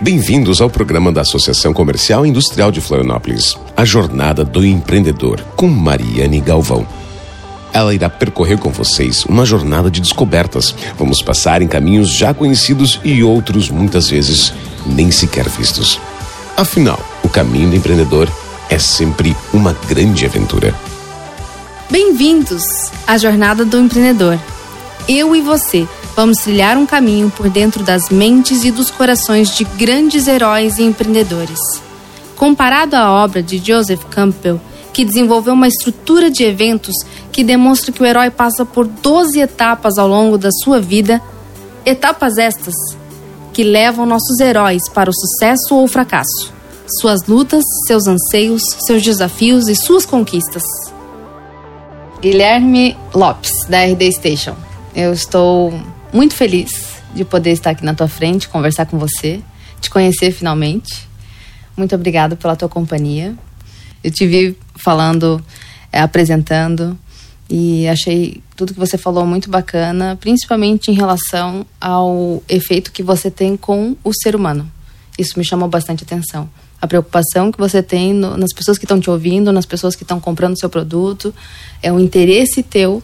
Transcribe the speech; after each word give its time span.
Bem-vindos 0.00 0.60
ao 0.60 0.68
programa 0.68 1.12
da 1.12 1.20
Associação 1.20 1.72
Comercial 1.72 2.26
e 2.26 2.28
Industrial 2.28 2.72
de 2.72 2.80
Florianópolis, 2.80 3.56
A 3.76 3.84
Jornada 3.84 4.44
do 4.44 4.66
Empreendedor, 4.66 5.40
com 5.56 5.68
Mariane 5.68 6.40
Galvão. 6.40 6.86
Ela 7.72 7.94
irá 7.94 8.10
percorrer 8.10 8.58
com 8.58 8.70
vocês 8.70 9.24
uma 9.24 9.46
jornada 9.46 9.90
de 9.90 10.00
descobertas. 10.00 10.74
Vamos 10.98 11.22
passar 11.22 11.62
em 11.62 11.68
caminhos 11.68 12.10
já 12.10 12.34
conhecidos 12.34 13.00
e 13.04 13.22
outros, 13.22 13.70
muitas 13.70 14.10
vezes, 14.10 14.52
nem 14.84 15.12
sequer 15.12 15.48
vistos. 15.48 16.00
Afinal, 16.56 16.98
o 17.22 17.28
caminho 17.28 17.70
do 17.70 17.76
empreendedor 17.76 18.28
é 18.68 18.78
sempre 18.78 19.34
uma 19.52 19.74
grande 19.88 20.26
aventura. 20.26 20.74
Bem-vindos 21.88 22.90
à 23.06 23.16
Jornada 23.16 23.64
do 23.64 23.78
Empreendedor. 23.78 24.38
Eu 25.08 25.36
e 25.36 25.40
você 25.40 25.86
vamos 26.16 26.38
trilhar 26.38 26.76
um 26.76 26.86
caminho 26.86 27.30
por 27.30 27.48
dentro 27.48 27.82
das 27.82 28.08
mentes 28.08 28.64
e 28.64 28.70
dos 28.70 28.90
corações 28.90 29.54
de 29.56 29.64
grandes 29.64 30.28
heróis 30.28 30.78
e 30.78 30.82
empreendedores. 30.82 31.58
Comparado 32.36 32.94
à 32.94 33.10
obra 33.10 33.42
de 33.42 33.58
Joseph 33.58 34.04
Campbell, 34.10 34.60
que 34.92 35.04
desenvolveu 35.04 35.54
uma 35.54 35.68
estrutura 35.68 36.30
de 36.30 36.44
eventos 36.44 36.94
que 37.32 37.42
demonstra 37.42 37.90
que 37.90 38.02
o 38.02 38.06
herói 38.06 38.30
passa 38.30 38.64
por 38.64 38.86
12 38.86 39.40
etapas 39.40 39.98
ao 39.98 40.06
longo 40.06 40.38
da 40.38 40.50
sua 40.62 40.80
vida, 40.80 41.20
etapas 41.84 42.38
estas 42.38 42.74
que 43.52 43.64
levam 43.64 44.06
nossos 44.06 44.38
heróis 44.40 44.82
para 44.92 45.10
o 45.10 45.14
sucesso 45.14 45.74
ou 45.74 45.84
o 45.84 45.88
fracasso, 45.88 46.52
suas 47.00 47.26
lutas, 47.26 47.62
seus 47.86 48.06
anseios, 48.06 48.62
seus 48.86 49.02
desafios 49.02 49.68
e 49.68 49.74
suas 49.74 50.06
conquistas. 50.06 50.62
Guilherme 52.20 52.96
Lopes, 53.14 53.52
da 53.68 53.84
RD 53.84 54.12
Station. 54.12 54.54
Eu 54.94 55.12
estou 55.12 55.74
muito 56.14 56.34
feliz 56.36 57.02
de 57.12 57.24
poder 57.24 57.50
estar 57.50 57.70
aqui 57.70 57.84
na 57.84 57.92
tua 57.92 58.06
frente, 58.06 58.48
conversar 58.48 58.86
com 58.86 58.96
você, 58.96 59.40
te 59.80 59.90
conhecer 59.90 60.30
finalmente. 60.30 61.08
Muito 61.76 61.92
obrigada 61.92 62.36
pela 62.36 62.54
tua 62.54 62.68
companhia. 62.68 63.34
Eu 64.02 64.12
te 64.12 64.24
vi 64.24 64.56
falando, 64.76 65.44
é, 65.90 66.00
apresentando 66.00 66.96
e 67.50 67.88
achei 67.88 68.40
tudo 68.54 68.72
que 68.72 68.78
você 68.78 68.96
falou 68.96 69.26
muito 69.26 69.50
bacana, 69.50 70.16
principalmente 70.20 70.88
em 70.88 70.94
relação 70.94 71.66
ao 71.80 72.40
efeito 72.48 72.92
que 72.92 73.02
você 73.02 73.28
tem 73.28 73.56
com 73.56 73.96
o 74.04 74.12
ser 74.14 74.36
humano. 74.36 74.70
Isso 75.18 75.36
me 75.36 75.44
chamou 75.44 75.68
bastante 75.68 76.04
atenção. 76.04 76.48
A 76.80 76.86
preocupação 76.86 77.50
que 77.50 77.58
você 77.58 77.82
tem 77.82 78.12
no, 78.12 78.36
nas 78.36 78.52
pessoas 78.52 78.78
que 78.78 78.84
estão 78.84 79.00
te 79.00 79.10
ouvindo, 79.10 79.50
nas 79.50 79.66
pessoas 79.66 79.96
que 79.96 80.04
estão 80.04 80.20
comprando 80.20 80.58
seu 80.58 80.70
produto, 80.70 81.34
é 81.82 81.92
um 81.92 81.98
interesse 81.98 82.62
teu 82.62 83.02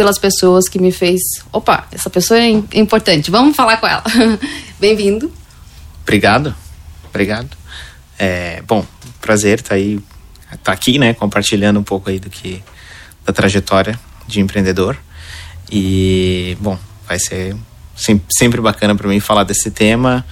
pelas 0.00 0.18
pessoas 0.18 0.66
que 0.66 0.78
me 0.78 0.90
fez. 0.90 1.20
Opa, 1.52 1.86
essa 1.92 2.08
pessoa 2.08 2.40
é 2.40 2.48
importante, 2.72 3.30
vamos 3.30 3.54
falar 3.54 3.76
com 3.76 3.86
ela. 3.86 4.02
Bem-vindo. 4.80 5.30
Obrigado, 6.00 6.54
obrigado. 7.06 7.50
É, 8.18 8.62
bom, 8.62 8.82
prazer 9.20 9.58
estar 9.58 9.68
tá 9.68 9.74
aí, 9.74 10.00
tá 10.64 10.72
aqui, 10.72 10.98
né, 10.98 11.12
compartilhando 11.12 11.78
um 11.78 11.82
pouco 11.82 12.08
aí 12.08 12.18
do 12.18 12.30
que 12.30 12.62
da 13.26 13.32
trajetória 13.34 14.00
de 14.26 14.40
empreendedor. 14.40 14.96
E 15.70 16.56
bom, 16.60 16.78
vai 17.06 17.18
ser 17.18 17.54
sempre, 17.94 18.62
bacana 18.62 18.94
para 18.94 19.06
mim 19.06 19.20
falar 19.20 19.44
desse 19.44 19.70
tema, 19.70 20.24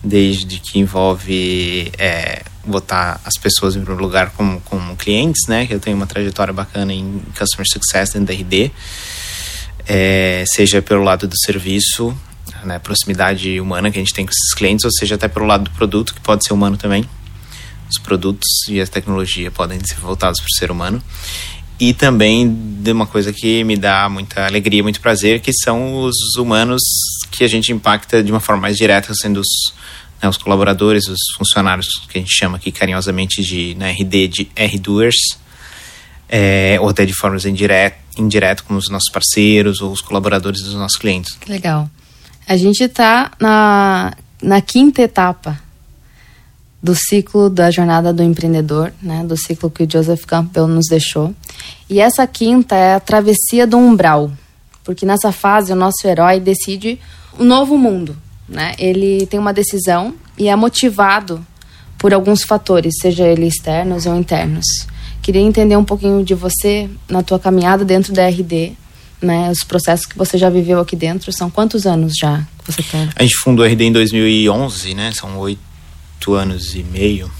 desde 0.00 0.60
que 0.60 0.78
envolve 0.78 1.90
é, 1.98 2.44
botar 2.68 3.20
as 3.24 3.34
pessoas 3.40 3.74
em 3.74 3.80
primeiro 3.80 4.02
lugar 4.02 4.30
como, 4.30 4.60
como 4.62 4.96
clientes, 4.96 5.46
né? 5.48 5.66
Eu 5.70 5.80
tenho 5.80 5.96
uma 5.96 6.06
trajetória 6.06 6.52
bacana 6.52 6.92
em 6.92 7.22
Customer 7.36 7.66
Success 7.70 8.10
dentro 8.12 8.26
da 8.26 8.34
RD. 8.34 8.70
É, 9.86 10.44
seja 10.54 10.82
pelo 10.82 11.02
lado 11.02 11.26
do 11.26 11.34
serviço, 11.44 12.14
né, 12.64 12.78
proximidade 12.78 13.58
humana 13.60 13.90
que 13.90 13.98
a 13.98 14.00
gente 14.00 14.12
tem 14.12 14.26
com 14.26 14.30
esses 14.30 14.54
clientes, 14.54 14.84
ou 14.84 14.90
seja 14.92 15.14
até 15.14 15.28
pelo 15.28 15.46
lado 15.46 15.64
do 15.64 15.70
produto, 15.70 16.14
que 16.14 16.20
pode 16.20 16.44
ser 16.44 16.52
humano 16.52 16.76
também. 16.76 17.08
Os 17.90 18.02
produtos 18.02 18.46
e 18.68 18.80
a 18.80 18.86
tecnologia 18.86 19.50
podem 19.50 19.80
ser 19.84 19.96
voltados 19.96 20.40
para 20.40 20.46
o 20.46 20.58
ser 20.58 20.70
humano. 20.70 21.02
E 21.80 21.94
também 21.94 22.48
de 22.82 22.90
uma 22.90 23.06
coisa 23.06 23.32
que 23.32 23.62
me 23.62 23.76
dá 23.76 24.08
muita 24.08 24.44
alegria, 24.44 24.82
muito 24.82 25.00
prazer, 25.00 25.40
que 25.40 25.52
são 25.52 26.02
os 26.02 26.16
humanos 26.36 26.82
que 27.30 27.44
a 27.44 27.48
gente 27.48 27.72
impacta 27.72 28.22
de 28.22 28.32
uma 28.32 28.40
forma 28.40 28.62
mais 28.62 28.76
direta, 28.76 29.14
sendo 29.14 29.40
os 29.40 29.48
né, 30.22 30.28
os 30.28 30.36
colaboradores, 30.36 31.06
os 31.08 31.20
funcionários 31.36 31.86
que 32.08 32.18
a 32.18 32.20
gente 32.20 32.32
chama 32.32 32.56
aqui 32.56 32.70
carinhosamente 32.72 33.42
de 33.42 33.74
na 33.76 33.90
RD 33.90 34.28
de 34.28 34.50
R-Doers, 34.54 35.38
é, 36.28 36.78
ou 36.80 36.88
até 36.88 37.06
de 37.06 37.14
formas 37.14 37.44
indireto, 37.44 37.96
indireto, 38.16 38.64
como 38.64 38.78
os 38.78 38.88
nossos 38.90 39.10
parceiros 39.10 39.80
ou 39.80 39.92
os 39.92 40.00
colaboradores 40.00 40.62
dos 40.62 40.74
nossos 40.74 40.98
clientes. 40.98 41.34
Que 41.36 41.50
legal. 41.50 41.88
A 42.46 42.56
gente 42.56 42.82
está 42.82 43.30
na, 43.40 44.14
na 44.42 44.60
quinta 44.60 45.02
etapa 45.02 45.58
do 46.82 46.94
ciclo 46.94 47.50
da 47.50 47.70
jornada 47.70 48.12
do 48.12 48.22
empreendedor, 48.22 48.92
né, 49.02 49.24
do 49.24 49.36
ciclo 49.36 49.70
que 49.70 49.82
o 49.82 49.90
Joseph 49.90 50.24
Campbell 50.24 50.68
nos 50.68 50.86
deixou. 50.88 51.34
E 51.90 52.00
essa 52.00 52.26
quinta 52.26 52.76
é 52.76 52.94
a 52.94 53.00
travessia 53.00 53.66
do 53.66 53.76
umbral, 53.76 54.30
porque 54.84 55.04
nessa 55.04 55.32
fase 55.32 55.72
o 55.72 55.76
nosso 55.76 56.06
herói 56.06 56.38
decide 56.40 57.00
um 57.38 57.44
novo 57.44 57.76
mundo, 57.76 58.16
né? 58.48 58.74
Ele 58.78 59.26
tem 59.26 59.38
uma 59.38 59.52
decisão 59.52 60.14
e 60.36 60.48
é 60.48 60.56
motivado 60.56 61.44
por 61.98 62.14
alguns 62.14 62.42
fatores, 62.44 62.94
seja 63.00 63.26
ele 63.26 63.46
externos 63.46 64.06
ou 64.06 64.16
internos. 64.16 64.64
Queria 65.20 65.42
entender 65.42 65.76
um 65.76 65.84
pouquinho 65.84 66.24
de 66.24 66.34
você 66.34 66.88
na 67.08 67.22
tua 67.22 67.38
caminhada 67.38 67.84
dentro 67.84 68.12
da 68.12 68.26
RD, 68.28 68.72
né? 69.20 69.50
Os 69.50 69.64
processos 69.64 70.06
que 70.06 70.16
você 70.16 70.38
já 70.38 70.48
viveu 70.48 70.80
aqui 70.80 70.96
dentro, 70.96 71.32
são 71.32 71.50
quantos 71.50 71.86
anos 71.86 72.14
já 72.18 72.46
que 72.58 72.72
você 72.72 72.82
tem? 72.82 73.08
A 73.14 73.22
gente 73.22 73.36
fundou 73.42 73.64
a 73.64 73.68
RD 73.68 73.84
em 73.84 73.92
2011, 73.92 74.94
né? 74.94 75.12
São 75.12 75.36
oito 75.38 76.32
anos 76.32 76.74
e 76.74 76.82
meio. 76.84 77.30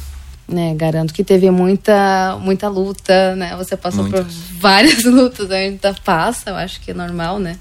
Né, 0.49 0.75
garanto 0.75 1.13
que 1.13 1.23
teve 1.23 1.51
muita 1.51 2.39
muita 2.41 2.69
luta, 2.69 3.37
né? 3.37 3.55
Você 3.57 3.77
passou 3.77 4.05
Muitas. 4.05 4.25
por 4.25 4.59
várias 4.59 5.05
lutas, 5.09 5.51
ainda 5.51 5.95
passa, 6.03 6.49
eu 6.49 6.57
acho 6.57 6.81
que 6.81 6.91
é 6.91 6.95
normal, 6.95 7.39
né? 7.39 7.59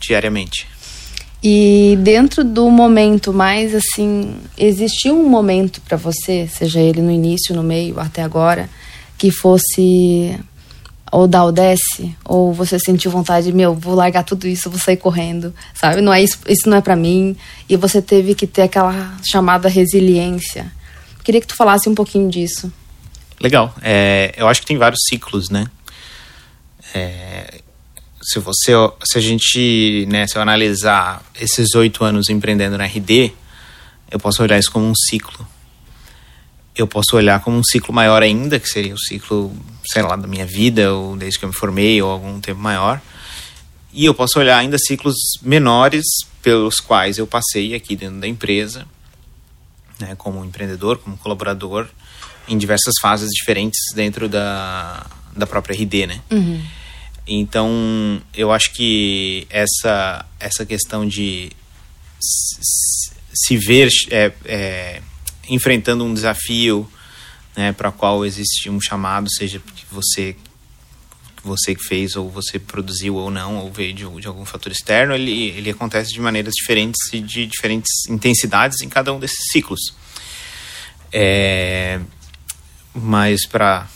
Diariamente. 0.00 0.66
E 1.42 1.98
dentro 2.00 2.44
do 2.44 2.70
momento 2.70 3.32
mais 3.32 3.74
assim, 3.74 4.36
existiu 4.56 5.18
um 5.18 5.28
momento 5.28 5.80
para 5.80 5.96
você, 5.96 6.46
seja 6.46 6.78
ele 6.80 7.02
no 7.02 7.10
início, 7.10 7.54
no 7.54 7.64
meio, 7.64 7.98
até 7.98 8.22
agora, 8.22 8.70
que 9.18 9.30
fosse 9.30 10.38
ou 11.10 11.26
da 11.26 11.44
Odesse, 11.44 12.16
ou 12.24 12.54
você 12.54 12.78
sentiu 12.78 13.10
vontade, 13.10 13.52
meu, 13.52 13.74
vou 13.74 13.94
largar 13.94 14.24
tudo 14.24 14.46
isso, 14.46 14.70
vou 14.70 14.78
sair 14.78 14.96
correndo, 14.96 15.54
sabe? 15.74 16.00
Não 16.00 16.12
é 16.12 16.22
isso, 16.22 16.38
isso 16.48 16.70
não 16.70 16.78
é 16.78 16.80
para 16.80 16.96
mim, 16.96 17.36
e 17.68 17.76
você 17.76 18.00
teve 18.00 18.34
que 18.34 18.46
ter 18.46 18.62
aquela 18.62 19.18
chamada 19.30 19.68
resiliência. 19.68 20.72
Queria 21.22 21.38
que 21.38 21.46
tu 21.46 21.54
falasse 21.54 21.86
um 21.86 21.94
pouquinho 21.94 22.30
disso. 22.30 22.72
Legal. 23.38 23.74
É, 23.82 24.32
eu 24.38 24.48
acho 24.48 24.62
que 24.62 24.66
tem 24.66 24.78
vários 24.78 25.00
ciclos, 25.06 25.50
né? 25.50 25.66
É, 26.94 27.60
se 28.22 28.38
você 28.38 28.72
se 29.02 29.18
a 29.18 29.20
gente 29.20 30.06
né, 30.08 30.26
se 30.26 30.36
eu 30.36 30.42
analisar 30.42 31.22
esses 31.38 31.74
oito 31.74 32.04
anos 32.04 32.28
empreendendo 32.28 32.78
na 32.78 32.86
RD 32.86 33.32
eu 34.10 34.20
posso 34.20 34.42
olhar 34.42 34.58
isso 34.58 34.70
como 34.70 34.86
um 34.86 34.94
ciclo. 34.94 35.46
Eu 36.76 36.86
posso 36.86 37.16
olhar 37.16 37.40
como 37.40 37.58
um 37.58 37.64
ciclo 37.64 37.94
maior 37.94 38.22
ainda 38.22 38.60
que 38.60 38.68
seria 38.68 38.94
o 38.94 38.98
ciclo 38.98 39.54
sei 39.86 40.02
lá 40.02 40.16
da 40.16 40.28
minha 40.28 40.46
vida 40.46 40.92
ou 40.92 41.16
desde 41.16 41.38
que 41.38 41.44
eu 41.44 41.48
me 41.48 41.54
formei 41.54 42.00
ou 42.00 42.10
algum 42.10 42.38
tempo 42.40 42.60
maior. 42.60 43.00
E 43.92 44.04
eu 44.04 44.14
posso 44.14 44.38
olhar 44.38 44.58
ainda 44.58 44.76
ciclos 44.78 45.16
menores 45.42 46.04
pelos 46.42 46.76
quais 46.76 47.18
eu 47.18 47.26
passei 47.26 47.74
aqui 47.74 47.96
dentro 47.96 48.20
da 48.20 48.28
empresa 48.28 48.86
né, 49.98 50.14
como 50.16 50.44
empreendedor 50.44 50.98
como 50.98 51.16
colaborador 51.16 51.88
em 52.48 52.58
diversas 52.58 52.94
fases 53.00 53.30
diferentes 53.30 53.80
dentro 53.94 54.28
da 54.28 55.06
da 55.34 55.46
própria 55.46 55.74
RD 55.74 56.06
né? 56.06 56.20
Uhum. 56.30 56.62
Então, 57.26 58.20
eu 58.34 58.50
acho 58.50 58.72
que 58.72 59.46
essa, 59.48 60.26
essa 60.40 60.66
questão 60.66 61.06
de 61.06 61.50
se 62.20 63.56
ver 63.56 63.88
é, 64.10 64.32
é, 64.44 65.02
enfrentando 65.48 66.04
um 66.04 66.12
desafio 66.12 66.90
né, 67.56 67.72
para 67.72 67.92
qual 67.92 68.24
existe 68.24 68.68
um 68.68 68.80
chamado, 68.80 69.28
seja 69.30 69.60
que 69.60 69.84
você 69.90 70.36
você 71.44 71.74
que 71.74 71.82
fez 71.82 72.14
ou 72.14 72.30
você 72.30 72.56
produziu 72.56 73.16
ou 73.16 73.28
não 73.28 73.58
ou 73.58 73.72
veio 73.72 73.92
de, 73.92 74.08
de, 74.20 74.28
algum 74.28 74.44
fator 74.44 74.70
externo 74.70 75.12
ele, 75.12 75.48
ele 75.48 75.70
acontece 75.70 76.12
de 76.12 76.20
maneiras 76.20 76.54
diferentes 76.54 77.12
e 77.12 77.18
de 77.18 77.46
diferentes 77.46 77.90
intensidades 78.08 78.80
em 78.80 78.88
cada 78.88 79.12
um 79.12 79.18
desses 79.18 79.50
ciclos. 79.50 79.92
É, 81.12 82.00
mas 82.94 83.44
para 83.44 83.88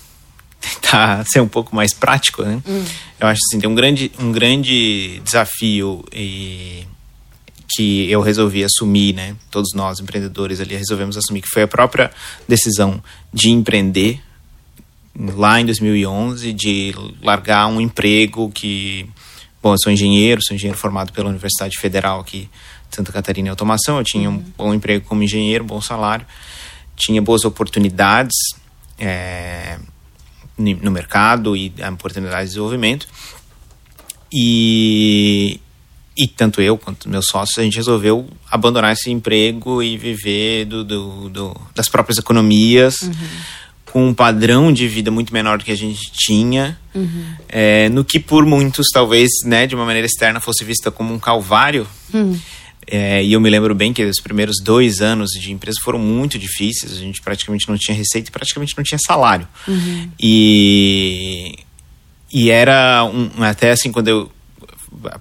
tentar 0.75 1.25
ser 1.29 1.41
um 1.41 1.49
pouco 1.49 1.75
mais 1.75 1.93
prático, 1.93 2.43
né? 2.43 2.61
Hum. 2.67 2.85
Eu 3.19 3.29
acho 3.29 3.41
assim, 3.49 3.61
tem 3.61 3.69
um 3.69 3.75
grande, 3.75 4.11
um 4.19 4.33
grande 4.33 5.21
desafio 5.25 6.05
e 6.13 6.87
que 7.75 8.11
eu 8.11 8.21
resolvi 8.21 8.65
assumir, 8.65 9.15
né? 9.15 9.37
Todos 9.51 9.73
nós 9.75 10.01
empreendedores 10.01 10.61
ali 10.61 10.77
resolvemos 10.77 11.17
assumir 11.17 11.43
que 11.43 11.49
foi 11.49 11.63
a 11.63 11.69
própria 11.69 12.11
decisão 12.49 13.03
de 13.33 13.51
empreender 13.51 14.21
lá 15.19 15.61
em 15.61 15.67
2011, 15.67 16.53
de 16.53 16.95
largar 17.23 17.67
um 17.67 17.81
emprego 17.81 18.51
que, 18.51 19.09
bom, 19.63 19.73
eu 19.73 19.79
sou 19.79 19.91
engenheiro, 19.91 20.41
sou 20.45 20.55
engenheiro 20.55 20.79
formado 20.79 21.13
pela 21.13 21.29
Universidade 21.29 21.79
Federal 21.79 22.21
aqui 22.21 22.49
Santa 22.91 23.13
Catarina 23.13 23.51
Automação. 23.51 23.99
Eu 23.99 24.05
tinha 24.05 24.31
um 24.31 24.39
bom 24.39 24.73
emprego 24.73 25.05
como 25.07 25.23
engenheiro, 25.23 25.65
bom 25.65 25.81
salário, 25.81 26.27
tinha 26.95 27.21
boas 27.21 27.45
oportunidades 27.45 28.35
é, 28.99 29.79
no 30.59 30.91
mercado 30.91 31.57
e 31.57 31.73
oportunidades 31.93 32.51
de 32.51 32.55
desenvolvimento. 32.55 33.09
E, 34.33 35.61
e 36.17 36.27
tanto 36.27 36.61
eu 36.61 36.77
quanto 36.77 37.09
meus 37.09 37.27
sócios, 37.27 37.59
a 37.59 37.63
gente 37.63 37.77
resolveu 37.77 38.29
abandonar 38.51 38.93
esse 38.93 39.11
emprego 39.11 39.83
e 39.83 39.97
viver 39.97 40.65
do, 40.65 40.85
do, 40.85 41.29
do 41.29 41.57
das 41.75 41.89
próprias 41.89 42.19
economias. 42.19 43.03
Uhum 43.03 43.13
com 43.97 44.09
um 44.09 44.13
padrão 44.13 44.71
de 44.71 44.87
vida 44.87 45.11
muito 45.11 45.33
menor 45.33 45.57
do 45.57 45.65
que 45.65 45.73
a 45.73 45.77
gente 45.77 46.13
tinha, 46.13 46.79
uhum. 46.95 47.25
é, 47.49 47.89
no 47.89 48.05
que 48.05 48.21
por 48.21 48.45
muitos, 48.45 48.89
talvez, 48.93 49.31
né, 49.43 49.67
de 49.67 49.75
uma 49.75 49.87
maneira 49.87 50.05
externa, 50.05 50.39
fosse 50.39 50.65
vista 50.67 50.91
como 50.91 51.15
um 51.15 51.19
calvário. 51.19 51.87
Uhum. 52.13 52.39
É, 52.87 53.23
e 53.25 53.33
eu 53.33 53.41
me 53.41 53.51
lembro 53.51 53.75
bem 53.75 53.93
que 53.93 54.05
os 54.05 54.21
primeiros 54.23 54.57
dois 54.63 55.01
anos 55.01 55.31
de 55.31 55.53
empresa 55.53 55.79
foram 55.83 55.99
muito 55.99 56.39
difíceis, 56.39 56.93
a 56.93 57.01
gente 57.01 57.21
praticamente 57.21 57.69
não 57.69 57.77
tinha 57.77 57.97
receita 57.97 58.29
e 58.29 58.33
praticamente 58.33 58.75
não 58.77 58.85
tinha 58.85 58.99
salário. 59.05 59.49
Uhum. 59.67 60.11
E, 60.21 61.59
e 62.33 62.51
era 62.51 63.05
um, 63.05 63.43
até 63.43 63.73
assim, 63.73 63.91
quando 63.91 64.09
eu 64.09 64.31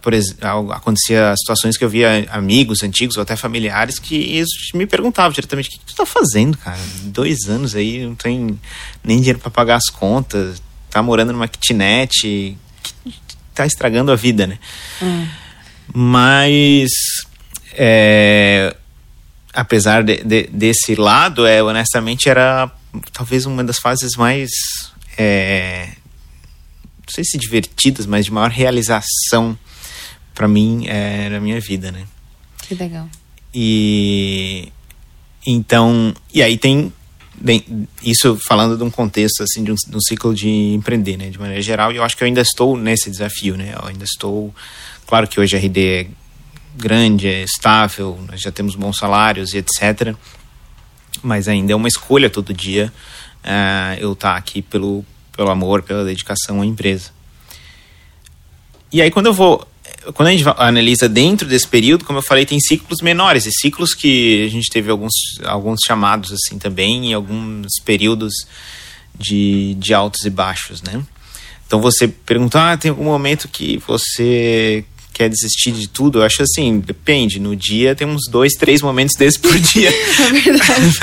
por 0.01 0.13
exemplo, 0.13 0.71
acontecia 0.71 1.33
situações 1.37 1.77
que 1.77 1.83
eu 1.83 1.89
via 1.89 2.27
amigos 2.31 2.81
antigos 2.83 3.17
ou 3.17 3.23
até 3.23 3.35
familiares 3.35 3.99
que 3.99 4.43
me 4.73 4.85
perguntavam 4.85 5.31
diretamente: 5.31 5.67
o 5.67 5.71
que 5.71 5.79
tu 5.85 5.95
tá 5.95 6.05
fazendo, 6.05 6.57
cara? 6.57 6.79
Dois 7.03 7.45
anos 7.47 7.75
aí, 7.75 8.05
não 8.05 8.15
tem 8.15 8.59
nem 9.03 9.17
dinheiro 9.17 9.39
para 9.39 9.51
pagar 9.51 9.75
as 9.75 9.89
contas, 9.89 10.61
tá 10.89 11.03
morando 11.03 11.33
numa 11.33 11.47
kitnet, 11.47 12.57
tá 13.53 13.65
estragando 13.65 14.11
a 14.11 14.15
vida, 14.15 14.47
né? 14.47 14.59
Hum. 15.01 15.27
Mas, 15.93 16.89
é, 17.77 18.75
apesar 19.53 20.03
de, 20.03 20.23
de, 20.23 20.43
desse 20.47 20.95
lado, 20.95 21.45
é, 21.45 21.61
honestamente, 21.63 22.29
era 22.29 22.71
talvez 23.11 23.45
uma 23.45 23.63
das 23.63 23.77
fases 23.77 24.15
mais. 24.17 24.49
É, 25.17 25.87
não 27.07 27.13
sei 27.13 27.23
se 27.23 27.37
divertidas, 27.37 28.05
mas 28.05 28.25
de 28.25 28.31
maior 28.31 28.49
realização 28.49 29.57
para 30.33 30.47
mim 30.47 30.85
é 30.87 31.29
na 31.29 31.39
minha 31.39 31.59
vida, 31.59 31.91
né? 31.91 32.05
Que 32.61 32.75
legal. 32.75 33.07
E 33.53 34.71
então, 35.47 36.13
e 36.33 36.41
aí 36.41 36.57
tem 36.57 36.91
bem, 37.39 37.87
isso 38.03 38.37
falando 38.47 38.77
de 38.77 38.83
um 38.83 38.89
contexto 38.89 39.43
assim 39.43 39.63
de 39.63 39.71
um, 39.71 39.75
de 39.75 39.95
um, 39.95 40.01
ciclo 40.01 40.33
de 40.33 40.49
empreender, 40.49 41.17
né, 41.17 41.29
de 41.29 41.39
maneira 41.39 41.61
geral, 41.61 41.91
e 41.91 41.97
eu 41.97 42.03
acho 42.03 42.17
que 42.17 42.23
eu 42.23 42.27
ainda 42.27 42.41
estou 42.41 42.77
nesse 42.77 43.09
desafio, 43.09 43.55
né? 43.55 43.75
Eu 43.79 43.87
ainda 43.87 44.03
estou, 44.03 44.53
claro 45.05 45.27
que 45.27 45.39
hoje 45.39 45.55
a 45.55 45.59
RD 45.59 45.79
é 45.79 46.07
grande, 46.77 47.27
é 47.27 47.43
estável, 47.43 48.19
nós 48.29 48.41
já 48.41 48.51
temos 48.51 48.75
bons 48.75 48.97
salários 48.97 49.53
e 49.53 49.57
etc. 49.57 50.15
Mas 51.23 51.47
ainda 51.47 51.73
é 51.73 51.75
uma 51.75 51.87
escolha 51.87 52.29
todo 52.29 52.53
dia 52.53 52.91
uh, 53.43 53.99
eu 53.99 54.13
estar 54.13 54.33
tá 54.33 54.37
aqui 54.37 54.61
pelo 54.61 55.05
pelo 55.31 55.49
amor, 55.49 55.83
pela 55.83 56.05
dedicação 56.05 56.61
à 56.61 56.65
empresa. 56.65 57.11
E 58.91 59.01
aí 59.01 59.11
quando 59.11 59.27
eu 59.27 59.33
vou 59.33 59.67
quando 60.13 60.29
a 60.29 60.31
gente 60.31 60.43
analisa 60.57 61.09
dentro 61.09 61.47
desse 61.47 61.67
período, 61.67 62.05
como 62.05 62.19
eu 62.19 62.23
falei, 62.23 62.45
tem 62.45 62.59
ciclos 62.59 63.01
menores 63.01 63.45
e 63.45 63.51
ciclos 63.51 63.93
que 63.93 64.45
a 64.45 64.49
gente 64.49 64.69
teve 64.69 64.91
alguns, 64.91 65.13
alguns 65.43 65.79
chamados 65.85 66.31
assim 66.31 66.59
também 66.59 67.07
em 67.07 67.13
alguns 67.13 67.79
períodos 67.83 68.33
de, 69.17 69.75
de 69.75 69.93
altos 69.93 70.23
e 70.25 70.29
baixos, 70.29 70.81
né? 70.81 71.03
Então 71.65 71.81
você 71.81 72.07
perguntar, 72.07 72.73
ah, 72.73 72.77
tem 72.77 72.89
algum 72.91 73.05
momento 73.05 73.47
que 73.47 73.81
você 73.87 74.85
quer 75.15 75.29
desistir 75.29 75.71
de 75.71 75.87
tudo? 75.87 76.19
Eu 76.19 76.23
acho 76.23 76.43
assim, 76.43 76.77
depende. 76.81 77.39
No 77.39 77.55
dia 77.55 77.95
tem 77.95 78.05
uns 78.05 78.29
dois, 78.29 78.51
três 78.53 78.81
momentos 78.81 79.15
desses 79.15 79.39
por 79.39 79.57
dia. 79.57 79.89
É 80.25 80.31
verdade. 80.31 80.99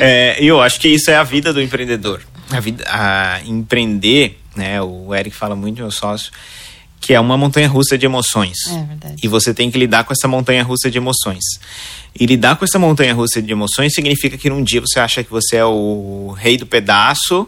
é, 0.00 0.42
e 0.42 0.46
eu 0.46 0.60
acho 0.60 0.80
que 0.80 0.88
isso 0.88 1.10
é 1.10 1.16
a 1.16 1.22
vida 1.22 1.52
do 1.52 1.60
empreendedor. 1.60 2.22
A 2.50 2.58
vida, 2.60 2.82
a 2.88 3.40
empreender, 3.44 4.40
né? 4.56 4.80
O 4.80 5.14
Eric 5.14 5.36
fala 5.36 5.54
muito, 5.54 5.82
meu 5.82 5.90
sócio, 5.90 6.32
que 6.98 7.12
é 7.12 7.20
uma 7.20 7.36
montanha 7.36 7.68
russa 7.68 7.98
de 7.98 8.06
emoções. 8.06 8.56
É 8.70 8.84
verdade. 8.84 9.16
E 9.22 9.28
você 9.28 9.52
tem 9.52 9.70
que 9.70 9.78
lidar 9.78 10.04
com 10.04 10.12
essa 10.12 10.26
montanha 10.26 10.62
russa 10.62 10.90
de 10.90 10.96
emoções. 10.96 11.44
E 12.18 12.24
lidar 12.24 12.56
com 12.56 12.64
essa 12.64 12.78
montanha 12.78 13.12
russa 13.12 13.42
de 13.42 13.52
emoções 13.52 13.92
significa 13.92 14.38
que 14.38 14.48
num 14.48 14.64
dia 14.64 14.80
você 14.80 14.98
acha 14.98 15.22
que 15.22 15.30
você 15.30 15.56
é 15.56 15.64
o 15.64 16.34
rei 16.38 16.56
do 16.56 16.66
pedaço, 16.66 17.46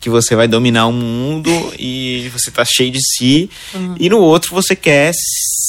que 0.00 0.08
você 0.08 0.34
vai 0.34 0.48
dominar 0.48 0.86
o 0.86 0.92
mundo 0.92 1.50
e 1.78 2.30
você 2.32 2.50
tá 2.50 2.64
cheio 2.64 2.90
de 2.90 2.98
si. 3.00 3.50
Uhum. 3.74 3.94
E 4.00 4.08
no 4.08 4.18
outro 4.18 4.54
você 4.54 4.74
quer 4.74 5.12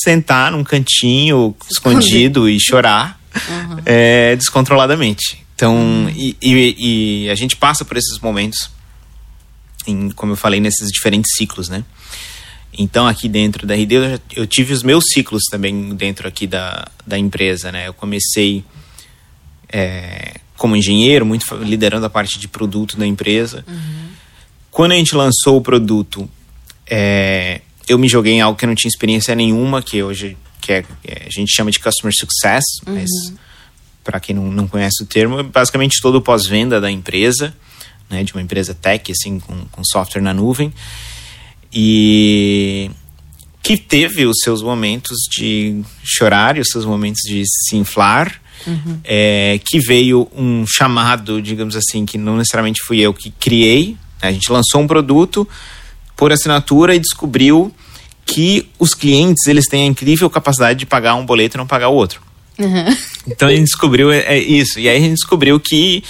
sentar 0.04 0.54
num 0.54 0.64
cantinho 0.64 1.54
escondido 1.70 2.50
e 2.50 2.58
chorar 2.60 3.20
uhum. 3.36 3.78
é, 3.86 4.36
descontroladamente. 4.38 5.46
Então, 5.54 5.76
uhum. 5.76 6.10
e, 6.10 6.38
e, 6.42 7.26
e 7.26 7.30
a 7.30 7.36
gente 7.36 7.58
passa 7.58 7.84
por 7.84 7.98
esses 7.98 8.18
momentos, 8.20 8.72
em, 9.86 10.10
como 10.12 10.32
eu 10.32 10.38
falei, 10.38 10.62
nesses 10.62 10.90
diferentes 10.90 11.36
ciclos, 11.36 11.68
né? 11.68 11.84
Então, 12.74 13.06
aqui 13.06 13.28
dentro 13.28 13.68
da 13.68 13.76
RD, 13.76 13.96
eu, 13.96 14.20
eu, 14.38 14.48
tive 14.48 14.74
os 14.74 14.82
meus 14.82 15.04
ciclos 15.10 15.44
também 15.52 15.94
dentro 15.94 16.26
aqui 16.26 16.48
da, 16.48 16.88
da 17.06 17.20
empresa, 17.20 17.70
né? 17.70 17.90
Eu 17.90 17.94
comecei 17.94 18.64
é, 19.68 20.40
como 20.56 20.76
engenheiro, 20.76 21.26
muito 21.26 21.54
liderando 21.56 22.06
a 22.06 22.10
parte 22.10 22.40
de 22.40 22.48
produto 22.48 22.96
da 22.96 23.06
empresa. 23.06 23.66
Uhum. 23.68 24.11
Quando 24.72 24.94
a 24.94 24.96
gente 24.96 25.14
lançou 25.14 25.58
o 25.58 25.62
produto, 25.62 26.28
é, 26.90 27.62
eu 27.88 28.00
me 28.00 28.08
joguei 28.08 28.34
em 28.34 28.42
algo 28.42 28.58
que 28.58 28.66
eu 28.66 28.68
não 28.68 28.76
tinha 28.76 28.90
experiência 28.90 29.36
nenhuma, 29.36 29.82
que 29.82 30.02
hoje 30.02 30.38
que 30.60 30.72
é, 30.72 30.86
é 31.04 31.26
a 31.28 31.30
gente 31.30 31.52
chama 31.54 31.70
de 31.70 31.80
Customer 31.80 32.14
Success, 32.16 32.64
uhum. 32.88 32.96
mas 32.96 33.10
para 34.04 34.20
quem 34.20 34.36
não, 34.36 34.52
não 34.52 34.68
conhece 34.68 35.04
o 35.04 35.06
termo, 35.06 35.40
é 35.40 35.44
basicamente 35.44 36.02
todo 36.02 36.16
o 36.16 36.22
pós-venda 36.22 36.80
da 36.82 36.90
empresa, 36.90 37.54
né? 38.10 38.24
De 38.24 38.34
uma 38.34 38.42
empresa 38.42 38.74
tech, 38.74 39.12
assim, 39.12 39.40
com, 39.40 39.66
com 39.72 39.84
software 39.84 40.22
na 40.22 40.34
nuvem 40.34 40.74
e 41.74 42.92
que 43.64 43.78
teve 43.78 44.26
os 44.26 44.38
seus 44.44 44.62
momentos 44.62 45.18
de 45.32 45.82
chorar 46.04 46.58
e 46.58 46.62
os 46.62 46.68
seus 46.70 46.86
momentos 46.86 47.22
de 47.22 47.44
se 47.46 47.78
inflar. 47.78 48.42
Uhum. 48.66 49.00
É, 49.04 49.60
que 49.66 49.80
veio 49.80 50.30
um 50.36 50.66
chamado, 50.68 51.42
digamos 51.42 51.76
assim, 51.76 52.06
que 52.06 52.16
não 52.16 52.38
necessariamente 52.38 52.80
fui 52.86 53.00
eu 53.00 53.12
que 53.12 53.32
criei. 53.32 53.98
A 54.22 54.32
gente 54.32 54.52
lançou 54.52 54.82
um 54.82 54.88
produto 54.88 55.48
por 56.16 56.32
assinatura 56.32 56.96
e 56.96 57.00
descobriu 57.00 57.74
que 58.26 58.70
os 58.80 58.94
clientes 58.94 59.46
eles 59.48 59.66
têm 59.66 59.84
a 59.84 59.88
incrível 59.88 60.30
capacidade 60.30 60.80
de 60.80 60.86
pagar 60.86 61.16
um 61.16 61.26
boleto 61.26 61.58
e 61.58 61.60
não 61.60 61.68
pagar 61.68 61.90
o 61.90 61.96
outro. 61.96 62.22
Uhum. 62.58 62.96
Então 63.28 63.48
a 63.48 63.52
gente 63.52 63.66
descobriu 63.66 64.12
é, 64.12 64.20
é, 64.20 64.38
isso. 64.38 64.80
E 64.80 64.88
aí 64.88 64.98
a 64.98 65.00
gente 65.00 65.16
descobriu 65.16 65.60
que 65.60 66.04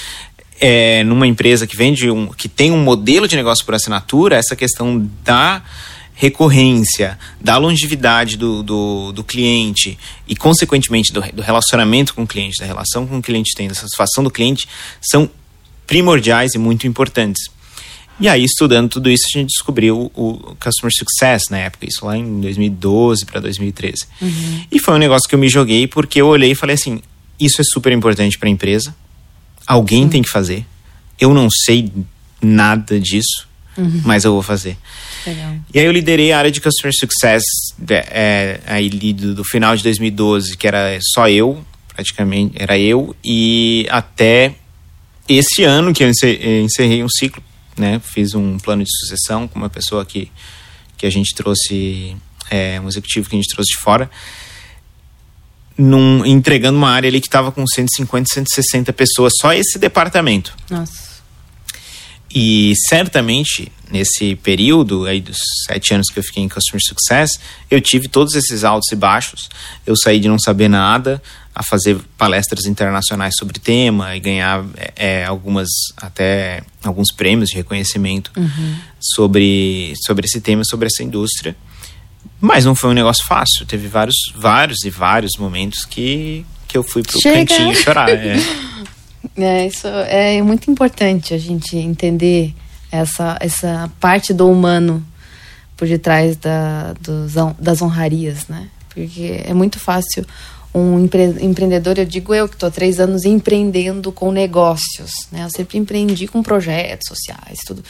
é, 0.60 1.04
numa 1.04 1.26
empresa 1.26 1.66
que 1.66 1.76
vende 1.76 2.12
um, 2.12 2.28
que 2.28 2.48
tem 2.48 2.72
um 2.72 2.84
modelo 2.84 3.28
de 3.28 3.36
negócio 3.36 3.66
por 3.66 3.74
assinatura, 3.74 4.36
essa 4.36 4.56
questão 4.56 5.10
da 5.24 5.64
recorrência, 6.14 7.18
da 7.40 7.58
longevidade 7.58 8.38
do, 8.38 8.62
do, 8.62 9.12
do 9.12 9.24
cliente 9.24 9.98
e, 10.28 10.36
consequentemente, 10.36 11.12
do, 11.12 11.20
do, 11.20 11.42
relacionamento 11.42 12.14
com 12.14 12.22
o 12.24 12.28
cliente, 12.28 12.60
da 12.60 12.66
relação 12.66 13.08
com 13.08 13.18
o 13.18 13.22
cliente 13.24 13.56
tem, 13.56 13.68
da 13.68 13.74
satisfação 13.74 14.24
do 14.24 14.30
cliente, 14.30 14.68
são 15.02 15.28
primordiais 15.88 16.54
e 16.54 16.60
muito 16.60 16.86
importantes. 16.86 17.50
E 18.22 18.30
aí, 18.30 18.44
estudando 18.44 18.90
tudo 18.90 19.10
isso, 19.10 19.24
a 19.34 19.40
gente 19.40 19.50
descobriu 19.50 20.12
o, 20.16 20.56
Customer 20.60 20.92
Success 20.96 21.44
na 21.50 21.58
época, 21.58 21.88
isso 21.88 22.06
lá 22.06 22.16
em 22.16 22.40
2012 22.40 23.26
para 23.26 23.40
2013. 23.40 24.06
Uhum. 24.22 24.62
E 24.72 24.80
foi 24.80 24.94
um 24.94 24.98
negócio 24.98 25.28
que 25.28 25.36
eu 25.36 25.40
me 25.40 25.50
joguei 25.50 25.88
porque 25.88 26.22
eu 26.22 26.28
olhei 26.28 26.52
e 26.52 26.56
falei 26.56 26.76
assim: 26.76 27.02
isso 27.40 27.60
é 27.60 27.64
super 27.64 27.92
importante 27.92 28.38
para 28.38 28.48
a 28.48 28.52
empresa, 28.52 28.96
Alguém 29.72 30.04
Sim. 30.04 30.10
tem 30.10 30.22
que 30.22 30.30
fazer. 30.30 30.66
Eu 31.20 31.34
não 31.34 31.48
sei 31.50 31.92
nada 32.42 33.00
disso, 33.00 33.48
uhum. 33.78 34.02
mas 34.04 34.26
eu 34.26 34.34
vou 34.34 34.42
fazer. 34.42 34.78
Legal. 35.26 35.56
E 35.74 35.80
aí 35.80 35.86
eu 35.86 35.92
liderei 35.92 36.32
a 36.32 36.38
área 36.38 36.52
de 36.52 36.60
Customer 36.60 36.92
Success 36.94 37.44
é, 37.90 38.60
aí 38.66 38.90
do, 38.90 39.36
do, 39.36 39.44
final 39.44 39.76
de 39.76 39.84
2012, 39.84 40.58
que 40.58 40.68
era 40.68 40.98
só 41.14 41.30
eu, 41.30 41.64
praticamente, 41.96 42.56
era 42.58 42.78
eu, 42.78 43.16
e 43.24 43.86
até 43.90 44.56
esse 45.30 45.64
ano 45.64 45.94
que 45.94 46.04
eu 46.04 46.10
encerrei 46.10 47.04
um 47.04 47.10
ciclo, 47.10 47.42
né? 47.82 48.00
Fiz 48.00 48.34
um 48.34 48.58
plano 48.58 48.84
de 48.84 48.90
sucessão 48.90 49.48
com 49.48 49.60
uma 49.60 49.70
pessoa 49.70 50.06
que, 50.06 50.32
que 50.96 51.06
a 51.06 51.10
gente 51.10 51.36
trouxe, 51.36 52.16
é, 52.50 52.80
um 52.80 52.88
executivo 52.88 53.30
que 53.30 53.36
a 53.36 53.40
gente 53.40 53.54
trouxe 53.54 53.74
de 53.74 53.80
fora 53.82 54.10
num, 55.78 56.26
entregando 56.26 56.78
uma 56.78 56.92
área 56.92 57.10
ali 57.10 57.20
que 57.20 57.28
estava 57.28 57.52
com 57.52 57.66
150, 57.66 58.30
160 58.32 58.94
pessoas, 58.94 59.34
só 59.40 59.52
esse 59.54 59.80
departamento. 59.80 60.56
Nossa. 60.70 61.12
E 62.34 62.74
certamente, 62.88 63.70
nesse 63.92 64.36
período 64.38 65.06
aí 65.06 65.20
dos 65.20 65.38
sete 65.68 65.94
anos 65.94 66.08
que 66.08 66.18
eu 66.18 66.24
fiquei 66.24 66.42
em 66.42 66.48
Customer 66.48 66.82
Success, 66.82 67.32
eu 67.70 67.82
tive 67.82 68.08
todos 68.08 68.36
esses 68.36 68.64
altos 68.64 68.90
e 68.92 68.96
baixos. 68.96 69.50
Eu 69.86 69.96
saí 69.98 70.20
de 70.20 70.30
não 70.30 70.40
saber 70.40 70.70
nada 70.70 71.22
a 71.54 71.62
fazer 71.64 72.00
palestras 72.18 72.66
internacionais 72.66 73.34
sobre 73.38 73.60
tema 73.60 74.16
e 74.16 74.20
ganhar 74.20 74.66
é, 74.78 75.22
é 75.22 75.26
algumas, 75.26 75.68
até 75.98 76.64
alguns 76.84 77.12
prêmios 77.14 77.50
de 77.50 77.56
reconhecimento 77.56 78.32
uhum. 78.38 78.76
sobre, 79.00 79.94
sobre 80.06 80.26
esse 80.26 80.40
tema, 80.40 80.64
sobre 80.64 80.88
essa 80.88 81.04
indústria 81.04 81.56
Mas 82.40 82.64
não 82.64 82.74
foi 82.74 82.90
um 82.90 82.94
negócio 82.94 83.26
fácil. 83.26 83.66
Teve 83.66 83.88
vários, 83.88 84.16
vários 84.36 84.84
e 84.84 84.90
vários 84.90 85.32
momentos 85.38 85.84
que, 85.86 86.46
que 86.68 86.78
eu 86.78 86.84
fui 86.84 87.04
pro 87.04 87.20
Chega. 87.20 87.46
cantinho 87.46 87.76
chorar. 87.76 88.10
É. 88.10 88.36
É, 89.38 89.68
isso 89.68 89.88
é 89.88 90.42
muito 90.42 90.70
importante 90.70 91.34
a 91.34 91.38
gente 91.38 91.78
entender 91.78 92.56
essa, 92.92 93.38
essa 93.40 93.90
parte 94.00 94.34
do 94.34 94.50
humano 94.50 95.06
por 95.78 95.88
detrás 95.88 96.36
da, 96.38 96.94
dos, 97.00 97.34
das 97.58 97.82
honrarias, 97.82 98.48
né? 98.48 98.68
Porque 98.90 99.42
é 99.46 99.54
muito 99.54 99.80
fácil 99.80 100.26
um 100.74 101.04
empre, 101.04 101.24
empreendedor, 101.42 101.98
eu 101.98 102.06
digo 102.06 102.34
eu 102.34 102.48
que 102.48 102.56
estou 102.56 102.68
há 102.68 102.72
três 102.72 103.00
anos 103.00 103.26
empreendendo 103.26 104.12
com 104.12 104.32
negócios, 104.32 105.12
né? 105.32 105.44
Eu 105.44 105.50
sempre 105.50 105.78
empreendi 105.78 106.28
com 106.28 106.42
projetos 106.42 107.08
sociais, 107.08 107.60
tudo. 107.66 107.84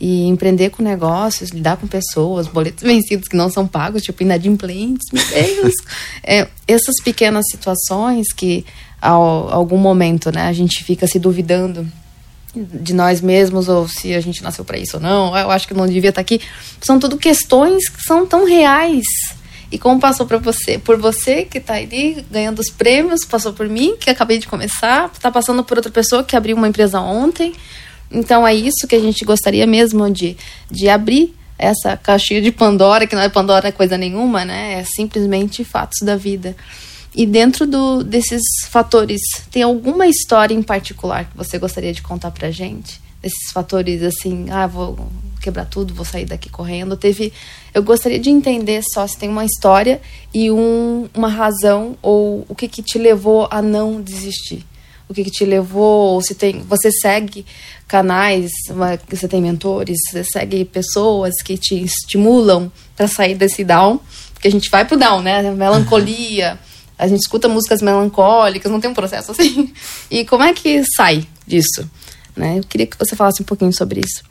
E 0.00 0.26
empreender 0.26 0.70
com 0.70 0.82
negócios, 0.82 1.50
lidar 1.50 1.76
com 1.76 1.86
pessoas, 1.86 2.46
boletos 2.46 2.82
vencidos 2.86 3.28
que 3.28 3.36
não 3.36 3.50
são 3.50 3.66
pagos, 3.66 4.02
tipo 4.02 4.22
inadimplentes, 4.22 5.08
meu 5.12 5.24
Deus. 5.24 5.74
é, 6.22 6.48
essas 6.66 6.94
pequenas 7.02 7.44
situações 7.50 8.32
que, 8.32 8.64
ao 9.00 9.52
algum 9.52 9.78
momento, 9.78 10.30
né, 10.30 10.42
a 10.42 10.52
gente 10.52 10.84
fica 10.84 11.06
se 11.06 11.18
duvidando 11.18 11.86
de 12.54 12.92
nós 12.92 13.20
mesmos 13.20 13.68
ou 13.68 13.88
se 13.88 14.14
a 14.14 14.20
gente 14.20 14.42
nasceu 14.42 14.64
para 14.64 14.78
isso 14.78 14.98
ou 14.98 15.02
não, 15.02 15.36
eu 15.36 15.50
acho 15.50 15.66
que 15.66 15.74
não 15.74 15.86
devia 15.86 16.10
estar 16.10 16.20
aqui. 16.20 16.40
São 16.80 16.98
tudo 16.98 17.16
questões 17.16 17.88
que 17.88 18.02
são 18.02 18.26
tão 18.26 18.44
reais. 18.44 19.04
E 19.72 19.78
como 19.78 19.98
passou 19.98 20.26
para 20.26 20.36
você, 20.36 20.78
por 20.78 20.98
você 20.98 21.44
que 21.46 21.56
está 21.56 21.76
ali 21.76 22.22
ganhando 22.30 22.58
os 22.58 22.68
prêmios, 22.68 23.24
passou 23.24 23.54
por 23.54 23.66
mim 23.70 23.96
que 23.98 24.10
acabei 24.10 24.36
de 24.36 24.46
começar, 24.46 25.10
está 25.10 25.30
passando 25.30 25.64
por 25.64 25.78
outra 25.78 25.90
pessoa 25.90 26.22
que 26.22 26.36
abriu 26.36 26.54
uma 26.54 26.68
empresa 26.68 27.00
ontem. 27.00 27.54
Então 28.10 28.46
é 28.46 28.54
isso 28.54 28.86
que 28.86 28.94
a 28.94 29.00
gente 29.00 29.24
gostaria 29.24 29.66
mesmo 29.66 30.10
de, 30.10 30.36
de 30.70 30.90
abrir 30.90 31.34
essa 31.58 31.96
caixinha 31.96 32.42
de 32.42 32.52
Pandora, 32.52 33.06
que 33.06 33.14
não 33.14 33.22
é 33.22 33.30
Pandora 33.30 33.72
coisa 33.72 33.96
nenhuma, 33.96 34.44
né? 34.44 34.80
É 34.80 34.84
simplesmente 34.84 35.64
fatos 35.64 36.00
da 36.04 36.16
vida. 36.16 36.54
E 37.14 37.24
dentro 37.24 37.66
do, 37.66 38.04
desses 38.04 38.42
fatores, 38.68 39.22
tem 39.50 39.62
alguma 39.62 40.06
história 40.06 40.54
em 40.54 40.62
particular 40.62 41.24
que 41.24 41.36
você 41.36 41.58
gostaria 41.58 41.94
de 41.94 42.02
contar 42.02 42.30
pra 42.30 42.50
gente? 42.50 43.00
Esses 43.22 43.52
fatores 43.52 44.02
assim, 44.02 44.46
ah, 44.50 44.66
vou 44.66 44.98
quebrar 45.40 45.66
tudo, 45.66 45.94
vou 45.94 46.04
sair 46.04 46.24
daqui 46.24 46.48
correndo. 46.48 46.96
Teve, 46.96 47.32
eu 47.74 47.82
gostaria 47.82 48.18
de 48.18 48.30
entender 48.30 48.82
só 48.92 49.06
se 49.06 49.18
tem 49.18 49.28
uma 49.28 49.44
história 49.44 50.00
e 50.32 50.50
um, 50.50 51.08
uma 51.14 51.28
razão 51.28 51.96
ou 52.00 52.46
o 52.48 52.54
que 52.54 52.68
que 52.68 52.82
te 52.82 52.98
levou 52.98 53.48
a 53.50 53.60
não 53.60 54.00
desistir. 54.00 54.64
O 55.08 55.14
que 55.14 55.24
que 55.24 55.30
te 55.30 55.44
levou, 55.44 56.22
se 56.22 56.34
tem, 56.34 56.60
você 56.62 56.90
segue 56.90 57.44
canais, 57.86 58.50
você 59.06 59.28
tem 59.28 59.42
mentores, 59.42 59.98
você 60.10 60.24
segue 60.24 60.64
pessoas 60.64 61.34
que 61.44 61.58
te 61.58 61.74
estimulam 61.82 62.72
para 62.96 63.06
sair 63.06 63.34
desse 63.34 63.62
down, 63.62 64.00
porque 64.32 64.48
a 64.48 64.50
gente 64.50 64.70
vai 64.70 64.86
pro 64.86 64.96
down, 64.96 65.20
né? 65.20 65.42
Melancolia, 65.50 66.58
a 66.98 67.06
gente 67.06 67.20
escuta 67.20 67.48
músicas 67.48 67.82
melancólicas, 67.82 68.72
não 68.72 68.80
tem 68.80 68.90
um 68.90 68.94
processo 68.94 69.32
assim. 69.32 69.70
E 70.10 70.24
como 70.24 70.44
é 70.44 70.54
que 70.54 70.82
sai 70.96 71.26
disso? 71.46 71.86
Né? 72.36 72.58
Eu 72.58 72.64
queria 72.64 72.86
que 72.86 72.98
você 72.98 73.14
falasse 73.14 73.42
um 73.42 73.44
pouquinho 73.44 73.72
sobre 73.72 74.00
isso. 74.00 74.22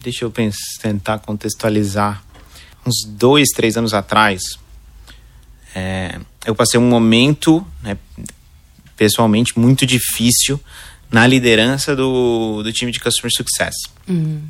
Deixa 0.00 0.24
eu 0.24 0.30
pensar, 0.30 0.58
tentar 0.80 1.18
contextualizar. 1.18 2.22
Uns 2.86 3.04
dois, 3.06 3.48
três 3.54 3.76
anos 3.76 3.92
atrás, 3.92 4.40
é, 5.74 6.20
eu 6.46 6.54
passei 6.54 6.78
um 6.80 6.88
momento, 6.88 7.66
né, 7.82 7.98
pessoalmente, 8.96 9.58
muito 9.58 9.84
difícil 9.84 10.58
na 11.10 11.26
liderança 11.26 11.94
do, 11.94 12.62
do 12.62 12.72
time 12.72 12.92
de 12.92 13.00
Customer 13.00 13.30
Success. 13.34 13.74
Uhum. 14.08 14.42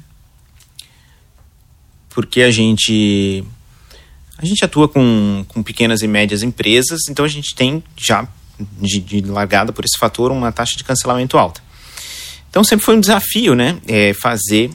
Porque 2.10 2.42
a 2.42 2.50
gente 2.50 3.44
a 4.36 4.46
gente 4.46 4.64
atua 4.64 4.88
com, 4.88 5.44
com 5.48 5.62
pequenas 5.62 6.00
e 6.00 6.06
médias 6.06 6.42
empresas, 6.42 7.00
então 7.08 7.24
a 7.24 7.28
gente 7.28 7.54
tem 7.54 7.82
já 7.96 8.26
de, 8.80 9.00
de 9.00 9.20
largada 9.22 9.72
por 9.72 9.84
esse 9.84 9.98
fator 9.98 10.30
uma 10.30 10.52
taxa 10.52 10.76
de 10.76 10.84
cancelamento 10.84 11.36
alta. 11.36 11.60
Então 12.58 12.64
sempre 12.64 12.84
foi 12.86 12.96
um 12.96 13.00
desafio, 13.00 13.54
né, 13.54 13.78
é 13.86 14.12
fazer 14.14 14.72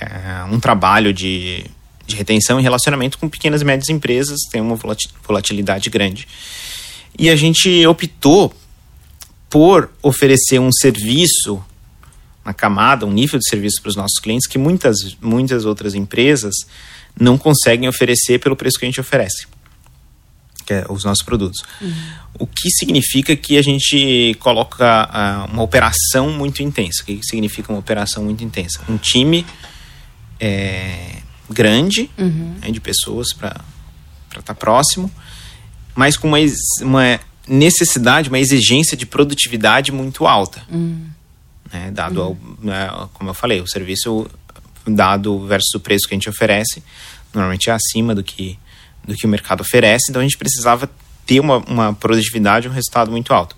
é, 0.00 0.42
um 0.50 0.58
trabalho 0.58 1.12
de, 1.12 1.64
de 2.04 2.16
retenção 2.16 2.58
e 2.58 2.62
relacionamento 2.64 3.18
com 3.18 3.28
pequenas 3.28 3.62
e 3.62 3.64
médias 3.64 3.88
empresas, 3.88 4.40
tem 4.50 4.60
uma 4.60 4.76
volatilidade 5.22 5.88
grande. 5.88 6.26
E 7.16 7.30
a 7.30 7.36
gente 7.36 7.86
optou 7.86 8.52
por 9.48 9.92
oferecer 10.02 10.58
um 10.58 10.72
serviço 10.72 11.64
na 12.44 12.52
camada, 12.52 13.06
um 13.06 13.12
nível 13.12 13.38
de 13.38 13.48
serviço 13.48 13.80
para 13.80 13.90
os 13.90 13.96
nossos 13.96 14.18
clientes 14.18 14.48
que 14.48 14.58
muitas, 14.58 15.16
muitas 15.22 15.64
outras 15.64 15.94
empresas 15.94 16.52
não 17.16 17.38
conseguem 17.38 17.88
oferecer 17.88 18.40
pelo 18.40 18.56
preço 18.56 18.76
que 18.76 18.86
a 18.86 18.88
gente 18.88 19.00
oferece, 19.00 19.46
que 20.66 20.74
é 20.74 20.84
os 20.88 21.04
nossos 21.04 21.24
produtos. 21.24 21.62
Uhum. 21.80 21.94
O 22.40 22.46
que 22.46 22.68
significa 22.70 23.34
que 23.36 23.56
a 23.56 23.62
gente 23.62 24.36
coloca 24.40 25.08
uh, 25.08 25.52
uma 25.52 25.62
operação 25.62 26.30
muito 26.32 26.62
intensa. 26.62 27.02
O 27.02 27.06
que 27.06 27.20
significa 27.22 27.72
uma 27.72 27.78
operação 27.78 28.24
muito 28.24 28.42
intensa? 28.42 28.80
Um 28.88 28.98
time 28.98 29.46
é, 30.40 31.16
grande 31.48 32.10
Uhum. 32.18 32.56
né, 32.60 32.70
de 32.70 32.80
pessoas 32.80 33.32
para 33.32 33.60
estar 34.28 34.42
tá 34.42 34.54
próximo, 34.54 35.10
mas 35.94 36.16
com 36.16 36.28
uma, 36.28 36.38
uma 36.82 37.20
necessidade, 37.48 38.28
uma 38.28 38.38
exigência 38.38 38.96
de 38.96 39.06
produtividade 39.06 39.92
muito 39.92 40.26
alta. 40.26 40.62
Uhum. 40.68 41.06
né, 41.72 41.90
dado 41.92 42.20
ao, 42.20 42.38
né, 42.60 42.90
como 43.14 43.30
eu 43.30 43.34
falei, 43.34 43.60
o 43.60 43.68
serviço 43.68 44.28
dado 44.86 45.46
versus 45.46 45.74
o 45.74 45.80
preço 45.80 46.06
que 46.06 46.14
a 46.14 46.16
gente 46.16 46.28
oferece, 46.28 46.82
normalmente 47.32 47.70
é 47.70 47.72
acima 47.72 48.14
do 48.14 48.22
que, 48.22 48.58
do 49.06 49.14
que 49.14 49.26
o 49.26 49.28
mercado 49.28 49.60
oferece, 49.60 50.06
então 50.10 50.20
a 50.20 50.24
gente 50.24 50.36
precisava 50.36 50.90
ter 51.24 51.40
uma, 51.40 51.58
uma 51.58 51.92
produtividade, 51.94 52.68
um 52.68 52.72
resultado 52.72 53.10
muito 53.10 53.32
alto. 53.32 53.56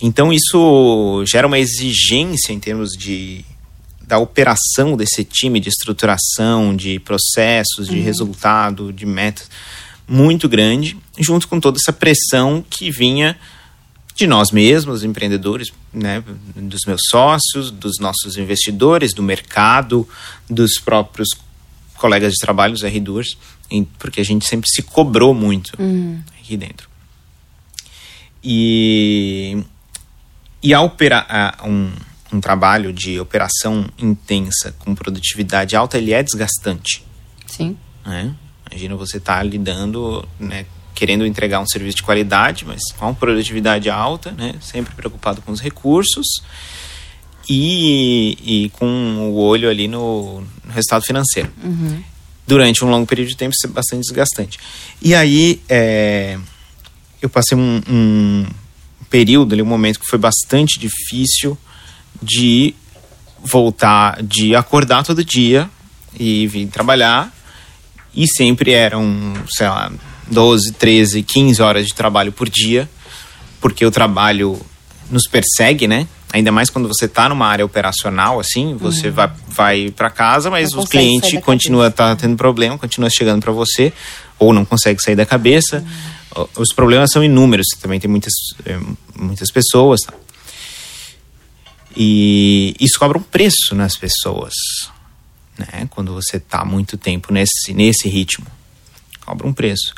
Então 0.00 0.32
isso 0.32 1.24
gera 1.26 1.46
uma 1.46 1.58
exigência 1.58 2.52
em 2.52 2.58
termos 2.60 2.90
de 2.90 3.44
da 4.06 4.18
operação 4.18 4.98
desse 4.98 5.24
time, 5.24 5.58
de 5.58 5.70
estruturação, 5.70 6.76
de 6.76 6.98
processos, 7.00 7.88
de 7.88 8.00
resultado, 8.00 8.92
de 8.92 9.06
metas, 9.06 9.48
muito 10.06 10.46
grande, 10.46 10.94
junto 11.18 11.48
com 11.48 11.58
toda 11.58 11.78
essa 11.78 11.90
pressão 11.92 12.62
que 12.68 12.90
vinha 12.90 13.34
de 14.14 14.26
nós 14.26 14.50
mesmos, 14.50 15.02
empreendedores, 15.04 15.72
né, 15.90 16.22
dos 16.54 16.82
meus 16.86 17.00
sócios, 17.08 17.70
dos 17.70 17.98
nossos 17.98 18.36
investidores, 18.36 19.14
do 19.14 19.22
mercado, 19.22 20.06
dos 20.50 20.78
próprios 20.78 21.28
colegas 21.96 22.34
de 22.34 22.38
trabalho, 22.38 22.74
os 22.74 22.82
R2, 22.82 23.24
em- 23.24 23.36
porque 23.82 24.20
a 24.20 24.24
gente 24.24 24.46
sempre 24.46 24.68
se 24.70 24.82
cobrou 24.82 25.34
muito 25.34 25.72
aqui 26.38 26.56
dentro. 26.56 26.88
E, 28.42 29.62
e 30.62 30.74
a 30.74 30.80
opera, 30.82 31.24
a- 31.28 31.56
um, 31.66 31.90
um 32.32 32.40
trabalho 32.40 32.92
de 32.92 33.18
operação 33.18 33.86
intensa 33.98 34.74
com 34.78 34.94
produtividade 34.94 35.74
alta, 35.74 35.96
ele 35.98 36.12
é 36.12 36.22
desgastante 36.22 37.02
Sim. 37.46 37.76
né? 38.04 38.34
Imagina 38.70 38.96
você 38.96 39.16
estar 39.18 39.42
lidando, 39.44 40.26
né, 40.38 40.66
querendo 40.94 41.24
entregar 41.26 41.60
um 41.60 41.66
serviço 41.66 41.96
de 41.98 42.02
qualidade, 42.02 42.64
mas 42.64 42.80
com 42.96 43.14
produtividade 43.14 43.88
alta, 43.88 44.32
né, 44.32 44.54
sempre 44.60 44.94
preocupado 44.94 45.40
com 45.42 45.52
os 45.52 45.60
recursos 45.60 46.26
e, 47.48 48.36
e 48.64 48.70
com 48.70 48.86
o 49.30 49.34
olho 49.36 49.68
ali 49.70 49.86
no, 49.86 50.40
no 50.64 50.72
resultado 50.72 51.04
financeiro. 51.04 51.50
Durante 52.46 52.84
um 52.84 52.90
longo 52.90 53.06
período 53.06 53.28
de 53.28 53.36
tempo, 53.36 53.54
isso 53.56 53.66
é 53.66 53.70
bastante 53.70 54.02
desgastante. 54.02 54.58
E 55.00 55.14
aí, 55.14 55.60
é, 55.68 56.38
eu 57.22 57.28
passei 57.28 57.56
um, 57.56 57.80
um 57.88 58.46
período 59.08 59.54
ali, 59.54 59.62
um 59.62 59.66
momento 59.66 59.98
que 59.98 60.06
foi 60.06 60.18
bastante 60.18 60.78
difícil 60.78 61.56
de 62.22 62.74
voltar, 63.42 64.22
de 64.22 64.54
acordar 64.54 65.04
todo 65.04 65.24
dia 65.24 65.70
e 66.18 66.46
vir 66.46 66.66
trabalhar 66.68 67.32
e 68.14 68.26
sempre 68.26 68.72
eram, 68.72 69.34
sei 69.50 69.68
lá, 69.68 69.92
12, 70.30 70.72
13, 70.72 71.22
15 71.22 71.62
horas 71.62 71.86
de 71.86 71.94
trabalho 71.94 72.32
por 72.32 72.48
dia, 72.48 72.88
porque 73.60 73.84
o 73.84 73.90
trabalho 73.90 74.60
nos 75.10 75.24
persegue, 75.28 75.86
né? 75.86 76.06
Ainda 76.34 76.50
mais 76.50 76.68
quando 76.68 76.88
você 76.88 77.04
está 77.04 77.28
numa 77.28 77.46
área 77.46 77.64
operacional, 77.64 78.40
assim, 78.40 78.74
você 78.76 79.08
vai, 79.08 79.30
vai 79.48 79.90
para 79.90 80.10
casa, 80.10 80.50
mas 80.50 80.70
Não 80.72 80.80
o 80.82 80.86
cliente 80.86 81.40
continua 81.40 81.90
tá 81.92 82.16
tendo 82.16 82.36
problema, 82.36 82.76
continua 82.76 83.08
chegando 83.08 83.40
para 83.40 83.52
você, 83.52 83.92
ou 84.36 84.52
não 84.52 84.64
consegue 84.64 85.00
sair 85.00 85.14
da 85.14 85.24
cabeça. 85.24 85.84
O- 86.34 86.48
Os 86.62 86.74
problemas 86.74 87.10
são 87.12 87.22
inúmeros, 87.22 87.66
também 87.80 88.00
tem 88.00 88.10
muitas, 88.10 88.32
eh, 88.66 88.80
muitas 89.16 89.48
pessoas. 89.52 90.00
tá? 90.00 90.12
E 91.96 92.74
isso 92.80 92.98
cobra 92.98 93.16
um 93.16 93.22
preço 93.22 93.74
nas 93.74 93.96
pessoas, 93.96 94.52
né? 95.56 95.86
Quando 95.90 96.12
você 96.12 96.40
tá 96.40 96.64
muito 96.64 96.96
tempo 96.96 97.32
nesse, 97.32 97.72
nesse 97.72 98.08
ritmo, 98.08 98.46
cobra 99.24 99.46
um 99.46 99.52
preço. 99.52 99.94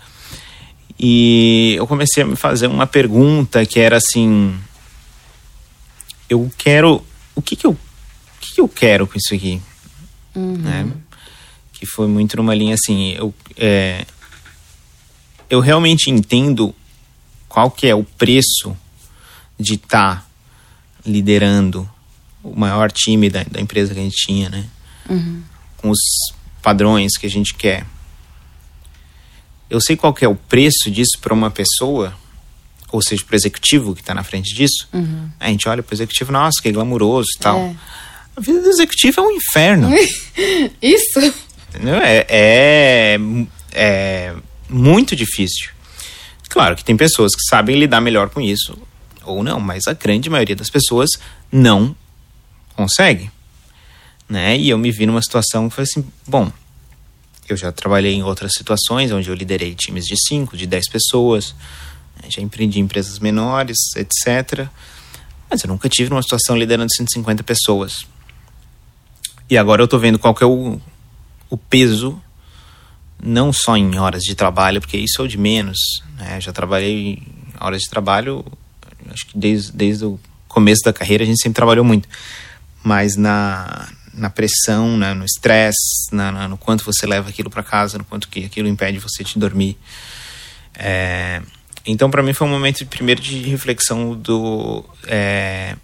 E 0.98 1.74
eu 1.78 1.86
comecei 1.86 2.22
a 2.22 2.26
me 2.26 2.36
fazer 2.36 2.66
uma 2.66 2.86
pergunta 2.86 3.64
que 3.64 3.80
era 3.80 3.96
assim: 3.96 4.54
eu 6.28 6.50
quero, 6.56 7.04
o 7.34 7.42
que 7.42 7.56
que 7.56 7.66
eu, 7.66 7.72
o 7.72 8.40
que 8.40 8.54
que 8.54 8.60
eu 8.60 8.68
quero 8.68 9.06
com 9.06 9.16
isso 9.16 9.34
aqui, 9.34 9.60
né? 10.34 10.90
Que 11.72 11.86
foi 11.86 12.06
muito 12.06 12.36
numa 12.36 12.54
linha 12.54 12.74
assim, 12.74 13.12
eu, 13.12 13.34
é, 13.56 14.06
eu 15.48 15.60
realmente 15.60 16.10
entendo 16.10 16.74
qual 17.48 17.70
que 17.70 17.86
é 17.86 17.94
o 17.94 18.04
preço 18.04 18.76
de 19.58 19.74
estar 19.74 20.20
tá 20.20 20.26
liderando 21.04 21.88
o 22.42 22.58
maior 22.58 22.90
time 22.90 23.30
da, 23.30 23.42
da, 23.44 23.60
empresa 23.60 23.94
que 23.94 24.00
a 24.00 24.02
gente 24.02 24.26
tinha, 24.26 24.48
né? 24.48 24.68
Uhum. 25.08 25.42
Com 25.76 25.90
os 25.90 25.98
padrões 26.62 27.16
que 27.16 27.26
a 27.26 27.30
gente 27.30 27.54
quer. 27.54 27.86
Eu 29.68 29.80
sei 29.80 29.96
qual 29.96 30.14
que 30.14 30.24
é 30.24 30.28
o 30.28 30.36
preço 30.36 30.90
disso 30.90 31.18
para 31.20 31.34
uma 31.34 31.50
pessoa, 31.50 32.16
ou 32.92 33.02
seja, 33.02 33.24
para 33.24 33.34
o 33.34 33.36
executivo 33.36 33.94
que 33.94 34.00
está 34.00 34.14
na 34.14 34.22
frente 34.22 34.54
disso. 34.54 34.88
Uhum. 34.92 35.28
A 35.38 35.48
gente 35.48 35.68
olha 35.68 35.82
para 35.82 35.92
o 35.92 35.96
executivo, 35.96 36.32
nossa, 36.32 36.62
que 36.62 36.70
glamuroso 36.70 37.28
e 37.36 37.38
tal. 37.38 37.58
É. 37.58 37.76
A 38.36 38.40
vida 38.40 38.60
do 38.60 38.68
executivo 38.68 39.20
é 39.20 39.24
um 39.24 39.30
inferno. 39.30 39.90
Isso? 40.80 41.34
Entendeu? 41.68 41.96
É, 41.96 42.26
é, 42.28 43.18
é 43.72 44.34
muito 44.68 45.16
difícil. 45.16 45.70
Claro 46.48 46.76
que 46.76 46.84
tem 46.84 46.96
pessoas 46.96 47.34
que 47.34 47.42
sabem 47.48 47.78
lidar 47.78 48.00
melhor 48.00 48.30
com 48.30 48.40
isso, 48.40 48.78
ou 49.24 49.42
não, 49.42 49.60
mas 49.60 49.86
a 49.86 49.92
grande 49.92 50.30
maioria 50.30 50.56
das 50.56 50.70
pessoas 50.70 51.10
não 51.52 51.94
consegue. 52.74 53.30
Né? 54.28 54.56
E 54.56 54.70
eu 54.70 54.78
me 54.78 54.90
vi 54.90 55.06
numa 55.06 55.22
situação 55.22 55.68
que 55.68 55.74
foi 55.74 55.84
assim, 55.84 56.06
bom, 56.26 56.50
eu 57.48 57.56
já 57.56 57.70
trabalhei 57.70 58.14
em 58.14 58.22
outras 58.22 58.52
situações 58.54 59.12
onde 59.12 59.28
eu 59.28 59.34
liderei 59.34 59.74
times 59.74 60.04
de 60.04 60.14
5, 60.28 60.56
de 60.56 60.66
10 60.66 60.88
pessoas? 60.88 61.54
Já 62.28 62.42
empreendi 62.42 62.80
empresas 62.80 63.18
menores, 63.18 63.78
etc. 63.96 64.68
Mas 65.50 65.62
eu 65.62 65.68
nunca 65.68 65.88
tive 65.88 66.10
uma 66.10 66.22
situação 66.22 66.56
liderando 66.56 66.92
150 66.92 67.42
pessoas. 67.42 68.06
E 69.48 69.56
agora 69.56 69.82
eu 69.82 69.88
tô 69.88 69.98
vendo 69.98 70.18
qual 70.18 70.34
que 70.34 70.42
é 70.42 70.46
o, 70.46 70.80
o 71.48 71.56
peso, 71.56 72.20
não 73.22 73.52
só 73.52 73.76
em 73.76 73.98
horas 73.98 74.22
de 74.22 74.34
trabalho, 74.34 74.80
porque 74.80 74.96
isso 74.96 75.22
é 75.22 75.24
o 75.24 75.28
de 75.28 75.38
menos. 75.38 75.78
Né? 76.16 76.40
Já 76.40 76.52
trabalhei 76.52 77.14
em 77.14 77.22
horas 77.60 77.82
de 77.82 77.88
trabalho, 77.88 78.44
acho 79.10 79.26
que 79.26 79.38
desde, 79.38 79.72
desde 79.72 80.04
o 80.04 80.18
começo 80.48 80.82
da 80.84 80.92
carreira 80.92 81.22
a 81.22 81.26
gente 81.26 81.40
sempre 81.40 81.56
trabalhou 81.56 81.84
muito. 81.84 82.08
Mas 82.82 83.16
na, 83.16 83.88
na 84.12 84.30
pressão, 84.30 84.96
né? 84.96 85.14
no 85.14 85.24
estresse, 85.24 86.08
no 86.12 86.58
quanto 86.58 86.84
você 86.84 87.06
leva 87.06 87.28
aquilo 87.28 87.48
para 87.50 87.62
casa, 87.62 87.98
no 87.98 88.04
quanto 88.04 88.28
que 88.28 88.44
aquilo 88.44 88.66
impede 88.66 88.98
você 88.98 89.22
de 89.22 89.38
dormir. 89.38 89.78
É, 90.74 91.40
então, 91.86 92.10
para 92.10 92.22
mim, 92.22 92.32
foi 92.32 92.46
um 92.46 92.50
momento 92.50 92.84
primeiro 92.86 93.20
de 93.20 93.38
reflexão 93.42 94.14
do. 94.14 94.84
É, 95.06 95.76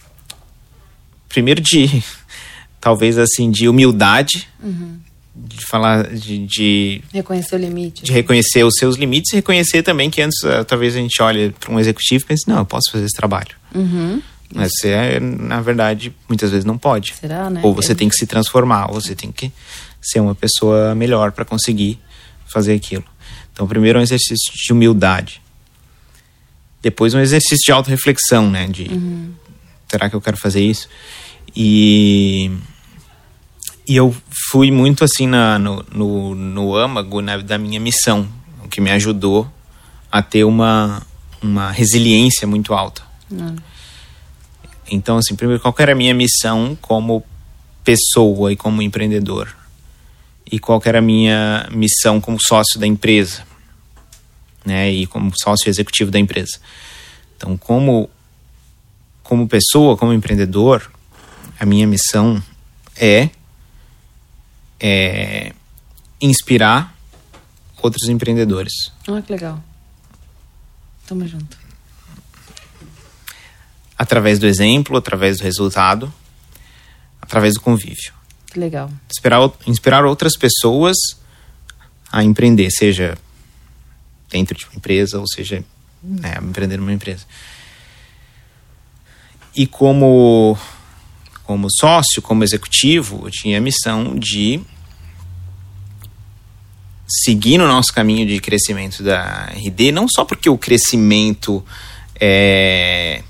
primeiro 1.29 1.61
de 1.61 2.03
talvez 2.81 3.17
assim 3.17 3.51
de 3.51 3.69
humildade 3.69 4.49
uhum. 4.63 4.99
de 5.35 5.65
falar 5.65 6.09
de, 6.09 6.47
de, 6.47 7.03
reconhecer 7.13 7.55
o 7.55 7.59
limite 7.59 8.03
de 8.03 8.13
reconhecer 8.13 8.65
os 8.65 8.75
seus 8.77 8.97
limites 8.97 9.33
e 9.33 9.37
reconhecer 9.37 9.83
também 9.83 10.11
que 10.11 10.21
antes 10.21 10.43
uh, 10.43 10.65
talvez 10.67 10.95
a 10.95 10.99
gente 10.99 11.23
olhe 11.23 11.51
para 11.59 11.73
um 11.73 11.81
executivo 11.81 12.25
e 12.25 12.27
pense 12.27 12.49
não 12.49 12.59
eu 12.59 12.67
posso 12.67 12.91
fazer 12.91 13.05
esse 13.05 13.17
trabalho 13.17 13.57
uhum. 13.75 14.21
mas 14.55 14.73
você 14.73 15.19
na 15.21 15.61
verdade 15.61 16.15
muitas 16.29 16.51
vezes 16.51 16.65
não 16.65 16.77
pode 16.77 17.15
Será, 17.15 17.49
né? 17.49 17.61
ou 17.63 17.73
você 17.73 17.93
é. 17.93 17.95
tem 17.95 18.09
que 18.09 18.17
se 18.17 18.27
transformar 18.27 18.91
ou 18.91 19.01
você 19.01 19.15
tem 19.15 19.33
que 19.33 19.51
ser 20.01 20.21
uma 20.21 20.35
pessoa 20.35 20.95
melhor 20.95 21.33
para 21.33 21.45
conseguir 21.45 21.99
fazer 22.47 22.75
aquilo 22.75 23.05
então 23.53 23.67
primeiro 23.67 23.99
um 23.99 24.03
exercício 24.03 24.53
de 24.53 24.73
humildade 24.73 25.41
depois 26.83 27.15
um 27.15 27.21
exercício 27.21 27.65
de 27.65 27.73
autorreflexão 27.73 28.51
né 28.51 28.67
de 28.67 28.89
uhum. 28.91 29.33
será 29.91 30.11
que 30.11 30.17
eu 30.17 30.21
quero 30.21 30.37
fazer 30.37 30.61
isso 30.61 30.89
e 31.57 32.51
e 33.87 33.97
eu 33.97 34.15
fui 34.51 34.71
muito 34.71 35.05
assim 35.05 35.27
na, 35.27 35.59
no, 35.59 35.85
no, 35.93 36.35
no 36.35 36.77
âmago 36.77 37.21
né, 37.21 37.39
da 37.39 37.59
minha 37.59 37.81
missão, 37.81 38.29
o 38.65 38.69
que 38.69 38.81
me 38.81 38.91
ajudou 38.91 39.49
a 40.11 40.23
ter 40.23 40.45
uma, 40.45 41.03
uma 41.43 41.71
resiliência 41.71 42.47
muito 42.47 42.75
alta. 42.75 43.03
Hum. 43.31 43.57
Então, 44.91 45.17
assim, 45.17 45.35
primeiro, 45.35 45.61
qual 45.61 45.75
era 45.79 45.93
a 45.93 45.95
minha 45.95 46.15
missão 46.15 46.77
como 46.81 47.25
pessoa 47.83 48.53
e 48.53 48.57
como 48.57 48.83
empreendedor? 48.83 49.55
E 50.51 50.59
qual 50.59 50.81
era 50.85 50.99
a 50.99 51.03
minha 51.03 51.67
missão 51.73 52.21
como 52.21 52.39
sócio 52.41 52.79
da 52.79 52.87
empresa? 52.87 53.45
Né, 54.65 54.93
e 54.93 55.07
como 55.07 55.33
sócio 55.37 55.69
executivo 55.69 56.11
da 56.11 56.19
empresa. 56.19 56.61
Então, 57.37 57.57
como, 57.57 58.09
como 59.23 59.49
pessoa, 59.49 59.97
como 59.97 60.13
empreendedor, 60.13 60.89
a 61.59 61.67
minha 61.67 61.87
missão 61.87 62.41
é 62.97 63.31
é, 64.83 65.53
inspirar 66.21 66.95
outros 67.81 68.09
empreendedores. 68.09 68.73
Ah, 69.09 69.23
que 69.23 69.33
legal. 69.33 69.63
Tamo 71.07 71.27
junto. 71.27 71.57
Através 73.97 74.39
do 74.39 74.47
exemplo, 74.47 74.97
através 74.97 75.39
do 75.39 75.45
resultado, 75.45 76.13
através 77.21 77.55
do 77.55 77.61
convívio. 77.61 78.13
Que 78.47 78.59
legal. 78.59 78.91
Inspirar, 79.09 79.51
inspirar 79.67 80.05
outras 80.05 80.37
pessoas 80.37 80.97
a 82.11 82.25
empreender, 82.25 82.71
seja 82.71 83.17
dentro 84.33 84.57
de 84.57 84.65
uma 84.65 84.77
empresa 84.77 85.21
ou 85.21 85.27
seja 85.29 85.63
né, 86.03 86.39
empreender 86.43 86.79
numa 86.79 86.93
empresa. 86.93 87.25
E 89.55 89.67
como 89.67 90.59
como 91.45 91.69
sócio, 91.71 92.23
como 92.23 92.43
executivo, 92.43 93.27
eu 93.27 93.31
tinha 93.31 93.59
a 93.59 93.61
missão 93.61 94.17
de 94.17 94.61
seguir 97.07 97.59
no 97.59 97.67
nosso 97.67 97.93
caminho 97.93 98.27
de 98.27 98.41
crescimento 98.41 99.03
da 99.03 99.51
RD, 99.53 99.93
não 99.93 100.07
só 100.09 100.25
porque 100.25 100.49
o 100.49 100.57
crescimento 100.57 101.63
é, 102.19 103.23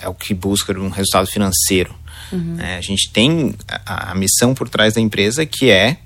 é 0.00 0.08
o 0.08 0.14
que 0.14 0.32
busca 0.32 0.72
um 0.78 0.88
resultado 0.88 1.26
financeiro. 1.26 1.94
Uhum. 2.32 2.58
É, 2.58 2.76
a 2.76 2.80
gente 2.80 3.10
tem 3.12 3.54
a, 3.68 4.12
a, 4.12 4.14
missão 4.14 4.54
por 4.54 4.68
trás 4.68 4.94
da 4.94 5.00
empresa 5.00 5.44
que 5.44 5.70
é 5.70 5.98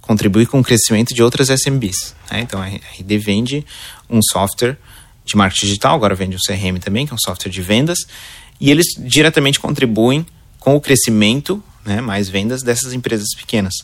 contribuir 0.00 0.46
com 0.46 0.60
o 0.60 0.62
crescimento 0.62 1.14
de 1.14 1.22
outras 1.22 1.48
SMBs. 1.48 2.14
Né? 2.30 2.40
Então 2.40 2.60
a 2.60 2.66
RD 2.66 3.18
vende 3.18 3.66
um 4.08 4.20
software 4.22 4.76
de 5.24 5.36
marketing 5.36 5.66
digital, 5.66 5.94
agora 5.94 6.14
vende 6.14 6.36
um 6.36 6.38
CRM 6.38 6.78
também, 6.80 7.06
que 7.06 7.12
é 7.12 7.14
um 7.14 7.18
software 7.18 7.50
de 7.50 7.62
vendas, 7.62 7.98
e 8.60 8.70
eles 8.70 8.86
diretamente 8.98 9.60
contribuem 9.60 10.26
com 10.58 10.76
o 10.76 10.80
crescimento, 10.80 11.62
né, 11.84 12.00
mais 12.00 12.28
vendas 12.28 12.62
dessas 12.62 12.92
empresas 12.92 13.28
pequenas. 13.36 13.74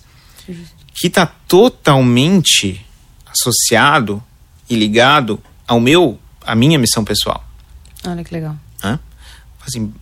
Que 0.95 1.07
está 1.07 1.27
totalmente 1.27 2.85
associado 3.27 4.23
e 4.69 4.77
ligado 4.77 5.43
ao 5.67 5.81
meu, 5.81 6.19
à 6.45 6.55
minha 6.55 6.79
missão 6.79 7.05
pessoal. 7.05 7.45
Olha 8.05 8.23
que 8.23 8.33
legal. 8.33 8.57
Hã? 8.83 8.99
Assim, 9.67 9.93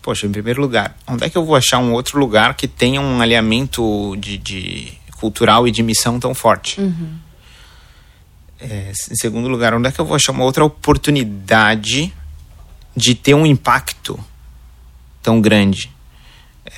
poxa, 0.00 0.26
em 0.26 0.32
primeiro 0.32 0.60
lugar, 0.60 0.96
onde 1.06 1.24
é 1.24 1.30
que 1.30 1.36
eu 1.36 1.44
vou 1.44 1.56
achar 1.56 1.78
um 1.78 1.92
outro 1.92 2.18
lugar 2.18 2.54
que 2.54 2.66
tenha 2.66 3.00
um 3.00 3.20
alinhamento 3.20 4.16
de, 4.18 4.38
de 4.38 4.92
cultural 5.20 5.68
e 5.68 5.70
de 5.70 5.82
missão 5.82 6.18
tão 6.18 6.34
forte? 6.34 6.80
Uhum. 6.80 7.18
É, 8.58 8.90
em 8.90 9.16
segundo 9.16 9.48
lugar, 9.48 9.74
onde 9.74 9.88
é 9.88 9.92
que 9.92 10.00
eu 10.00 10.04
vou 10.04 10.14
achar 10.14 10.32
uma 10.32 10.44
outra 10.44 10.64
oportunidade 10.64 12.12
de 12.96 13.14
ter 13.14 13.34
um 13.34 13.46
impacto 13.46 14.18
tão 15.22 15.40
grande 15.40 15.90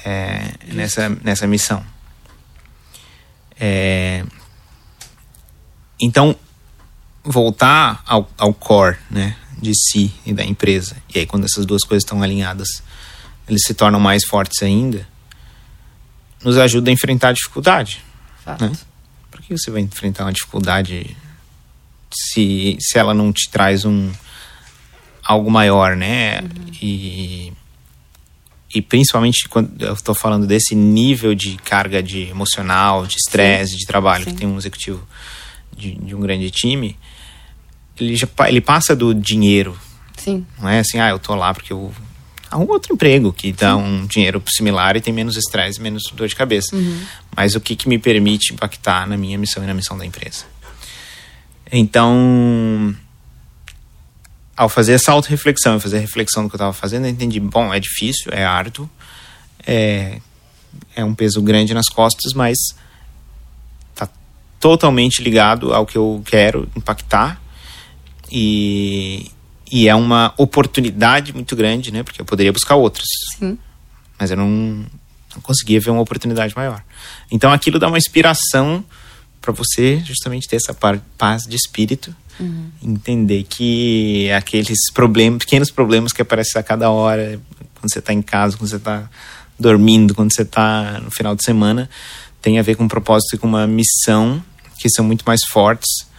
é, 0.05 0.53
nessa, 0.67 1.09
nessa 1.09 1.47
missão? 1.47 1.85
É... 3.59 4.25
Então, 6.01 6.37
voltar 7.23 8.03
ao, 8.05 8.29
ao 8.37 8.53
core 8.53 8.99
né, 9.09 9.37
de 9.61 9.73
si 9.75 10.13
e 10.27 10.33
da 10.33 10.45
empresa. 10.45 10.97
E 11.15 11.21
aí, 11.21 11.27
quando 11.27 11.45
essas 11.45 11.65
duas 11.65 11.85
coisas 11.85 12.03
estão 12.03 12.23
alinhadas, 12.23 12.83
eles 13.49 13.63
se 13.65 13.75
tornam 13.75 14.01
mais 14.01 14.25
fortes 14.25 14.63
ainda, 14.63 15.07
nos 16.43 16.59
ajuda 16.59 16.91
a 16.91 16.93
enfrentar 16.93 17.29
a 17.29 17.33
dificuldade. 17.33 18.03
Fato. 18.45 18.65
Né? 18.65 18.73
Por 19.31 19.41
que 19.41 19.57
você 19.57 19.71
vai 19.71 19.81
enfrentar 19.81 20.25
uma 20.25 20.33
dificuldade 20.33 21.17
se, 22.13 22.77
se 22.81 22.99
ela 22.99 23.15
não 23.15 23.33
te 23.33 23.49
traz 23.51 23.85
um 23.85 24.11
algo 25.25 25.51
maior, 25.51 25.97
né? 25.97 26.41
Uhum. 26.41 26.49
E 26.81 27.53
e 28.75 28.81
principalmente 28.81 29.49
quando 29.49 29.83
eu 29.83 29.93
estou 29.93 30.15
falando 30.15 30.47
desse 30.47 30.75
nível 30.75 31.35
de 31.35 31.57
carga 31.59 32.03
de 32.03 32.23
emocional, 32.23 33.07
de 33.07 33.17
estresse, 33.17 33.77
de 33.77 33.87
trabalho 33.87 34.25
Sim. 34.25 34.31
que 34.31 34.37
tem 34.37 34.49
um 34.49 34.57
executivo 34.57 35.07
de, 35.77 35.95
de, 35.95 36.15
um 36.15 36.21
grande 36.21 36.51
time, 36.51 36.97
ele 38.01 38.17
já 38.17 38.27
ele 38.47 38.63
passa 38.63 38.97
do 38.97 39.15
dinheiro. 39.15 39.79
Sim. 40.17 40.47
Não 40.59 40.69
é 40.71 40.79
assim, 40.79 40.99
ah, 40.99 41.11
eu 41.11 41.19
tô 41.19 41.35
lá 41.35 41.53
porque 41.53 41.73
eu 41.73 41.93
arrumo 42.53 42.73
outro 42.73 42.93
emprego 42.93 43.33
que 43.33 43.53
dá 43.53 43.75
Sim. 43.75 43.83
um 43.83 44.07
dinheiro 44.07 44.43
similar 44.47 44.97
e 44.97 45.01
tem 45.01 45.13
menos 45.13 45.37
estresse, 45.37 45.81
menos 45.81 46.05
dor 46.13 46.29
de 46.29 46.37
cabeça. 46.37 46.77
Uhum. 46.77 47.01
Mas 47.35 47.55
o 47.55 47.61
que, 47.61 47.75
que 47.75 47.89
me 47.89 47.99
permite 47.99 48.53
impactar 48.53 49.09
na 49.09 49.17
minha 49.17 49.39
missão 49.39 49.65
e 49.65 49.67
na 49.67 49.75
missão 49.75 49.97
da 49.97 50.05
empresa? 50.05 50.45
Então, 51.71 52.95
ao 54.55 54.69
fazer 54.69 54.93
essa 54.93 55.11
auto-reflexão 55.13 55.81
fazer 55.81 55.97
a 55.97 56.01
reflexão 56.01 56.43
do 56.43 56.51
que 56.51 56.55
eu 56.55 56.59
estava 56.59 56.73
fazendo, 56.75 57.07
eu 57.07 57.11
entendi, 57.11 57.41
bom, 57.41 57.73
é 57.73 57.81
difícil, 57.81 58.31
é 58.31 58.45
árduo, 58.45 58.89
é, 59.67 60.21
é 60.95 61.03
um 61.03 61.15
peso 61.15 61.41
grande 61.41 61.73
nas 61.73 61.89
costas, 61.89 62.35
mas 62.35 62.59
tá 63.95 64.07
totalmente 64.61 65.23
ligado 65.23 65.73
ao 65.73 65.87
que 65.87 65.97
eu 65.97 66.23
quero 66.27 66.69
impactar 66.77 67.41
e, 68.31 69.31
e 69.73 69.89
é 69.89 69.95
uma 69.95 70.35
oportunidade 70.37 71.33
muito 71.33 71.57
grande, 71.57 71.91
né? 71.91 72.03
Porque 72.03 72.21
eu 72.21 72.27
poderia 72.27 72.53
buscar 72.53 72.77
outras. 72.77 73.07
Sim. 73.39 73.57
Mas 74.19 74.31
eu 74.31 74.37
não, 74.37 74.47
não 74.47 75.41
conseguia 75.43 75.81
ver 75.81 75.91
uma 75.91 76.03
oportunidade 76.03 76.55
maior. 76.55 76.85
Então 77.31 77.51
aquilo 77.51 77.79
dá 77.79 77.89
uma 77.89 77.97
inspiração 77.97 78.85
para 79.41 79.51
você 79.51 80.01
justamente 80.05 80.47
ter 80.47 80.57
essa 80.57 80.77
paz 81.17 81.45
de 81.45 81.57
espírito, 81.57 82.15
uhum. 82.39 82.71
entender 82.83 83.45
que 83.45 84.31
aqueles 84.33 84.79
problemas, 84.93 85.39
pequenos 85.39 85.71
problemas 85.71 86.13
que 86.13 86.21
aparecem 86.21 86.61
a 86.61 86.63
cada 86.63 86.91
hora, 86.91 87.41
quando 87.75 87.91
você 87.91 87.99
está 87.99 88.13
em 88.13 88.23
casa, 88.23 88.59
quando 88.59 88.69
você 88.69 88.77
está 88.77 89.09
dormindo, 89.59 90.15
quando 90.15 90.33
você 90.33 90.43
está 90.43 91.01
no 91.01 91.11
final 91.11 91.35
de 91.35 91.45
semana, 91.45 91.89
tem 92.43 92.59
a 92.59 92.63
ver 92.63 92.77
com 92.77 92.85
um 92.85 92.89
propósito 92.89 93.37
e 93.37 93.39
com 93.39 93.47
uma 93.47 93.67
missão 93.67 94.43
que 94.79 94.91
são 94.91 95.05
muito 95.05 95.25
mais 95.27 95.41
fortes 95.51 96.12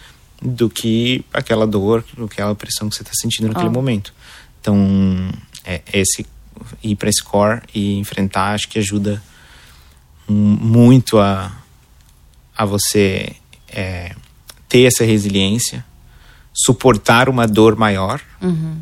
do 0.43 0.69
que 0.69 1.23
aquela 1.33 1.65
dor, 1.65 2.03
do 2.15 2.27
que 2.27 2.33
aquela 2.33 2.55
pressão 2.55 2.89
que 2.89 2.95
você 2.95 3.01
está 3.01 3.13
sentindo 3.13 3.47
naquele 3.47 3.69
oh. 3.69 3.71
momento. 3.71 4.13
Então, 4.59 4.77
é, 5.63 5.81
esse 5.93 6.25
ir 6.83 6.95
para 6.95 7.09
esse 7.09 7.23
core 7.23 7.61
e 7.73 7.97
enfrentar, 7.97 8.53
acho 8.53 8.67
que 8.67 8.77
ajuda 8.77 9.21
muito 10.27 11.19
a, 11.19 11.51
a 12.55 12.65
você 12.65 13.33
é, 13.69 14.15
ter 14.69 14.83
essa 14.83 15.03
resiliência, 15.03 15.83
suportar 16.53 17.29
uma 17.29 17.47
dor 17.47 17.75
maior, 17.75 18.21
uhum. 18.41 18.81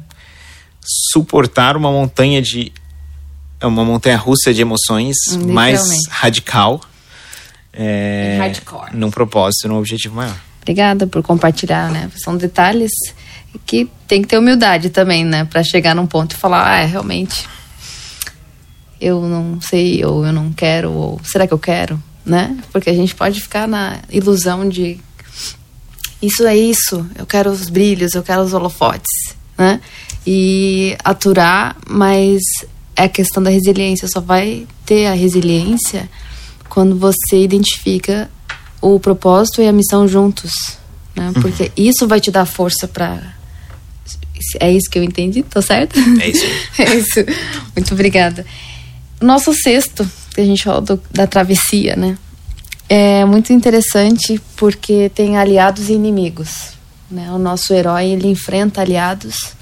suportar 1.12 1.78
uma 1.78 1.91
montanha 1.91 2.41
de 2.41 2.71
uma 3.62 3.86
montanha 3.86 4.17
russa 4.17 4.52
de 4.54 4.62
emoções 4.62 5.15
mais 5.45 6.08
radical 6.10 6.82
é, 7.71 8.38
Hardcore. 8.39 8.95
num 8.95 9.12
propósito, 9.12 9.67
num 9.67 9.78
objetivo 9.78 10.15
maior. 10.15 10.38
Obrigada 10.62 11.08
por 11.08 11.24
compartilhar, 11.24 11.89
né? 11.91 12.12
São 12.24 12.38
detalhes 12.38 12.91
que 13.65 13.89
tem 14.08 14.21
que 14.21 14.28
ter 14.28 14.38
humildade 14.38 14.89
também, 14.89 15.26
né? 15.26 15.45
Para 15.45 15.63
chegar 15.63 15.95
num 15.95 16.06
ponto 16.06 16.34
e 16.34 16.38
falar, 16.38 16.69
ah, 16.69 16.80
é, 16.82 16.86
realmente, 16.86 17.47
eu 19.00 19.21
não 19.21 19.60
sei, 19.60 20.06
ou 20.06 20.26
eu 20.26 20.32
não 20.32 20.54
quero, 20.54 20.91
ou 20.91 21.21
será 21.24 21.47
que 21.47 21.54
eu 21.54 21.60
quero, 21.60 22.02
né? 22.26 22.58
Porque 22.71 22.89
a 22.89 22.93
gente 22.93 23.15
pode 23.15 23.41
ficar 23.41 23.67
na 23.67 24.00
ilusão 24.12 24.69
de 24.69 25.00
isso 26.21 26.45
é 26.45 26.56
isso, 26.56 27.06
eu 27.17 27.26
quero 27.26 27.50
os 27.50 27.67
brilhos, 27.67 28.13
eu 28.13 28.21
quero 28.21 28.43
os 28.43 28.54
holofotes, 28.54 29.36
né? 29.58 29.82
E 30.26 30.95
aturar, 31.04 31.76
mas 31.89 32.39
é 32.95 33.06
a 33.06 33.10
questão 33.10 33.41
da 33.41 33.50
resiliência, 33.50 34.08
só 34.08 34.21
vai 34.21 34.67
ter 34.86 35.08
a 35.08 35.13
resiliência 35.13 36.08
quando 36.69 36.95
você 36.95 37.43
identifica 37.43 38.30
o 38.82 39.00
propósito 39.00 39.62
e 39.62 39.67
a 39.67 39.72
missão 39.72 40.08
juntos, 40.08 40.52
né? 41.15 41.28
Uhum. 41.28 41.41
Porque 41.41 41.72
isso 41.78 42.08
vai 42.08 42.20
te 42.20 42.32
dar 42.32 42.46
força 42.46 42.88
para 42.88 43.39
é 44.60 44.72
isso 44.72 44.89
que 44.89 44.98
eu 44.98 45.04
entendi, 45.04 45.44
tô 45.44 45.62
certo? 45.62 46.00
É 46.20 46.30
isso. 46.30 46.46
é 46.82 46.96
isso. 46.96 47.20
Muito 47.76 47.94
obrigada. 47.94 48.46
Nosso 49.22 49.54
sexto, 49.54 50.10
que 50.34 50.41
a 50.41 50.46
gente 50.46 50.63
falou 50.63 50.82
do, 50.82 51.02
da 51.12 51.28
travessia, 51.28 51.96
né? 51.96 52.17
É 52.89 53.24
muito 53.24 53.54
interessante 53.54 54.41
porque 54.56 55.10
tem 55.13 55.38
aliados 55.38 55.89
e 55.89 55.94
inimigos. 55.94 56.72
Né? 57.10 57.32
O 57.32 57.38
nosso 57.38 57.74
herói 57.74 58.08
ele 58.08 58.28
enfrenta 58.28 58.82
aliados 58.82 59.54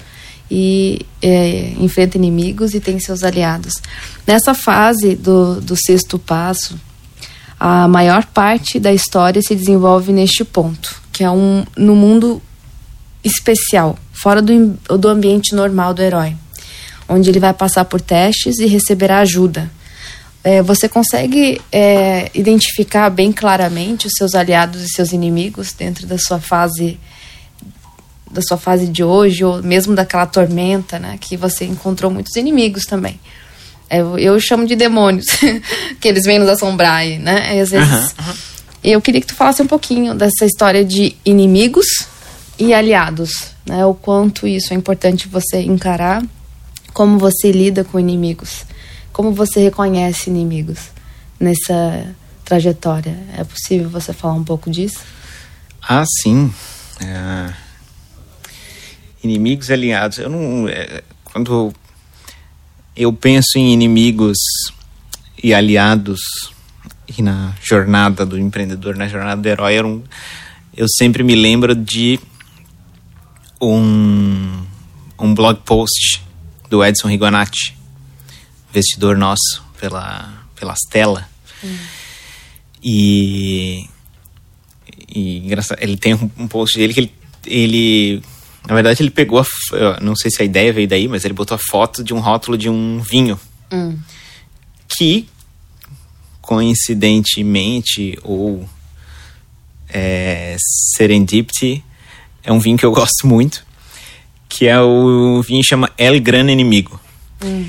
e 0.50 1.06
é, 1.22 1.74
enfrenta 1.80 2.18
inimigos 2.18 2.74
e 2.74 2.80
tem 2.80 3.00
seus 3.00 3.24
aliados. 3.24 3.74
Nessa 4.26 4.54
fase 4.54 5.16
do, 5.16 5.62
do 5.62 5.76
sexto 5.76 6.18
passo, 6.18 6.80
a 7.60 7.88
maior 7.88 8.26
parte 8.26 8.80
da 8.80 8.94
história 8.94 9.42
se 9.42 9.54
desenvolve 9.54 10.14
neste 10.14 10.46
ponto, 10.46 11.02
que 11.12 11.24
é 11.24 11.30
um 11.30 11.66
no 11.76 11.96
mundo 11.96 12.42
especial, 13.24 13.98
fora 14.14 14.42
do, 14.42 14.70
do 14.98 15.08
ambiente 15.10 15.54
normal 15.54 15.94
do 15.94 16.02
herói, 16.02 16.36
onde 17.08 17.30
ele 17.30 17.40
vai 17.40 17.54
passar 17.54 17.84
por 17.84 18.00
testes 18.00 18.60
e 18.60 18.66
receberá 18.66 19.20
ajuda. 19.20 19.70
É, 20.42 20.62
você 20.62 20.88
consegue 20.88 21.62
é, 21.70 22.32
identificar 22.34 23.10
bem 23.10 23.32
claramente 23.32 24.08
os 24.08 24.14
seus 24.16 24.34
aliados 24.34 24.82
e 24.82 24.88
seus 24.88 25.12
inimigos 25.12 25.74
dentro 25.74 26.08
da 26.08 26.18
sua 26.18 26.40
fase 26.40 26.98
da 28.32 28.42
sua 28.44 28.58
fase 28.58 28.88
de 28.88 29.04
hoje 29.04 29.44
ou 29.44 29.62
mesmo 29.64 29.96
daquela 29.96 30.28
tormenta, 30.28 31.00
né, 31.00 31.18
que 31.20 31.36
você 31.36 31.66
encontrou 31.66 32.12
muitos 32.12 32.36
inimigos 32.36 32.84
também. 32.84 33.20
Eu, 33.90 34.18
eu 34.18 34.40
chamo 34.40 34.66
de 34.66 34.76
demônios, 34.76 35.26
que 36.00 36.08
eles 36.08 36.24
vêm 36.24 36.40
nos 36.40 36.50
assombrar, 36.50 37.06
né? 37.06 37.58
E 37.58 37.60
às 37.60 37.70
vezes. 37.72 37.90
Uhum, 37.90 38.26
uhum. 38.28 38.34
Eu 38.84 39.02
queria 39.02 39.20
que 39.20 39.28
tu 39.28 39.36
falasse 39.36 39.62
um 39.62 39.68
pouquinho 39.68 40.16
dessa 40.16 40.46
história 40.46 40.86
de 40.86 41.16
inimigos 41.26 41.86
e 42.58 42.74
aliados, 42.74 43.32
né? 43.66 43.86
O 43.86 43.94
quanto 43.94 44.48
isso 44.48 44.74
é 44.74 44.76
importante 44.76 45.28
você 45.28 45.62
encarar, 45.62 46.24
como 46.94 47.18
você 47.18 47.52
lida 47.52 47.84
com 47.84 48.00
inimigos, 48.00 48.66
como 49.12 49.34
você 49.34 49.60
reconhece 49.60 50.30
inimigos 50.30 50.92
nessa 51.40 52.16
trajetória. 52.46 53.18
É 53.38 53.44
possível 53.44 53.90
você 53.90 54.14
falar 54.14 54.34
um 54.34 54.44
pouco 54.44 54.70
disso? 54.70 55.00
Ah, 55.82 56.04
sim. 56.22 56.54
É... 57.02 57.54
Inimigos 59.24 59.70
e 59.70 59.74
aliados. 59.74 60.18
Eu 60.20 60.30
não. 60.30 60.68
É... 60.68 61.04
Quando 61.24 61.74
eu 63.00 63.14
penso 63.14 63.58
em 63.58 63.72
inimigos 63.72 64.38
e 65.42 65.54
aliados 65.54 66.20
e 67.18 67.22
na 67.22 67.56
jornada 67.64 68.26
do 68.26 68.38
empreendedor, 68.38 68.98
na 68.98 69.08
jornada 69.08 69.42
do 69.42 69.48
herói, 69.48 69.80
eu, 69.80 69.88
um, 69.88 70.04
eu 70.76 70.86
sempre 70.90 71.24
me 71.24 71.34
lembro 71.34 71.74
de 71.74 72.20
um, 73.62 74.66
um 75.18 75.34
blog 75.34 75.62
post 75.62 76.22
do 76.70 76.84
Edson 76.84 77.08
Rigonati, 77.08 77.74
vestidor 78.74 79.18
nosso, 79.18 79.64
pela, 79.80 80.44
pela 80.54 80.74
Stella. 80.74 81.26
Hum. 81.64 81.78
E, 82.84 83.90
e 85.08 85.48
ele 85.80 85.96
tem 85.96 86.16
um, 86.16 86.30
um 86.38 86.48
post 86.50 86.78
dele 86.78 86.94
que 86.94 87.00
ele, 87.00 87.14
ele 87.46 88.24
na 88.70 88.76
verdade, 88.76 89.02
ele 89.02 89.10
pegou, 89.10 89.40
a, 89.40 90.00
não 90.00 90.16
sei 90.16 90.30
se 90.30 90.44
a 90.44 90.46
ideia 90.46 90.72
veio 90.72 90.88
daí, 90.88 91.08
mas 91.08 91.26
ele 91.26 91.34
botou 91.34 91.56
a 91.56 91.60
foto 91.60 92.04
de 92.04 92.14
um 92.14 92.20
rótulo 92.20 92.56
de 92.56 92.70
um 92.70 93.00
vinho. 93.02 93.40
Hum. 93.72 93.98
Que, 94.96 95.28
coincidentemente, 96.40 98.16
ou 98.22 98.70
é, 99.90 100.56
serendipity, 100.96 101.84
é 102.44 102.54
um 102.54 102.60
vinho 102.60 102.78
que 102.78 102.86
eu 102.86 102.92
gosto 102.94 103.26
muito, 103.26 103.66
que 104.48 104.68
é 104.68 104.80
o 104.80 105.42
vinho 105.42 105.64
chama 105.64 105.90
El 105.98 106.20
Gran 106.20 106.52
Inimigo. 106.52 107.00
Hum. 107.44 107.68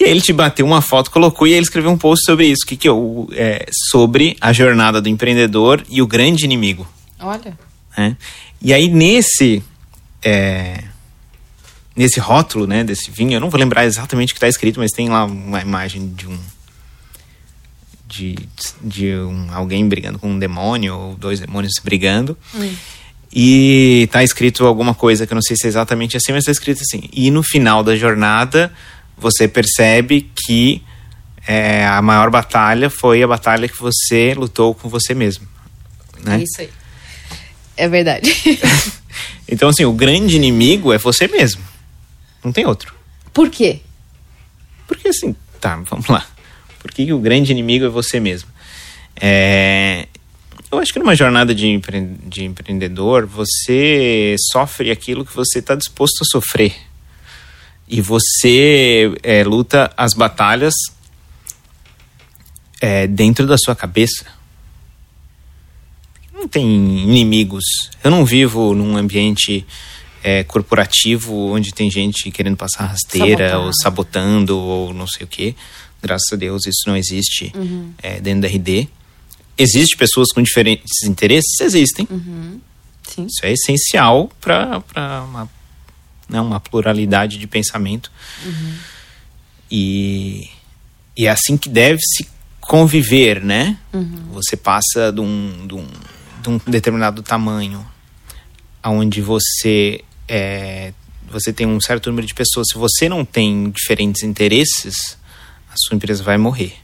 E 0.00 0.04
aí 0.04 0.10
ele 0.10 0.22
te 0.22 0.32
bateu 0.32 0.64
uma 0.64 0.80
foto, 0.80 1.10
colocou 1.10 1.46
e 1.46 1.52
ele 1.52 1.64
escreveu 1.64 1.90
um 1.90 1.98
post 1.98 2.24
sobre 2.24 2.46
isso, 2.46 2.66
que, 2.66 2.78
que 2.78 2.88
eu, 2.88 3.28
é, 3.32 3.68
sobre 3.90 4.38
a 4.40 4.54
jornada 4.54 5.02
do 5.02 5.08
empreendedor 5.10 5.84
e 5.86 6.00
o 6.00 6.06
grande 6.06 6.46
inimigo. 6.46 6.88
Olha. 7.20 7.58
É. 7.94 8.16
E 8.62 8.72
aí 8.72 8.88
nesse 8.88 9.62
é, 10.24 10.82
nesse 11.94 12.18
rótulo, 12.18 12.66
né, 12.66 12.82
desse 12.82 13.10
vinho, 13.10 13.34
eu 13.34 13.40
não 13.40 13.50
vou 13.50 13.60
lembrar 13.60 13.84
exatamente 13.84 14.30
o 14.30 14.34
que 14.34 14.38
está 14.38 14.48
escrito, 14.48 14.80
mas 14.80 14.90
tem 14.90 15.08
lá 15.08 15.24
uma 15.24 15.60
imagem 15.60 16.08
de 16.08 16.26
um 16.26 16.38
de, 18.06 18.36
de 18.80 19.12
um, 19.16 19.48
alguém 19.52 19.88
brigando 19.88 20.18
com 20.18 20.30
um 20.30 20.38
demônio 20.38 20.96
ou 20.96 21.14
dois 21.16 21.40
demônios 21.40 21.72
brigando. 21.82 22.38
Hum. 22.54 22.74
E 23.32 24.08
tá 24.12 24.22
escrito 24.22 24.64
alguma 24.64 24.94
coisa 24.94 25.26
que 25.26 25.32
eu 25.32 25.34
não 25.34 25.42
sei 25.42 25.56
se 25.56 25.66
é 25.66 25.68
exatamente 25.68 26.16
assim, 26.16 26.32
mas 26.32 26.44
tá 26.44 26.52
escrito 26.52 26.82
assim. 26.82 27.08
E 27.12 27.30
no 27.30 27.42
final 27.42 27.82
da 27.82 27.96
jornada, 27.96 28.72
você 29.16 29.48
percebe 29.48 30.30
que 30.46 30.80
é, 31.44 31.84
a 31.84 32.00
maior 32.00 32.30
batalha 32.30 32.88
foi 32.88 33.22
a 33.22 33.26
batalha 33.26 33.68
que 33.68 33.78
você 33.78 34.34
lutou 34.34 34.74
com 34.74 34.88
você 34.88 35.14
mesmo. 35.14 35.48
Né? 36.22 36.36
É 36.36 36.42
isso 36.42 36.60
aí. 36.60 36.70
É 37.76 37.88
verdade. 37.88 38.32
Então, 39.48 39.68
assim, 39.68 39.84
o 39.84 39.92
grande 39.92 40.36
inimigo 40.36 40.92
é 40.92 40.98
você 40.98 41.28
mesmo. 41.28 41.62
Não 42.42 42.52
tem 42.52 42.66
outro. 42.66 42.94
Por 43.32 43.50
quê? 43.50 43.80
Porque, 44.86 45.08
assim, 45.08 45.34
tá, 45.60 45.76
vamos 45.88 46.06
lá. 46.08 46.26
Por 46.78 46.90
que 46.90 47.12
o 47.12 47.18
grande 47.18 47.52
inimigo 47.52 47.84
é 47.84 47.88
você 47.88 48.20
mesmo? 48.20 48.48
É, 49.16 50.06
eu 50.70 50.78
acho 50.78 50.92
que 50.92 50.98
numa 50.98 51.14
jornada 51.14 51.54
de, 51.54 51.68
empre 51.68 52.00
de 52.26 52.44
empreendedor, 52.44 53.26
você 53.26 54.36
sofre 54.50 54.90
aquilo 54.90 55.24
que 55.24 55.34
você 55.34 55.60
está 55.60 55.74
disposto 55.74 56.22
a 56.22 56.24
sofrer. 56.24 56.74
E 57.86 58.00
você 58.00 59.14
é, 59.22 59.44
luta 59.44 59.92
as 59.96 60.14
batalhas 60.14 60.74
é, 62.80 63.06
dentro 63.06 63.46
da 63.46 63.56
sua 63.56 63.76
cabeça 63.76 64.26
não 66.34 66.48
tem 66.48 66.66
inimigos. 66.66 67.64
Eu 68.02 68.10
não 68.10 68.24
vivo 68.24 68.74
num 68.74 68.96
ambiente 68.96 69.64
é, 70.22 70.42
corporativo 70.42 71.52
onde 71.52 71.72
tem 71.72 71.90
gente 71.90 72.30
querendo 72.30 72.56
passar 72.56 72.86
rasteira 72.86 73.50
Sabotar. 73.50 73.66
ou 73.66 73.72
sabotando 73.74 74.58
ou 74.58 74.92
não 74.92 75.06
sei 75.06 75.24
o 75.24 75.28
que. 75.28 75.54
Graças 76.02 76.32
a 76.32 76.36
Deus 76.36 76.66
isso 76.66 76.82
não 76.86 76.96
existe 76.96 77.52
uhum. 77.54 77.92
é, 78.02 78.20
dentro 78.20 78.42
da 78.42 78.48
RD. 78.48 78.88
Existem 79.56 79.96
pessoas 79.96 80.32
com 80.32 80.42
diferentes 80.42 81.02
interesses? 81.04 81.60
Existem. 81.60 82.06
Sim. 83.04 83.26
Isso 83.26 83.44
é 83.44 83.52
essencial 83.52 84.30
para 84.40 84.82
uma, 85.28 85.50
né, 86.28 86.40
uma 86.40 86.58
pluralidade 86.58 87.38
de 87.38 87.46
pensamento. 87.46 88.10
E, 89.70 90.48
e 91.16 91.26
é 91.26 91.30
assim 91.30 91.56
que 91.56 91.68
deve 91.68 92.00
se 92.00 92.26
conviver, 92.60 93.44
né? 93.44 93.78
Você 94.32 94.56
passa 94.56 95.12
de 95.12 95.20
um, 95.20 95.66
de, 95.66 95.74
um, 95.74 95.86
de 96.44 96.50
um 96.50 96.60
determinado 96.66 97.22
tamanho, 97.22 97.84
onde 98.84 99.22
você, 99.22 100.04
é, 100.28 100.92
você 101.30 101.52
tem 101.52 101.66
um 101.66 101.80
certo 101.80 102.10
número 102.10 102.26
de 102.26 102.34
pessoas. 102.34 102.68
Se 102.70 102.78
você 102.78 103.08
não 103.08 103.24
tem 103.24 103.70
diferentes 103.70 104.22
interesses, 104.22 105.16
a 105.70 105.74
sua 105.76 105.96
empresa 105.96 106.22
vai 106.22 106.36
morrer. 106.36 106.74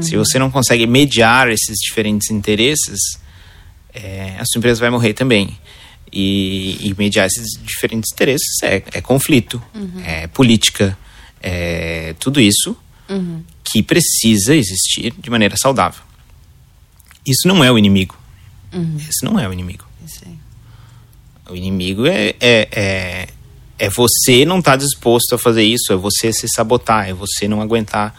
Se 0.00 0.16
você 0.16 0.38
não 0.38 0.50
consegue 0.50 0.86
mediar 0.86 1.48
esses 1.50 1.76
diferentes 1.78 2.30
interesses, 2.30 3.00
é, 3.92 4.36
a 4.38 4.44
sua 4.46 4.58
empresa 4.58 4.80
vai 4.80 4.88
morrer 4.90 5.12
também. 5.12 5.58
E, 6.12 6.88
e 6.88 6.94
mediar 6.96 7.26
esses 7.26 7.60
diferentes 7.62 8.10
interesses 8.12 8.62
é, 8.62 8.82
é 8.92 9.00
conflito, 9.00 9.62
é 10.04 10.26
política, 10.26 10.98
é 11.40 12.14
tudo 12.18 12.40
isso 12.40 12.76
que 13.64 13.82
precisa 13.82 14.54
existir 14.54 15.12
de 15.18 15.30
maneira 15.30 15.56
saudável. 15.56 16.02
Isso 17.26 17.46
não 17.46 17.62
é 17.62 17.70
o 17.70 17.78
inimigo. 17.78 18.19
Esse 19.08 19.24
não 19.24 19.38
é 19.38 19.48
o 19.48 19.52
inimigo. 19.52 19.84
O 21.48 21.56
inimigo 21.56 22.06
é, 22.06 22.34
é, 22.40 22.68
é, 22.70 23.28
é 23.78 23.88
você 23.90 24.44
não 24.44 24.60
estar 24.60 24.76
disposto 24.76 25.34
a 25.34 25.38
fazer 25.38 25.64
isso, 25.64 25.92
é 25.92 25.96
você 25.96 26.32
se 26.32 26.46
sabotar, 26.48 27.08
é 27.08 27.12
você 27.12 27.48
não 27.48 27.60
aguentar 27.60 28.14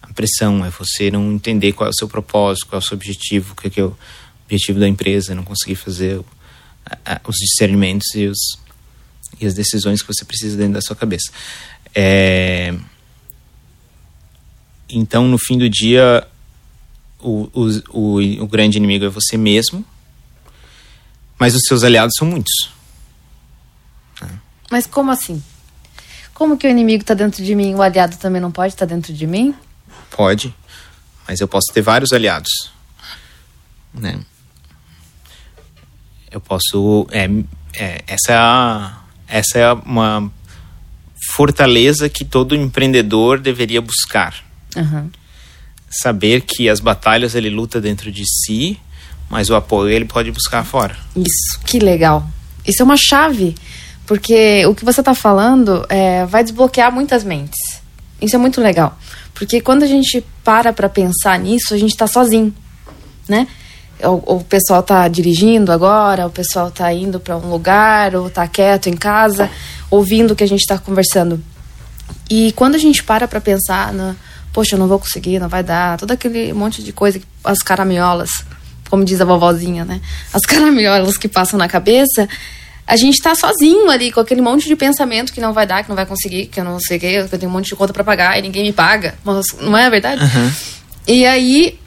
a 0.00 0.12
pressão, 0.12 0.64
é 0.64 0.70
você 0.70 1.10
não 1.10 1.32
entender 1.32 1.72
qual 1.72 1.88
é 1.88 1.90
o 1.90 1.94
seu 1.94 2.08
propósito, 2.08 2.66
qual 2.68 2.80
é 2.80 2.84
o 2.84 2.86
seu 2.86 2.96
objetivo, 2.96 3.52
o 3.52 3.56
que 3.56 3.66
é, 3.66 3.70
que 3.70 3.80
é 3.80 3.84
o 3.84 3.96
objetivo 4.44 4.78
da 4.78 4.88
empresa, 4.88 5.34
não 5.34 5.42
conseguir 5.42 5.74
fazer 5.74 6.20
os 7.26 7.36
discernimentos 7.36 8.14
e, 8.14 8.26
os, 8.26 8.38
e 9.40 9.46
as 9.46 9.54
decisões 9.54 10.00
que 10.02 10.08
você 10.08 10.24
precisa 10.24 10.56
dentro 10.56 10.74
da 10.74 10.80
sua 10.80 10.94
cabeça. 10.94 11.32
É, 11.92 12.74
Então, 14.88 15.26
no 15.26 15.38
fim 15.38 15.58
do 15.58 15.68
dia, 15.68 16.24
o, 17.20 17.50
o, 17.52 17.66
o, 17.90 18.42
o 18.42 18.46
grande 18.46 18.78
inimigo 18.78 19.04
é 19.04 19.08
você 19.08 19.36
mesmo, 19.36 19.84
mas 21.38 21.54
os 21.54 21.62
seus 21.66 21.84
aliados 21.84 22.14
são 22.18 22.26
muitos. 22.26 22.76
Mas 24.70 24.86
como 24.86 25.10
assim? 25.10 25.42
Como 26.34 26.56
que 26.56 26.66
o 26.66 26.70
inimigo 26.70 27.04
tá 27.04 27.14
dentro 27.14 27.42
de 27.42 27.54
mim, 27.54 27.74
o 27.74 27.82
aliado 27.82 28.16
também 28.16 28.40
não 28.40 28.50
pode 28.50 28.74
estar 28.74 28.84
dentro 28.84 29.12
de 29.12 29.26
mim? 29.26 29.54
Pode, 30.10 30.54
mas 31.26 31.40
eu 31.40 31.48
posso 31.48 31.72
ter 31.72 31.82
vários 31.82 32.12
aliados. 32.12 32.70
Né? 33.94 34.20
Eu 36.30 36.40
posso. 36.40 37.06
É, 37.10 37.24
é, 37.74 38.04
essa, 38.06 38.32
é 38.32 38.36
a, 38.36 38.98
essa 39.26 39.58
é 39.58 39.72
uma 39.72 40.30
fortaleza 41.34 42.08
que 42.08 42.24
todo 42.24 42.54
empreendedor 42.54 43.40
deveria 43.40 43.80
buscar. 43.80 44.34
Aham. 44.76 45.10
Saber 45.88 46.42
que 46.42 46.68
as 46.68 46.80
batalhas 46.80 47.34
ele 47.34 47.48
luta 47.48 47.80
dentro 47.80 48.12
de 48.12 48.24
si, 48.26 48.78
mas 49.28 49.50
o 49.50 49.54
apoio 49.54 49.90
ele 49.90 50.04
pode 50.04 50.30
buscar 50.30 50.64
fora. 50.64 50.96
Isso, 51.14 51.60
que 51.64 51.78
legal. 51.78 52.26
Isso 52.66 52.82
é 52.82 52.84
uma 52.84 52.96
chave, 52.96 53.54
porque 54.06 54.64
o 54.66 54.74
que 54.74 54.84
você 54.84 55.00
está 55.00 55.14
falando 55.14 55.84
é, 55.88 56.24
vai 56.26 56.42
desbloquear 56.42 56.92
muitas 56.92 57.24
mentes. 57.24 57.58
Isso 58.20 58.34
é 58.34 58.38
muito 58.38 58.60
legal, 58.60 58.98
porque 59.34 59.60
quando 59.60 59.82
a 59.82 59.86
gente 59.86 60.24
para 60.42 60.72
para 60.72 60.88
pensar 60.88 61.38
nisso, 61.38 61.74
a 61.74 61.78
gente 61.78 61.90
está 61.90 62.06
sozinho, 62.06 62.54
né? 63.28 63.46
O, 64.02 64.36
o 64.36 64.44
pessoal 64.44 64.82
tá 64.82 65.06
dirigindo 65.08 65.72
agora, 65.72 66.26
o 66.26 66.30
pessoal 66.30 66.70
tá 66.70 66.92
indo 66.92 67.18
para 67.18 67.36
um 67.36 67.50
lugar, 67.50 68.14
ou 68.14 68.28
tá 68.28 68.46
quieto 68.46 68.88
em 68.88 68.96
casa, 68.96 69.50
ouvindo 69.90 70.32
o 70.32 70.36
que 70.36 70.44
a 70.44 70.48
gente 70.48 70.60
está 70.60 70.78
conversando. 70.78 71.42
E 72.30 72.52
quando 72.52 72.74
a 72.74 72.78
gente 72.78 73.02
para 73.02 73.26
pra 73.28 73.40
pensar, 73.40 73.92
na, 73.92 74.16
poxa, 74.52 74.74
eu 74.74 74.78
não 74.78 74.88
vou 74.88 74.98
conseguir, 74.98 75.38
não 75.38 75.48
vai 75.48 75.62
dar, 75.62 75.98
todo 75.98 76.10
aquele 76.10 76.52
monte 76.52 76.82
de 76.82 76.92
coisa, 76.92 77.20
as 77.44 77.58
caraminholas, 77.58 78.30
como 78.88 79.04
diz 79.04 79.20
a 79.20 79.24
vovozinha, 79.24 79.84
né? 79.84 80.00
As 80.32 80.42
caraminholas 80.46 81.16
que 81.16 81.28
passam 81.28 81.58
na 81.58 81.68
cabeça, 81.68 82.28
a 82.86 82.96
gente 82.96 83.20
tá 83.20 83.34
sozinho 83.34 83.90
ali 83.90 84.12
com 84.12 84.20
aquele 84.20 84.40
monte 84.40 84.66
de 84.66 84.76
pensamento 84.76 85.32
que 85.32 85.40
não 85.40 85.52
vai 85.52 85.66
dar, 85.66 85.82
que 85.82 85.88
não 85.88 85.96
vai 85.96 86.06
conseguir, 86.06 86.46
que 86.46 86.60
eu 86.60 86.64
não 86.64 86.78
sei 86.78 86.98
o 86.98 87.00
que, 87.00 87.08
que 87.08 87.34
eu 87.34 87.38
tenho 87.38 87.50
um 87.50 87.54
monte 87.54 87.66
de 87.66 87.76
conta 87.76 87.92
pra 87.92 88.04
pagar 88.04 88.38
e 88.38 88.42
ninguém 88.42 88.62
me 88.62 88.72
paga. 88.72 89.14
Mas 89.24 89.46
não 89.60 89.76
é 89.76 89.90
verdade? 89.90 90.22
E 91.06 91.26
aí, 91.26 91.78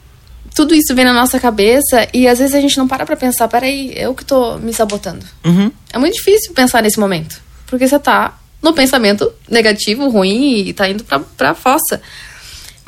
tudo 0.54 0.74
isso 0.74 0.94
vem 0.94 1.04
na 1.04 1.12
nossa 1.12 1.40
cabeça 1.40 2.06
e 2.12 2.28
às 2.28 2.38
vezes 2.38 2.54
a 2.54 2.60
gente 2.60 2.76
não 2.76 2.86
para 2.86 3.06
pra 3.06 3.16
pensar, 3.16 3.48
peraí, 3.48 3.92
eu 3.96 4.14
que 4.14 4.24
tô 4.24 4.58
me 4.58 4.72
sabotando. 4.74 5.24
Uhum. 5.44 5.70
É 5.92 5.98
muito 5.98 6.14
difícil 6.14 6.52
pensar 6.52 6.82
nesse 6.82 7.00
momento. 7.00 7.40
Porque 7.66 7.86
você 7.88 7.98
tá 7.98 8.38
no 8.60 8.74
pensamento 8.74 9.32
negativo, 9.48 10.08
ruim 10.08 10.66
e 10.66 10.72
tá 10.72 10.88
indo 10.88 11.04
pra, 11.04 11.20
pra 11.20 11.54
fossa. 11.54 12.02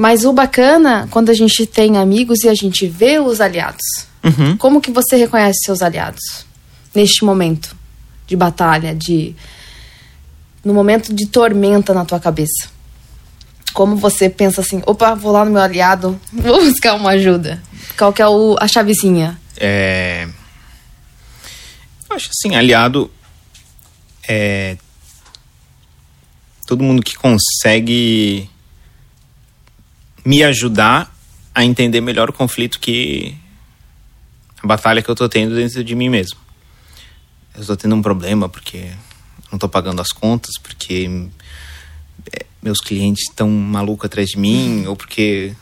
Mas 0.03 0.25
o 0.25 0.33
bacana, 0.33 1.07
quando 1.13 1.31
a 1.31 1.33
gente 1.33 1.65
tem 1.65 1.97
amigos 1.97 2.43
e 2.43 2.49
a 2.49 2.55
gente 2.55 2.89
vê 2.89 3.21
os 3.21 3.41
aliados. 3.41 3.87
Uhum. 4.25 4.57
Como 4.57 4.81
que 4.81 4.91
você 4.91 5.15
reconhece 5.15 5.61
seus 5.65 5.81
aliados? 5.81 6.45
Neste 6.93 7.25
momento 7.25 7.77
de 8.27 8.35
batalha, 8.35 8.97
de... 8.97 9.33
No 10.65 10.75
momento 10.75 11.15
de 11.15 11.29
tormenta 11.29 11.95
na 11.95 12.05
tua 12.05 12.19
cabeça. 12.19 12.69
Como 13.73 13.95
você 13.95 14.29
pensa 14.29 14.61
assim, 14.61 14.83
opa, 14.85 15.15
vou 15.15 15.31
lá 15.31 15.45
no 15.45 15.53
meu 15.53 15.63
aliado, 15.63 16.21
vou 16.35 16.65
buscar 16.65 16.95
uma 16.95 17.11
ajuda. 17.11 17.63
Qual 17.97 18.13
que 18.13 18.21
é 18.21 18.27
o, 18.27 18.57
a 18.59 18.67
chavezinha? 18.67 19.41
É... 19.57 20.27
Eu 22.11 22.17
acho 22.17 22.29
assim, 22.29 22.57
aliado 22.57 23.09
é 24.29 24.77
todo 26.67 26.83
mundo 26.83 27.05
que 27.05 27.15
consegue 27.15 28.51
me 30.25 30.43
ajudar 30.43 31.15
a 31.55 31.65
entender 31.65 32.01
melhor 32.01 32.31
o 32.31 32.33
conflito 32.33 32.79
que 32.79 33.35
a 34.63 34.67
batalha 34.67 35.03
que 35.03 35.09
eu 35.09 35.15
tô 35.15 35.29
tendo 35.29 35.55
dentro 35.55 35.83
de 35.83 35.95
mim 35.95 36.09
mesmo. 36.09 36.39
Eu 37.57 37.65
tô 37.67 37.77
tendo 37.77 37.95
um 37.95 38.03
problema 38.03 38.49
porque 38.49 38.91
não 39.51 39.59
tô 39.59 39.69
pagando 39.69 40.01
as 40.01 40.09
contas, 40.09 40.53
porque 40.63 41.29
é, 42.33 42.47
meus 42.63 42.79
clientes 42.79 43.25
estão 43.29 43.51
malucos 43.51 44.07
atrás 44.07 44.29
de 44.31 44.39
mim, 44.39 44.87
ou 44.87 44.97
porque 44.97 45.53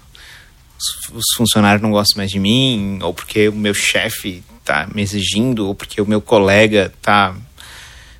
os- 0.78 1.14
os 1.16 1.24
funcionários 1.36 1.82
não 1.82 1.90
gostam 1.90 2.18
mais 2.18 2.30
de 2.30 2.38
mim, 2.38 2.98
ou 3.02 3.12
porque 3.12 3.48
o 3.48 3.54
meu 3.54 3.74
chefe 3.74 4.44
tá 4.64 4.86
me 4.94 5.02
exigindo, 5.02 5.66
ou 5.66 5.74
porque 5.74 6.00
o 6.00 6.06
meu 6.06 6.20
colega 6.20 6.92
tá 7.02 7.34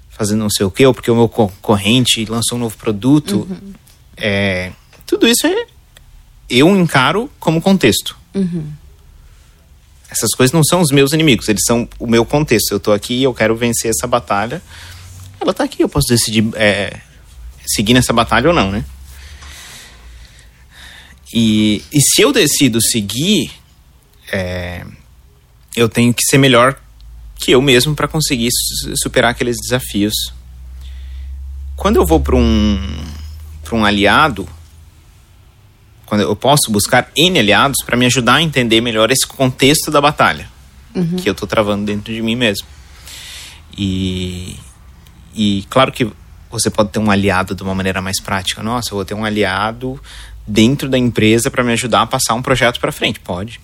fazendo 0.09 0.41
não 0.41 0.51
sei 0.51 0.67
o 0.67 0.71
quê, 0.71 0.85
ou 0.87 0.93
porque 0.95 1.11
o 1.11 1.15
meu 1.17 1.29
concorrente 1.29 2.25
lançou 2.25 2.59
um 2.59 2.63
novo 2.63 2.77
produto. 2.77 3.47
É, 4.17 4.73
tudo 5.07 5.29
isso 5.29 5.47
é, 5.47 5.67
eu 6.51 6.69
encaro 6.77 7.31
como 7.39 7.63
contexto. 7.63 8.17
Essas 10.11 10.31
coisas 10.37 10.53
não 10.53 10.65
são 10.65 10.81
os 10.81 10.91
meus 10.91 11.13
inimigos, 11.13 11.49
eles 11.49 11.63
são 11.65 11.89
o 11.99 12.07
meu 12.07 12.25
contexto. 12.25 12.73
Eu 12.73 12.81
tô 12.81 12.93
aqui 12.93 13.15
e 13.15 13.23
eu 13.23 13.33
quero 13.33 13.57
vencer 13.57 13.91
essa 13.91 14.07
batalha. 14.07 14.61
Ela 15.41 15.55
tá 15.55 15.65
aqui, 15.65 15.83
eu 15.83 15.89
posso 15.89 16.09
decidir 16.09 16.45
é, 16.55 16.99
seguir 17.67 17.95
nessa 17.95 18.13
batalha 18.13 18.49
ou 18.49 18.55
não, 18.55 18.71
né? 18.73 18.85
E, 21.33 21.83
e 21.93 22.01
se 22.01 22.23
eu 22.23 22.33
decido 22.33 22.83
seguir, 22.83 23.53
é, 24.33 24.85
eu 25.77 25.89
tenho 25.89 26.13
que 26.13 26.25
ser 26.25 26.39
melhor 26.39 26.77
que 27.37 27.53
eu 27.53 27.63
mesmo 27.63 27.95
para 27.95 28.09
conseguir 28.09 28.49
su- 28.53 28.93
superar 28.97 29.31
aqueles 29.31 29.57
desafios. 29.63 30.15
Quando 31.77 31.97
eu 31.97 32.05
vou 32.07 32.21
para 32.21 32.37
um, 32.37 33.05
pra 33.63 33.77
um 33.77 33.85
aliado, 33.85 34.47
quando 36.11 36.23
eu 36.23 36.35
posso 36.35 36.73
buscar 36.73 37.09
N 37.17 37.39
aliados 37.39 37.85
para 37.87 37.97
me 37.97 38.05
ajudar 38.05 38.35
a 38.35 38.43
entender 38.43 38.81
melhor 38.81 39.13
esse 39.13 39.25
contexto 39.25 39.93
da 39.93 40.01
batalha 40.01 40.49
que 41.23 41.31
eu 41.31 41.37
tô 41.37 41.47
travando 41.47 41.87
dentro 41.87 42.13
de 42.13 42.21
mim 42.21 42.35
mesmo. 42.35 42.67
E, 43.79 44.57
e 45.33 45.65
claro 45.71 45.93
que 45.93 46.11
você 46.51 46.69
pode 46.69 46.91
ter 46.91 46.99
um 46.99 47.13
aliado 47.13 47.55
de 47.55 47.63
uma 47.63 47.77
maneira 47.77 48.03
mais 48.03 48.21
prática. 48.21 48.61
Nossa, 48.61 48.89
eu 48.91 48.97
vou 48.97 49.05
ter 49.05 49.15
um 49.15 49.25
aliado 49.25 50.03
dentro 50.45 50.89
da 50.89 50.99
empresa 50.99 51.49
para 51.49 51.63
me 51.63 51.73
ajudar 51.75 52.03
a 52.03 52.07
passar 52.07 52.35
um 52.35 52.43
projeto 52.43 52.81
para 52.81 52.91
frente. 52.91 53.21
Pode. 53.21 53.61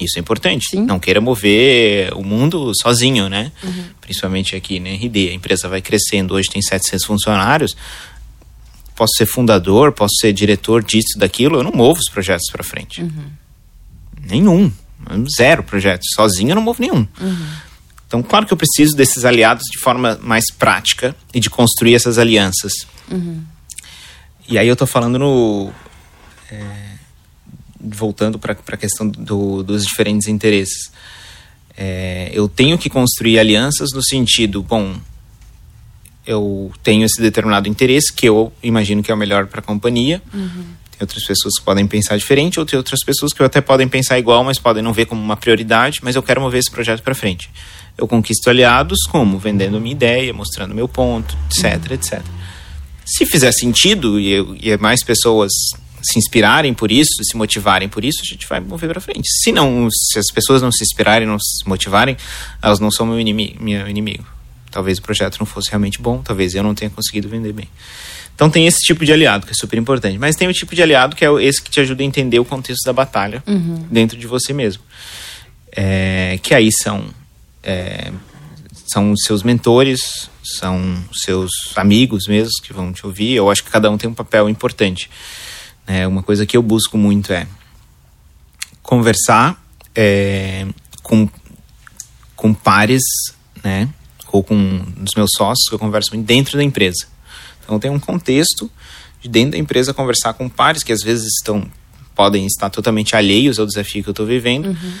Isso 0.00 0.18
é 0.18 0.20
importante. 0.20 0.70
Sim. 0.70 0.84
Não 0.84 0.98
queira 0.98 1.20
mover 1.20 2.12
o 2.14 2.24
mundo 2.24 2.72
sozinho, 2.82 3.28
né? 3.28 3.52
Principalmente 4.00 4.56
aqui 4.56 4.80
na 4.80 4.90
RD. 4.90 5.28
A 5.28 5.34
empresa 5.34 5.68
vai 5.68 5.80
crescendo. 5.80 6.34
Hoje 6.34 6.48
tem 6.50 6.60
700 6.60 7.06
funcionários. 7.06 7.76
Posso 8.94 9.12
ser 9.16 9.26
fundador, 9.26 9.92
posso 9.92 10.14
ser 10.20 10.32
diretor 10.32 10.82
disso, 10.82 11.18
daquilo. 11.18 11.58
Eu 11.58 11.64
não 11.64 11.72
movo 11.72 11.98
os 11.98 12.10
projetos 12.10 12.46
para 12.50 12.62
frente. 12.62 13.02
Nenhum. 14.20 14.70
Zero 15.36 15.62
projetos. 15.62 16.08
Sozinho 16.14 16.50
eu 16.50 16.56
não 16.56 16.62
movo 16.62 16.80
nenhum. 16.80 17.06
Então, 18.06 18.22
claro 18.22 18.46
que 18.46 18.52
eu 18.52 18.58
preciso 18.58 18.94
desses 18.94 19.24
aliados 19.24 19.64
de 19.72 19.78
forma 19.78 20.18
mais 20.22 20.44
prática 20.52 21.16
e 21.32 21.40
de 21.40 21.48
construir 21.48 21.94
essas 21.94 22.18
alianças. 22.18 22.72
E 24.48 24.58
aí 24.58 24.68
eu 24.68 24.76
tô 24.76 24.86
falando 24.86 25.18
no, 25.18 25.72
é, 26.50 26.92
voltando 27.80 28.38
para 28.38 28.52
a 28.52 28.76
questão 28.76 29.08
do, 29.08 29.62
dos 29.62 29.84
diferentes 29.84 30.28
interesses. 30.28 30.92
É, 31.76 32.30
eu 32.34 32.48
tenho 32.48 32.76
que 32.76 32.90
construir 32.90 33.38
alianças 33.38 33.90
no 33.94 34.04
sentido, 34.04 34.62
bom, 34.62 34.94
eu 36.26 36.70
tenho 36.82 37.04
esse 37.04 37.20
determinado 37.20 37.68
interesse 37.68 38.12
que 38.12 38.28
eu 38.28 38.52
imagino 38.62 39.02
que 39.02 39.10
é 39.10 39.14
o 39.14 39.16
melhor 39.16 39.46
para 39.46 39.60
a 39.60 39.62
companhia. 39.62 40.22
Uhum. 40.32 40.64
Tem 40.90 40.98
outras 41.00 41.24
pessoas 41.24 41.54
que 41.58 41.64
podem 41.64 41.86
pensar 41.86 42.16
diferente, 42.16 42.60
ou 42.60 42.66
tem 42.66 42.76
outras 42.76 43.00
pessoas 43.04 43.32
que 43.32 43.42
até 43.42 43.60
podem 43.60 43.88
pensar 43.88 44.18
igual, 44.18 44.44
mas 44.44 44.58
podem 44.58 44.82
não 44.82 44.92
ver 44.92 45.06
como 45.06 45.20
uma 45.20 45.36
prioridade. 45.36 46.00
Mas 46.02 46.14
eu 46.14 46.22
quero 46.22 46.40
mover 46.40 46.60
esse 46.60 46.70
projeto 46.70 47.02
para 47.02 47.14
frente. 47.14 47.50
Eu 47.98 48.06
conquisto 48.06 48.48
aliados 48.48 48.98
como 49.10 49.38
vendendo 49.38 49.80
minha 49.80 49.92
ideia, 49.92 50.32
mostrando 50.32 50.74
meu 50.74 50.88
ponto, 50.88 51.36
etc, 51.50 51.88
uhum. 51.88 51.94
etc. 51.94 52.22
Se 53.04 53.26
fizer 53.26 53.52
sentido 53.52 54.18
e, 54.20 54.30
eu, 54.30 54.56
e 54.60 54.76
mais 54.76 55.02
pessoas 55.02 55.50
se 56.02 56.18
inspirarem 56.18 56.74
por 56.74 56.90
isso, 56.90 57.10
se 57.22 57.36
motivarem 57.36 57.88
por 57.88 58.04
isso, 58.04 58.20
a 58.22 58.24
gente 58.24 58.46
vai 58.46 58.60
mover 58.60 58.90
para 58.90 59.00
frente. 59.00 59.28
Se 59.42 59.52
não, 59.52 59.88
se 59.90 60.18
as 60.18 60.26
pessoas 60.32 60.60
não 60.60 60.72
se 60.72 60.82
inspirarem, 60.82 61.26
não 61.26 61.38
se 61.38 61.66
motivarem, 61.66 62.16
elas 62.60 62.80
não 62.80 62.90
são 62.90 63.06
meu 63.06 63.20
inimigo, 63.20 63.62
meu 63.62 63.88
inimigo. 63.88 64.24
Talvez 64.72 64.98
o 64.98 65.02
projeto 65.02 65.38
não 65.38 65.46
fosse 65.46 65.70
realmente 65.70 66.00
bom, 66.00 66.22
talvez 66.22 66.54
eu 66.54 66.62
não 66.62 66.74
tenha 66.74 66.90
conseguido 66.90 67.28
vender 67.28 67.52
bem. 67.52 67.68
Então 68.34 68.50
tem 68.50 68.66
esse 68.66 68.78
tipo 68.78 69.04
de 69.04 69.12
aliado 69.12 69.46
que 69.46 69.52
é 69.52 69.54
super 69.54 69.78
importante, 69.78 70.18
mas 70.18 70.34
tem 70.34 70.48
o 70.48 70.52
tipo 70.52 70.74
de 70.74 70.82
aliado 70.82 71.14
que 71.14 71.24
é 71.24 71.30
esse 71.44 71.62
que 71.62 71.70
te 71.70 71.78
ajuda 71.80 72.02
a 72.02 72.06
entender 72.06 72.40
o 72.40 72.44
contexto 72.44 72.84
da 72.84 72.92
batalha 72.92 73.42
uhum. 73.46 73.86
dentro 73.90 74.18
de 74.18 74.26
você 74.26 74.52
mesmo, 74.52 74.82
é, 75.70 76.38
que 76.42 76.54
aí 76.54 76.70
são 76.72 77.04
é, 77.62 78.10
são 78.92 79.12
os 79.12 79.22
seus 79.24 79.42
mentores, 79.42 80.28
são 80.42 81.02
seus 81.12 81.50
amigos 81.76 82.26
mesmo 82.26 82.50
que 82.62 82.72
vão 82.72 82.92
te 82.92 83.06
ouvir. 83.06 83.34
Eu 83.34 83.50
acho 83.50 83.62
que 83.62 83.70
cada 83.70 83.90
um 83.90 83.96
tem 83.96 84.10
um 84.10 84.14
papel 84.14 84.48
importante. 84.48 85.08
É, 85.86 86.06
uma 86.06 86.22
coisa 86.22 86.44
que 86.44 86.56
eu 86.56 86.62
busco 86.62 86.98
muito 86.98 87.32
é 87.32 87.46
conversar 88.82 89.62
é, 89.94 90.66
com, 91.02 91.28
com 92.36 92.52
pares, 92.52 93.02
né? 93.62 93.88
Ou 94.32 94.42
com 94.42 94.82
os 95.06 95.14
meus 95.14 95.30
sócios 95.36 95.68
que 95.68 95.74
eu 95.74 95.78
converso 95.78 96.10
muito 96.12 96.26
dentro 96.26 96.56
da 96.56 96.64
empresa. 96.64 97.06
Então 97.62 97.78
tem 97.78 97.90
um 97.90 98.00
contexto 98.00 98.68
de 99.20 99.28
dentro 99.28 99.52
da 99.52 99.58
empresa 99.58 99.94
conversar 99.94 100.32
com 100.32 100.48
pares 100.48 100.82
que 100.82 100.92
às 100.92 101.02
vezes 101.02 101.26
estão 101.38 101.64
podem 102.14 102.44
estar 102.46 102.68
totalmente 102.68 103.14
alheios 103.14 103.58
ao 103.58 103.66
desafio 103.66 104.02
que 104.02 104.08
eu 104.08 104.12
estou 104.12 104.26
vivendo. 104.26 104.66
Uhum 104.66 104.92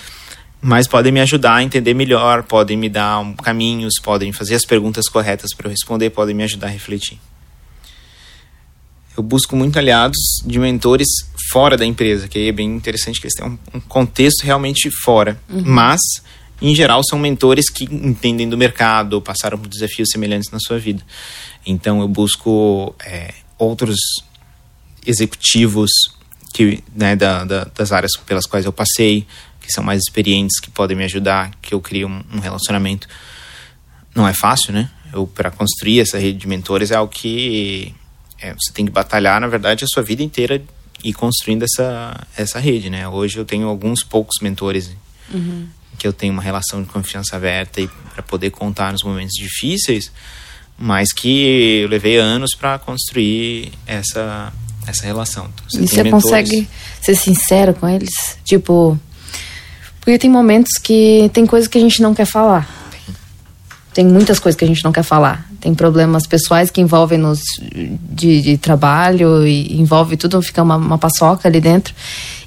mas 0.64 0.86
podem 0.86 1.10
me 1.10 1.20
ajudar 1.20 1.56
a 1.56 1.62
entender 1.64 1.92
melhor, 1.92 2.44
podem 2.44 2.76
me 2.76 2.88
dar 2.88 3.18
um, 3.18 3.34
caminhos, 3.34 3.94
podem 4.00 4.32
fazer 4.32 4.54
as 4.54 4.64
perguntas 4.64 5.08
corretas 5.08 5.52
para 5.52 5.66
eu 5.66 5.70
responder, 5.72 6.10
podem 6.10 6.36
me 6.36 6.44
ajudar 6.44 6.68
a 6.68 6.70
refletir. 6.70 7.18
Eu 9.16 9.24
busco 9.24 9.56
muito 9.56 9.76
aliados 9.76 10.16
de 10.46 10.60
mentores 10.60 11.08
fora 11.50 11.76
da 11.76 11.84
empresa, 11.84 12.28
que 12.28 12.38
aí 12.38 12.48
é 12.48 12.52
bem 12.52 12.76
interessante 12.76 13.20
que 13.20 13.26
eles 13.26 13.34
têm 13.34 13.44
um, 13.44 13.58
um 13.74 13.80
contexto 13.80 14.44
realmente 14.44 14.88
fora, 15.02 15.38
uhum. 15.50 15.64
mas 15.66 16.00
em 16.62 16.74
geral 16.74 17.02
são 17.04 17.18
mentores 17.18 17.68
que 17.68 17.84
entendem 17.84 18.48
do 18.48 18.56
mercado, 18.56 19.20
passaram 19.20 19.58
por 19.58 19.68
desafios 19.68 20.08
semelhantes 20.10 20.50
na 20.50 20.60
sua 20.60 20.78
vida. 20.78 21.02
Então 21.66 22.00
eu 22.00 22.08
busco 22.08 22.94
é, 23.04 23.34
outros 23.58 23.98
executivos 25.04 25.90
que 26.54 26.82
né, 26.94 27.16
da, 27.16 27.44
da, 27.44 27.64
das 27.64 27.90
áreas 27.90 28.12
pelas 28.24 28.46
quais 28.46 28.64
eu 28.64 28.72
passei, 28.72 29.26
que 29.60 29.72
são 29.72 29.82
mais 29.82 30.00
experientes, 30.00 30.60
que 30.60 30.70
podem 30.70 30.96
me 30.96 31.04
ajudar, 31.04 31.50
que 31.60 31.74
eu 31.74 31.80
crio 31.80 32.06
um, 32.06 32.22
um 32.34 32.38
relacionamento. 32.38 33.08
Não 34.14 34.28
é 34.28 34.34
fácil, 34.34 34.72
né? 34.72 34.90
Eu 35.12 35.26
para 35.26 35.50
construir 35.50 36.00
essa 36.00 36.18
rede 36.18 36.38
de 36.38 36.46
mentores 36.46 36.90
é 36.90 36.94
algo 36.94 37.12
que 37.12 37.94
é, 38.40 38.54
você 38.54 38.72
tem 38.72 38.84
que 38.84 38.92
batalhar, 38.92 39.40
na 39.40 39.48
verdade, 39.48 39.84
a 39.84 39.88
sua 39.88 40.02
vida 40.02 40.22
inteira 40.22 40.62
e 41.02 41.12
construindo 41.12 41.64
essa 41.64 42.26
essa 42.36 42.60
rede, 42.60 42.88
né? 42.88 43.08
Hoje 43.08 43.38
eu 43.38 43.44
tenho 43.44 43.66
alguns 43.66 44.04
poucos 44.04 44.36
mentores 44.40 44.90
uhum. 45.32 45.66
Que 46.02 46.08
eu 46.08 46.12
tenho 46.12 46.32
uma 46.32 46.42
relação 46.42 46.82
de 46.82 46.88
confiança 46.88 47.36
aberta 47.36 47.80
e 47.80 47.88
para 48.12 48.24
poder 48.24 48.50
contar 48.50 48.90
nos 48.90 49.04
momentos 49.04 49.34
difíceis, 49.36 50.10
mas 50.76 51.12
que 51.12 51.82
eu 51.84 51.88
levei 51.88 52.16
anos 52.16 52.56
para 52.56 52.76
construir 52.76 53.70
essa 53.86 54.52
essa 54.84 55.04
relação. 55.06 55.48
Então, 55.54 55.64
você 55.70 55.78
e 55.78 55.86
você 55.86 56.02
mentores... 56.02 56.24
consegue 56.24 56.68
ser 57.00 57.14
sincero 57.14 57.72
com 57.72 57.88
eles? 57.88 58.10
Tipo, 58.44 58.98
porque 60.00 60.18
tem 60.18 60.28
momentos 60.28 60.72
que 60.82 61.30
tem 61.32 61.46
coisas 61.46 61.68
que 61.68 61.78
a 61.78 61.80
gente 61.80 62.02
não 62.02 62.12
quer 62.12 62.24
falar. 62.24 62.68
Tem 63.94 64.04
muitas 64.04 64.40
coisas 64.40 64.58
que 64.58 64.64
a 64.64 64.68
gente 64.68 64.82
não 64.82 64.90
quer 64.90 65.04
falar. 65.04 65.48
Tem 65.60 65.72
problemas 65.72 66.26
pessoais 66.26 66.68
que 66.68 66.80
envolvem 66.80 67.16
nos 67.16 67.38
de, 68.10 68.42
de 68.42 68.58
trabalho 68.58 69.46
e 69.46 69.80
envolve 69.80 70.16
tudo, 70.16 70.42
fica 70.42 70.64
uma, 70.64 70.74
uma 70.74 70.98
paçoca 70.98 71.46
ali 71.46 71.60
dentro. 71.60 71.94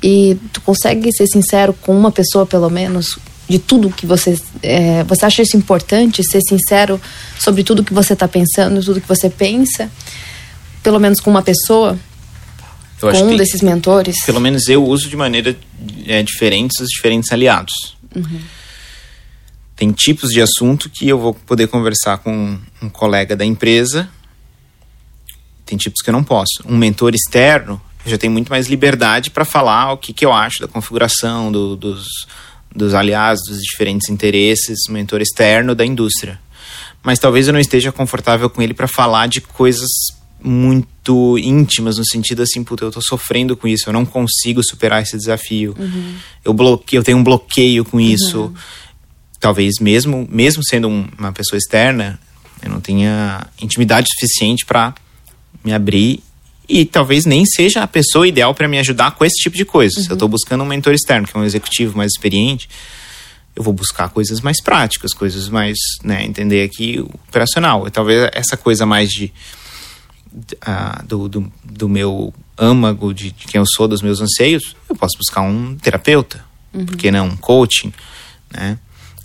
E 0.04 0.38
tu 0.52 0.60
consegue 0.60 1.10
ser 1.14 1.28
sincero 1.28 1.74
com 1.74 1.98
uma 1.98 2.12
pessoa, 2.12 2.46
pelo 2.46 2.70
menos, 2.70 3.18
de 3.48 3.60
tudo 3.60 3.90
que 3.90 4.06
você. 4.06 4.40
É, 4.62 5.04
você 5.04 5.26
acha 5.26 5.42
isso 5.42 5.56
importante? 5.56 6.24
Ser 6.24 6.42
sincero 6.48 7.00
sobre 7.40 7.64
tudo 7.64 7.84
que 7.84 7.94
você 7.94 8.14
está 8.14 8.28
pensando, 8.28 8.84
tudo 8.84 9.02
que 9.02 9.08
você 9.08 9.30
pensa? 9.30 9.92
Pelo 10.82 11.00
menos 11.00 11.20
com 11.20 11.30
uma 11.30 11.42
pessoa? 11.42 11.98
Eu 13.02 13.12
com 13.12 13.24
um 13.24 13.38
desses 13.38 13.62
mentores? 13.62 14.24
Pelo 14.26 14.40
menos 14.40 14.68
eu 14.68 14.84
uso 14.84 15.10
de 15.10 15.18
maneira 15.18 15.56
é, 16.08 16.24
diferente 16.24 16.82
os 16.82 16.90
diferentes 16.90 17.32
aliados. 17.32 17.74
Uhum. 18.16 18.40
Tem 19.76 19.92
tipos 19.92 20.30
de 20.30 20.42
assunto 20.42 20.90
que 20.90 21.08
eu 21.08 21.20
vou 21.20 21.34
poder 21.34 21.68
conversar 21.68 22.20
com 22.20 22.58
um 22.82 22.90
colega 22.90 23.36
da 23.36 23.44
empresa, 23.44 24.10
tem 25.66 25.78
tipos 25.78 26.02
que 26.02 26.10
eu 26.10 26.14
não 26.14 26.24
posso. 26.24 26.64
Um 26.66 26.78
mentor 26.78 27.14
externo, 27.14 27.82
eu 28.06 28.12
já 28.12 28.18
tenho 28.18 28.32
muito 28.32 28.50
mais 28.50 28.68
liberdade 28.68 29.32
para 29.32 29.44
falar 29.44 29.92
o 29.92 29.98
que, 29.98 30.14
que 30.14 30.26
eu 30.26 30.32
acho 30.32 30.62
da 30.62 30.68
configuração, 30.68 31.52
do, 31.52 31.76
dos, 31.76 32.08
dos 32.76 32.94
aliados, 32.94 33.42
dos 33.48 33.60
diferentes 33.60 34.10
interesses, 34.10 34.80
mentor 34.90 35.22
externo 35.22 35.74
da 35.74 35.86
indústria. 35.86 36.40
Mas 37.02 37.20
talvez 37.20 37.48
eu 37.48 37.54
não 37.54 37.60
esteja 37.60 37.92
confortável 37.92 38.50
com 38.50 38.62
ele 38.62 38.74
para 38.74 38.88
falar 38.88 39.28
de 39.28 39.40
coisas 39.40 39.88
muito 40.42 41.38
íntimas, 41.38 41.98
no 41.98 42.06
sentido 42.06 42.44
assim, 42.44 42.64
puta, 42.64 42.86
eu 42.86 42.92
tô 42.92 43.02
sofrendo 43.02 43.56
com 43.56 43.68
isso, 43.68 43.90
eu 43.90 43.94
não 43.94 44.06
consigo 44.06 44.64
superar 44.64 45.02
esse 45.02 45.18
desafio. 45.18 45.76
Uhum. 45.78 46.16
Eu 46.44 46.54
bloqueio, 46.54 47.00
eu 47.00 47.04
tenho 47.04 47.18
um 47.18 47.24
bloqueio 47.24 47.86
com 47.86 48.00
isso. 48.00 48.42
Uhum. 48.42 48.54
Talvez 49.40 49.76
mesmo, 49.80 50.28
mesmo 50.30 50.64
sendo 50.64 50.88
um, 50.88 51.08
uma 51.18 51.32
pessoa 51.32 51.58
externa, 51.58 52.20
eu 52.62 52.70
não 52.70 52.82
tenha 52.82 53.48
intimidade 53.62 54.08
suficiente 54.14 54.66
para 54.66 54.94
me 55.64 55.74
abrir 55.74 56.24
e 56.68 56.86
talvez 56.86 57.26
nem 57.26 57.46
seja 57.46 57.84
a 57.84 57.88
pessoa 57.88 58.28
ideal 58.28 58.54
para 58.54 58.68
me 58.68 58.80
ajudar 58.80 59.12
com 59.12 59.24
esse 59.24 59.36
tipo 59.36 59.56
de 59.56 59.66
coisa. 59.66 59.98
Uhum. 59.98 60.04
Se 60.04 60.10
eu 60.10 60.14
estou 60.14 60.28
uhum. 60.28 60.32
buscando 60.32 60.64
um 60.64 60.68
mentor 60.68 60.94
externo, 60.94 61.28
que 61.28 61.36
é 61.36 61.40
um 61.40 61.44
executivo 61.44 61.98
mais 61.98 62.12
experiente, 62.12 62.70
eu 63.56 63.64
vou 63.64 63.74
buscar 63.74 64.10
coisas 64.10 64.42
mais 64.42 64.62
práticas, 64.62 65.14
coisas 65.14 65.48
mais, 65.48 65.78
né, 66.04 66.26
entender 66.26 66.64
aqui 66.64 67.00
operacional. 67.28 67.88
E 67.88 67.92
talvez 67.92 68.30
essa 68.34 68.58
coisa 68.58 68.86
mais 68.86 69.10
de 69.10 69.32
uh, 70.36 71.06
do, 71.06 71.30
do, 71.30 71.54
do, 71.64 71.90
meu 71.90 72.34
âmago, 72.58 73.14
de, 73.14 73.32
de, 73.32 73.46
quem 73.46 73.60
eu 73.60 73.66
sou, 73.66 73.88
dos 73.88 74.02
meus 74.02 74.20
anseios, 74.20 74.76
eu 74.90 74.96
posso 74.96 75.18
buscar 75.18 75.42
um 75.42 75.76
terapeuta, 75.78 76.44
uhum. 76.74 76.86
porque 76.86 77.12
não 77.12 77.28
um 77.28 77.38
coaching, 77.38 77.94
né? 78.52 78.78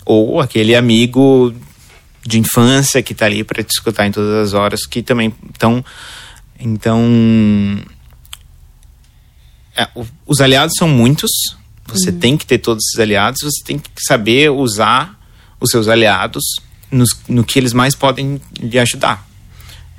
Ou 0.05 0.39
aquele 0.39 0.75
amigo 0.75 1.53
de 2.25 2.39
infância 2.39 3.01
que 3.01 3.13
está 3.13 3.25
ali 3.25 3.43
para 3.43 3.63
te 3.63 3.71
escutar 3.71 4.07
em 4.07 4.11
todas 4.11 4.47
as 4.47 4.53
horas, 4.53 4.85
que 4.85 5.01
também 5.01 5.33
estão. 5.51 5.83
Então. 6.61 7.83
É, 9.75 9.87
os 10.25 10.41
aliados 10.41 10.75
são 10.77 10.87
muitos, 10.87 11.31
você 11.87 12.09
uhum. 12.09 12.19
tem 12.19 12.37
que 12.37 12.45
ter 12.45 12.57
todos 12.57 12.83
esses 12.85 12.99
aliados, 12.99 13.41
você 13.41 13.63
tem 13.63 13.79
que 13.79 13.89
saber 14.05 14.51
usar 14.51 15.17
os 15.59 15.71
seus 15.71 15.87
aliados 15.87 16.43
nos, 16.91 17.09
no 17.27 17.43
que 17.43 17.57
eles 17.57 17.71
mais 17.73 17.95
podem 17.95 18.39
lhe 18.59 18.77
ajudar. 18.77 19.25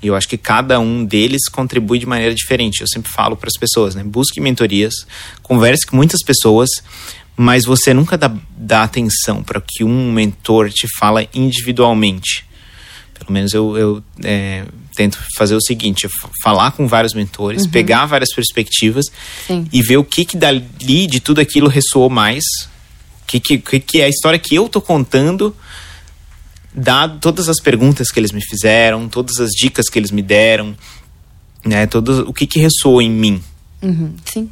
E 0.03 0.09
eu 0.09 0.17
acho 0.17 0.29
que 0.29 0.37
cada 0.37 0.81
um 0.81 1.05
deles 1.05 1.49
contribui 1.49 1.99
de 1.99 2.07
maneira 2.07 2.35
diferente. 2.35 2.81
Eu 2.81 2.89
sempre 2.89 3.11
falo 3.11 3.37
para 3.37 3.49
as 3.49 3.59
pessoas, 3.59 3.95
né? 3.95 4.03
Busque 4.03 4.41
mentorias, 4.41 5.07
converse 5.43 5.87
com 5.87 5.97
muitas 5.97 6.23
pessoas, 6.23 6.69
mas 7.37 7.65
você 7.65 7.95
nunca 7.95 8.19
dá, 8.19 8.35
dá 8.57 8.83
atenção 8.83 9.43
para 9.43 9.61
que 9.61 9.85
um 9.85 10.13
mentor 10.13 10.71
te 10.71 10.89
fala 10.99 11.27
individualmente. 11.33 12.45
Pelo 13.15 13.33
menos 13.33 13.55
eu, 13.55 13.77
eu 13.79 14.05
é, 14.25 14.65
tento 14.95 15.19
fazer 15.37 15.55
o 15.55 15.61
seguinte: 15.61 16.09
falar 16.43 16.73
com 16.73 16.87
vários 16.87 17.15
mentores, 17.15 17.65
uhum. 17.65 17.71
pegar 17.71 18.07
várias 18.07 18.35
perspectivas 18.35 19.07
Sim. 19.47 19.67
e 19.73 19.83
ver 19.83 19.97
o 19.97 20.05
que, 20.05 20.25
que 20.25 20.37
dali 20.37 21.07
de 21.07 21.21
tudo 21.21 21.41
aquilo 21.41 21.69
ressoou 21.69 22.11
mais, 22.11 22.45
o 23.23 23.27
que, 23.27 23.41
que, 23.41 23.81
que 23.81 24.01
é 24.01 24.05
a 24.05 24.09
história 24.09 24.39
que 24.39 24.55
eu 24.55 24.69
tô 24.69 24.81
contando 24.81 25.55
dado 26.75 27.19
todas 27.21 27.49
as 27.49 27.61
perguntas 27.61 28.11
que 28.11 28.19
eles 28.19 28.33
me 28.33 28.43
fizeram, 28.43 29.09
todas 29.09 29.39
as 29.39 29.51
dicas 29.51 29.89
que 29.89 29.99
eles 29.99 30.11
me 30.11 30.23
deram, 30.23 30.75
né, 31.65 31.87
todo 31.87 32.29
o 32.29 32.33
que 32.33 32.47
que 32.47 32.59
ressoou 32.59 33.03
em 33.03 33.11
mim. 33.11 33.43
Uhum, 33.83 34.15
sim. 34.25 34.51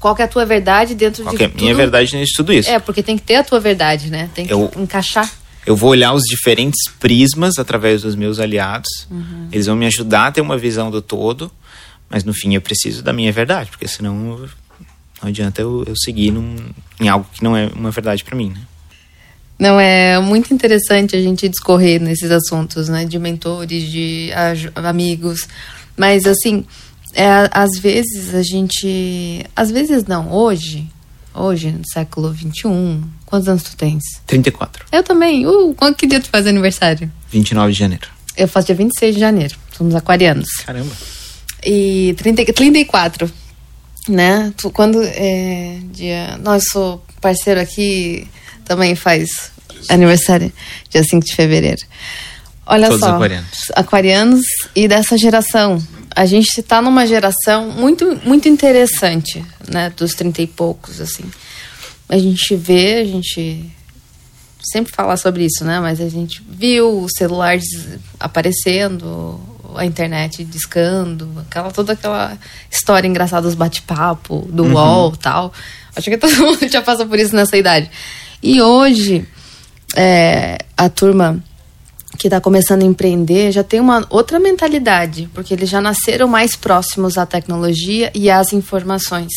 Qual 0.00 0.14
que 0.14 0.20
é 0.20 0.24
a 0.26 0.28
tua 0.28 0.44
verdade 0.44 0.94
dentro 0.94 1.22
Qual 1.22 1.34
de 1.34 1.42
é 1.42 1.46
a 1.46 1.48
minha 1.48 1.74
verdade 1.74 2.14
nisso 2.16 2.34
tudo 2.36 2.52
isso? 2.52 2.68
É, 2.68 2.78
porque 2.78 3.02
tem 3.02 3.16
que 3.16 3.22
ter 3.22 3.36
a 3.36 3.44
tua 3.44 3.58
verdade, 3.58 4.10
né? 4.10 4.28
Tem 4.34 4.46
que 4.46 4.52
eu, 4.52 4.70
encaixar. 4.76 5.30
Eu 5.66 5.74
vou 5.74 5.90
olhar 5.90 6.12
os 6.12 6.24
diferentes 6.24 6.90
prismas 7.00 7.58
através 7.58 8.02
dos 8.02 8.14
meus 8.14 8.38
aliados. 8.38 9.06
Uhum. 9.10 9.48
Eles 9.50 9.66
vão 9.66 9.76
me 9.76 9.86
ajudar 9.86 10.26
a 10.26 10.32
ter 10.32 10.40
uma 10.40 10.58
visão 10.58 10.90
do 10.90 11.00
todo, 11.00 11.50
mas 12.10 12.24
no 12.24 12.34
fim 12.34 12.54
eu 12.54 12.60
preciso 12.60 13.02
da 13.02 13.12
minha 13.12 13.32
verdade, 13.32 13.70
porque 13.70 13.88
senão 13.88 14.46
Não 15.22 15.28
adianta 15.28 15.62
eu, 15.62 15.84
eu 15.86 15.94
seguir 15.96 16.30
num, 16.30 16.56
em 17.00 17.08
algo 17.08 17.26
que 17.32 17.42
não 17.42 17.56
é 17.56 17.66
uma 17.74 17.90
verdade 17.90 18.22
para 18.22 18.36
mim, 18.36 18.50
né? 18.50 18.60
Não, 19.58 19.80
é 19.80 20.20
muito 20.20 20.52
interessante 20.52 21.16
a 21.16 21.22
gente 21.22 21.48
discorrer 21.48 22.00
nesses 22.00 22.30
assuntos, 22.30 22.88
né? 22.88 23.04
De 23.04 23.18
mentores, 23.18 23.90
de 23.90 24.30
amigos. 24.74 25.48
Mas, 25.96 26.26
assim, 26.26 26.66
é, 27.14 27.48
às 27.52 27.78
vezes 27.80 28.34
a 28.34 28.42
gente... 28.42 29.46
Às 29.56 29.70
vezes 29.70 30.04
não, 30.04 30.30
hoje... 30.30 30.86
Hoje, 31.34 31.70
no 31.72 31.82
século 31.92 32.32
XXI... 32.34 33.02
Quantos 33.26 33.48
anos 33.48 33.62
tu 33.64 33.76
tens? 33.76 34.02
34. 34.26 34.86
Eu 34.92 35.02
também. 35.02 35.44
Uh, 35.46 35.74
quando 35.74 35.96
que 35.96 36.06
dia 36.06 36.20
tu 36.20 36.28
faz 36.28 36.46
aniversário? 36.46 37.10
29 37.30 37.72
de 37.72 37.78
janeiro. 37.78 38.08
Eu 38.36 38.46
faço 38.46 38.68
dia 38.68 38.76
26 38.76 39.14
de 39.14 39.20
janeiro. 39.20 39.56
Somos 39.76 39.94
aquarianos. 39.94 40.48
Caramba. 40.64 40.92
E 41.64 42.14
30, 42.16 42.52
34, 42.52 43.28
né? 44.08 44.52
Tu, 44.56 44.70
quando 44.70 45.02
é 45.02 45.78
dia... 45.92 46.38
Nosso 46.38 47.00
parceiro 47.20 47.60
aqui 47.60 48.28
também 48.64 48.94
faz 48.94 49.50
aniversário 49.88 50.52
dia 50.90 51.02
5 51.02 51.26
de 51.26 51.34
fevereiro. 51.34 51.82
Olha 52.66 52.88
Todos 52.88 53.00
só. 53.00 53.16
aquarianos. 53.16 53.58
Aquarianos 53.74 54.44
e 54.76 54.88
dessa 54.88 55.18
geração. 55.18 55.82
A 56.14 56.26
gente 56.26 56.60
está 56.60 56.80
numa 56.80 57.06
geração 57.06 57.70
muito, 57.70 58.20
muito 58.24 58.48
interessante, 58.48 59.44
né? 59.68 59.90
Dos 59.96 60.14
30 60.14 60.42
e 60.42 60.46
poucos, 60.46 61.00
assim. 61.00 61.24
A 62.08 62.16
gente 62.18 62.54
vê, 62.54 63.00
a 63.00 63.04
gente 63.04 63.64
sempre 64.62 64.92
fala 64.92 65.16
sobre 65.16 65.44
isso, 65.44 65.64
né? 65.64 65.80
Mas 65.80 66.00
a 66.00 66.08
gente 66.08 66.42
viu 66.48 67.00
os 67.00 67.12
celulares 67.18 67.64
aparecendo, 68.20 69.40
a 69.74 69.84
internet 69.84 70.44
discando, 70.44 71.28
aquela, 71.40 71.70
toda 71.70 71.94
aquela 71.94 72.38
história 72.70 73.08
engraçada 73.08 73.42
dos 73.42 73.54
bate-papo, 73.54 74.48
do 74.50 74.64
Uhum. 74.64 74.74
UOL 74.74 75.14
e 75.14 75.18
tal. 75.18 75.52
Acho 75.96 76.10
que 76.10 76.16
todo 76.16 76.36
mundo 76.38 76.68
já 76.68 76.80
passou 76.82 77.06
por 77.06 77.18
isso 77.18 77.34
nessa 77.34 77.56
idade. 77.56 77.90
E 78.42 78.60
hoje, 78.62 79.26
é, 79.96 80.58
a 80.76 80.88
turma 80.88 81.42
que 82.18 82.26
está 82.26 82.40
começando 82.40 82.82
a 82.82 82.86
empreender 82.86 83.52
já 83.52 83.62
tem 83.62 83.80
uma 83.80 84.06
outra 84.10 84.38
mentalidade, 84.38 85.28
porque 85.34 85.52
eles 85.52 85.68
já 85.68 85.80
nasceram 85.80 86.28
mais 86.28 86.56
próximos 86.56 87.18
à 87.18 87.26
tecnologia 87.26 88.10
e 88.14 88.30
às 88.30 88.52
informações. 88.52 89.32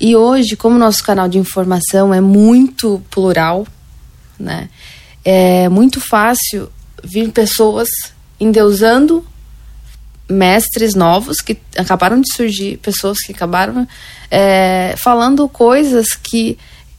E 0.00 0.16
hoje, 0.16 0.56
como 0.56 0.78
nosso 0.78 1.04
canal 1.04 1.28
de 1.28 1.38
informação 1.38 2.14
é 2.14 2.20
muito 2.20 3.02
plural, 3.10 3.66
né? 4.38 4.70
É 5.22 5.68
muito 5.68 6.00
fácil 6.00 6.70
vir 7.04 7.30
pessoas 7.30 7.88
endeusando 8.38 9.24
mestres 10.28 10.94
novos 10.94 11.38
que 11.38 11.58
acabaram 11.76 12.20
de 12.20 12.32
surgir, 12.34 12.78
pessoas 12.78 13.18
que 13.18 13.32
acabaram 13.32 13.86
é, 14.30 14.94
falando 14.96 15.48
coisas 15.48 16.14
que 16.14 16.56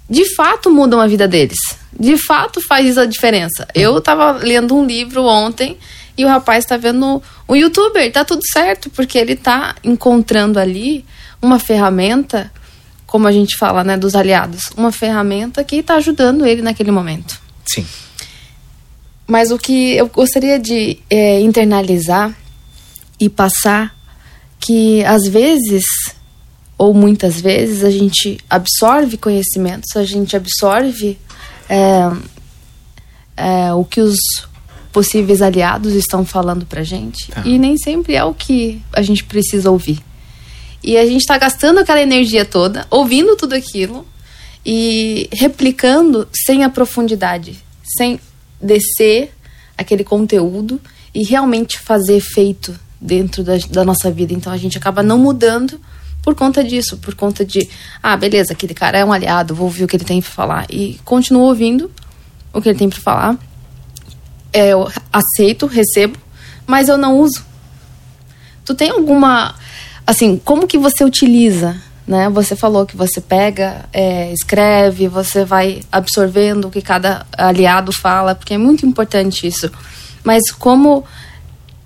de 0.10 0.36
fato 0.36 0.70
mudam 0.70 1.00
a 1.00 1.08
vida 1.08 1.28
deles. 1.28 1.60
De 1.98 2.18
fato 2.18 2.62
faz 2.62 2.98
a 2.98 3.06
diferença. 3.06 3.68
Eu 3.74 3.98
estava 3.98 4.32
lendo 4.34 4.76
um 4.76 4.86
livro 4.86 5.24
ontem 5.24 5.78
e 6.18 6.26
o 6.26 6.28
rapaz 6.28 6.64
está 6.64 6.78
vendo 6.78 7.22
um 7.48 7.56
youtuber, 7.56 8.12
tá 8.12 8.24
tudo 8.24 8.42
certo, 8.52 8.90
porque 8.90 9.18
ele 9.18 9.34
está 9.34 9.76
encontrando 9.84 10.60
ali 10.60 11.06
uma 11.42 11.60
ferramenta, 11.60 12.52
como 13.06 13.28
a 13.28 13.32
gente 13.32 13.58
fala, 13.58 13.84
né, 13.84 13.98
dos 13.98 14.16
aliados, 14.16 14.70
uma 14.78 14.92
ferramenta 14.92 15.64
que 15.64 15.78
está 15.78 15.96
ajudando 15.96 16.46
ele 16.46 16.62
naquele 16.62 16.92
momento. 16.92 17.40
Sim. 17.66 17.86
Mas 19.28 19.52
o 19.52 19.58
que 19.58 19.96
eu 19.96 20.08
gostaria 20.08 20.60
de 20.60 21.00
é, 21.10 21.40
internalizar 21.40 22.36
e 23.20 23.30
passar 23.30 23.96
que 24.60 25.04
às 25.06 25.28
vezes 25.28 25.84
ou 26.82 26.96
muitas 26.96 27.40
vezes 27.40 27.84
a 27.84 27.92
gente 27.92 28.40
absorve 28.50 29.16
conhecimentos, 29.16 29.96
a 29.96 30.04
gente 30.04 30.36
absorve 30.36 31.16
é, 31.70 32.12
é, 33.38 33.72
o 33.72 33.86
que 33.86 34.02
os 34.02 34.18
possíveis 34.92 35.44
aliados 35.44 35.94
estão 35.94 36.26
falando 36.26 36.66
pra 36.66 36.82
gente 36.82 37.30
Tá. 37.30 37.44
e 37.46 37.60
nem 37.60 37.78
sempre 37.78 38.16
é 38.16 38.24
o 38.24 38.34
que 38.34 38.82
a 38.92 39.04
gente 39.04 39.24
precisa 39.24 39.70
ouvir. 39.70 40.00
E 40.84 40.98
a 40.98 41.06
gente 41.06 41.22
está 41.22 41.38
gastando 41.38 41.78
aquela 41.78 42.02
energia 42.02 42.46
toda, 42.46 42.88
ouvindo 42.90 43.36
tudo 43.36 43.54
aquilo 43.54 44.04
e 44.66 45.30
replicando 45.32 46.28
sem 46.48 46.64
a 46.64 46.70
profundidade, 46.70 47.60
sem 47.96 48.20
descer 48.60 49.32
aquele 49.78 50.04
conteúdo 50.04 50.82
e 51.14 51.24
realmente 51.24 51.78
fazer 51.78 52.16
efeito 52.16 52.74
dentro 53.00 53.44
da, 53.44 53.58
da 53.70 53.86
nossa 53.86 54.10
vida. 54.10 54.34
Então 54.34 54.52
a 54.52 54.58
gente 54.58 54.80
acaba 54.80 55.04
não 55.04 55.20
mudando 55.20 55.80
por 56.22 56.36
conta 56.36 56.64
disso, 56.64 56.98
por 56.98 57.16
conta 57.16 57.44
de, 57.44 57.68
ah, 58.02 58.16
beleza, 58.16 58.54
aquele 58.54 58.74
cara 58.74 58.98
é 58.98 59.06
um 59.06 59.12
aliado, 59.12 59.56
vou 59.56 59.66
ouvir 59.66 59.84
o 59.84 59.88
que 59.88 59.96
ele 59.96 60.04
tem 60.04 60.22
para 60.22 60.32
falar. 60.32 60.66
E 60.70 61.00
continuo 61.04 61.44
ouvindo 61.44 61.92
o 62.54 62.62
que 62.62 62.70
ele 62.70 62.78
tem 62.78 62.90
para 62.90 63.02
falar. 63.02 63.38
É, 64.54 64.70
eu 64.70 64.90
aceito, 65.12 65.66
recebo, 65.66 66.18
mas 66.68 66.90
eu 66.90 66.98
não 66.98 67.20
uso. 67.20 67.44
Tu 68.64 68.76
tem 68.76 68.92
alguma. 68.92 69.56
Assim, 70.06 70.40
como 70.44 70.68
que 70.68 70.78
você 70.78 71.04
utiliza? 71.04 71.76
Né? 72.06 72.30
Você 72.30 72.56
falou 72.56 72.86
que 72.86 72.98
você 72.98 73.22
pega, 73.22 73.86
é, 73.94 74.32
escreve, 74.34 75.08
você 75.08 75.46
vai 75.46 75.82
absorvendo 75.92 76.68
o 76.68 76.72
que 76.72 76.82
cada 76.82 77.26
aliado 77.38 77.92
fala, 77.92 78.36
porque 78.36 78.54
é 78.54 78.58
muito 78.58 78.86
importante 78.86 79.48
isso. 79.48 79.72
Mas 80.24 80.52
como 80.52 81.04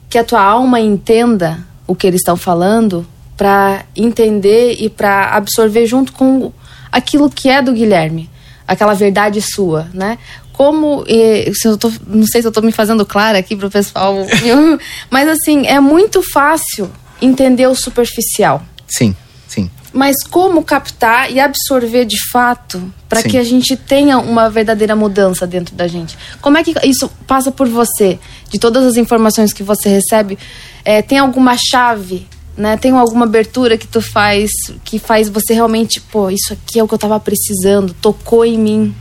que 0.10 0.18
a 0.18 0.24
tua 0.24 0.42
alma 0.42 0.80
entenda 0.80 1.60
o 1.88 1.96
que 1.96 2.08
eles 2.08 2.22
estão 2.22 2.36
falando 2.36 3.06
para 3.38 3.86
entender 3.96 4.76
e 4.80 4.90
para 4.90 5.36
absorver 5.36 5.86
junto 5.86 6.14
com 6.14 6.52
aquilo 6.92 7.30
que 7.30 7.50
é 7.50 7.62
do 7.62 7.74
Guilherme, 7.74 8.30
aquela 8.68 8.94
verdade 8.94 9.42
sua, 9.42 9.90
né? 9.94 10.18
Como, 10.54 11.04
se 11.06 11.68
eu 11.68 11.78
tô, 11.78 11.92
não 12.08 12.26
sei 12.26 12.42
se 12.42 12.48
eu 12.48 12.52
tô 12.52 12.62
me 12.62 12.72
fazendo 12.72 13.06
clara 13.06 13.38
aqui 13.38 13.56
pro 13.56 13.70
pessoal, 13.70 14.16
mas 15.12 15.28
assim, 15.28 15.68
é 15.68 15.82
muito 15.82 16.22
fácil 16.32 16.90
entender 17.22 17.68
o 17.68 17.76
superficial. 17.76 18.64
Sim, 18.88 19.14
sim. 19.50 19.70
Mas 19.92 20.24
como 20.24 20.64
captar 20.64 21.30
e 21.30 21.40
absorver 21.40 22.06
de 22.06 22.18
fato 22.32 22.94
para 23.10 23.24
que 23.24 23.38
a 23.38 23.44
gente 23.44 23.76
tenha 23.76 24.18
uma 24.18 24.50
verdadeira 24.50 24.96
mudança 24.96 25.46
dentro 25.46 25.76
da 25.76 25.88
gente? 25.88 26.18
Como 26.42 26.58
é 26.58 26.64
que 26.64 26.74
isso 26.86 27.10
passa 27.28 27.52
por 27.52 27.68
você? 27.68 28.18
De 28.50 28.60
todas 28.60 28.86
as 28.86 28.96
informações 28.96 29.52
que 29.52 29.64
você 29.64 29.90
recebe, 29.90 30.38
eh, 30.86 31.02
tem 31.02 31.18
alguma 31.18 31.56
chave, 31.58 32.28
né? 32.58 32.78
Tem 32.78 32.92
alguma 32.92 33.26
abertura 33.26 33.78
que 33.78 33.88
tu 33.88 34.02
faz 34.02 34.50
que 34.84 34.98
faz 35.00 35.30
você 35.30 35.54
realmente, 35.54 36.00
pô, 36.00 36.30
isso 36.30 36.54
aqui 36.54 36.80
é 36.80 36.84
o 36.84 36.88
que 36.88 36.94
eu 36.94 36.98
tava 37.00 37.20
precisando, 37.20 37.94
tocou 37.94 38.46
em 38.46 38.58
mim. 38.58 38.96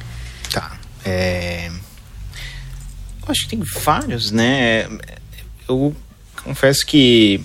Tá. 0.53 0.77
É... 1.05 1.71
Eu 3.23 3.29
acho 3.29 3.43
que 3.43 3.57
tem 3.57 3.63
vários, 3.83 4.31
né? 4.31 4.87
Eu 5.69 5.95
confesso 6.43 6.85
que 6.85 7.41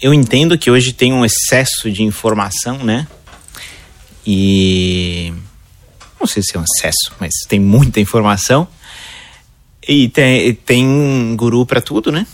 eu 0.00 0.14
entendo 0.14 0.56
que 0.56 0.70
hoje 0.70 0.92
tem 0.92 1.12
um 1.12 1.24
excesso 1.24 1.90
de 1.90 2.02
informação, 2.02 2.78
né? 2.78 3.06
E 4.26 5.32
não 6.18 6.26
sei 6.26 6.42
se 6.42 6.56
é 6.56 6.60
um 6.60 6.64
excesso, 6.64 7.12
mas 7.18 7.32
tem 7.48 7.58
muita 7.58 8.00
informação. 8.00 8.66
E 9.86 10.08
tem, 10.08 10.54
tem 10.54 11.36
guru 11.36 11.66
para 11.66 11.80
tudo, 11.80 12.12
né? 12.12 12.26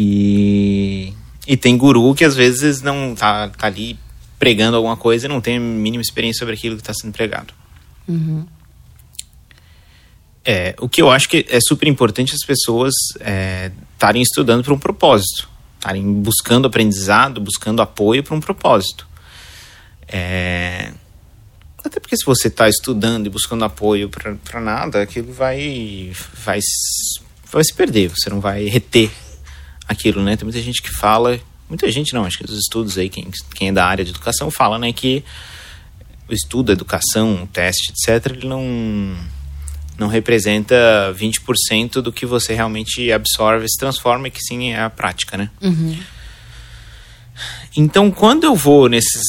E, 0.00 1.12
e 1.44 1.56
tem 1.56 1.76
guru 1.76 2.14
que 2.14 2.24
às 2.24 2.36
vezes 2.36 2.80
não 2.80 3.16
tá, 3.16 3.48
tá 3.48 3.66
ali 3.66 3.98
pregando 4.38 4.76
alguma 4.76 4.96
coisa 4.96 5.26
e 5.26 5.28
não 5.28 5.40
tem 5.40 5.56
a 5.56 5.60
mínima 5.60 6.00
experiência 6.00 6.38
sobre 6.38 6.54
aquilo 6.54 6.76
que 6.76 6.82
está 6.82 6.94
sendo 6.94 7.12
pregado. 7.12 7.52
É, 10.44 10.76
o 10.78 10.88
que 10.88 11.02
eu 11.02 11.10
acho 11.10 11.28
que 11.28 11.44
é 11.50 11.58
super 11.60 11.88
importante 11.88 12.32
as 12.32 12.46
pessoas 12.46 12.94
estarem 13.92 14.22
estudando 14.22 14.62
para 14.62 14.72
um 14.72 14.78
propósito, 14.78 15.48
estarem 15.76 16.22
buscando 16.22 16.68
aprendizado, 16.68 17.40
buscando 17.40 17.82
apoio 17.82 18.22
para 18.22 18.36
um 18.36 18.40
propósito. 18.40 19.04
É, 20.06 20.92
até 21.84 21.98
porque 21.98 22.16
se 22.16 22.24
você 22.24 22.46
está 22.46 22.68
estudando 22.68 23.26
e 23.26 23.30
buscando 23.30 23.64
apoio 23.64 24.08
para 24.08 24.60
nada, 24.60 25.02
aquilo 25.02 25.32
vai, 25.32 26.12
vai, 26.44 26.60
vai 27.50 27.64
se 27.64 27.74
perder, 27.74 28.10
você 28.10 28.30
não 28.30 28.40
vai 28.40 28.64
reter 28.66 29.10
aquilo, 29.88 30.22
né? 30.22 30.36
Tem 30.36 30.44
muita 30.44 30.60
gente 30.60 30.82
que 30.82 30.90
fala, 30.90 31.40
muita 31.68 31.90
gente 31.90 32.12
não, 32.12 32.24
acho 32.24 32.38
que 32.38 32.44
os 32.44 32.58
estudos 32.58 32.98
aí, 32.98 33.08
quem, 33.08 33.28
quem 33.54 33.68
é 33.68 33.72
da 33.72 33.86
área 33.86 34.04
de 34.04 34.10
educação 34.10 34.50
fala, 34.50 34.78
né, 34.78 34.92
que 34.92 35.24
o 36.28 36.34
estudo, 36.34 36.70
a 36.70 36.74
educação, 36.74 37.44
o 37.44 37.46
teste, 37.46 37.90
etc., 37.90 38.32
ele 38.34 38.46
não, 38.46 39.16
não 39.96 40.08
representa 40.08 40.76
20% 41.16 42.02
do 42.02 42.12
que 42.12 42.26
você 42.26 42.54
realmente 42.54 43.10
absorve, 43.10 43.66
se 43.68 43.78
transforma 43.78 44.28
e 44.28 44.30
que 44.30 44.40
sim 44.40 44.72
é 44.72 44.82
a 44.82 44.90
prática, 44.90 45.36
né? 45.38 45.50
Então, 47.76 48.10
quando 48.10 48.44
eu 48.44 48.54
vou 48.54 48.88
nesses 48.88 49.22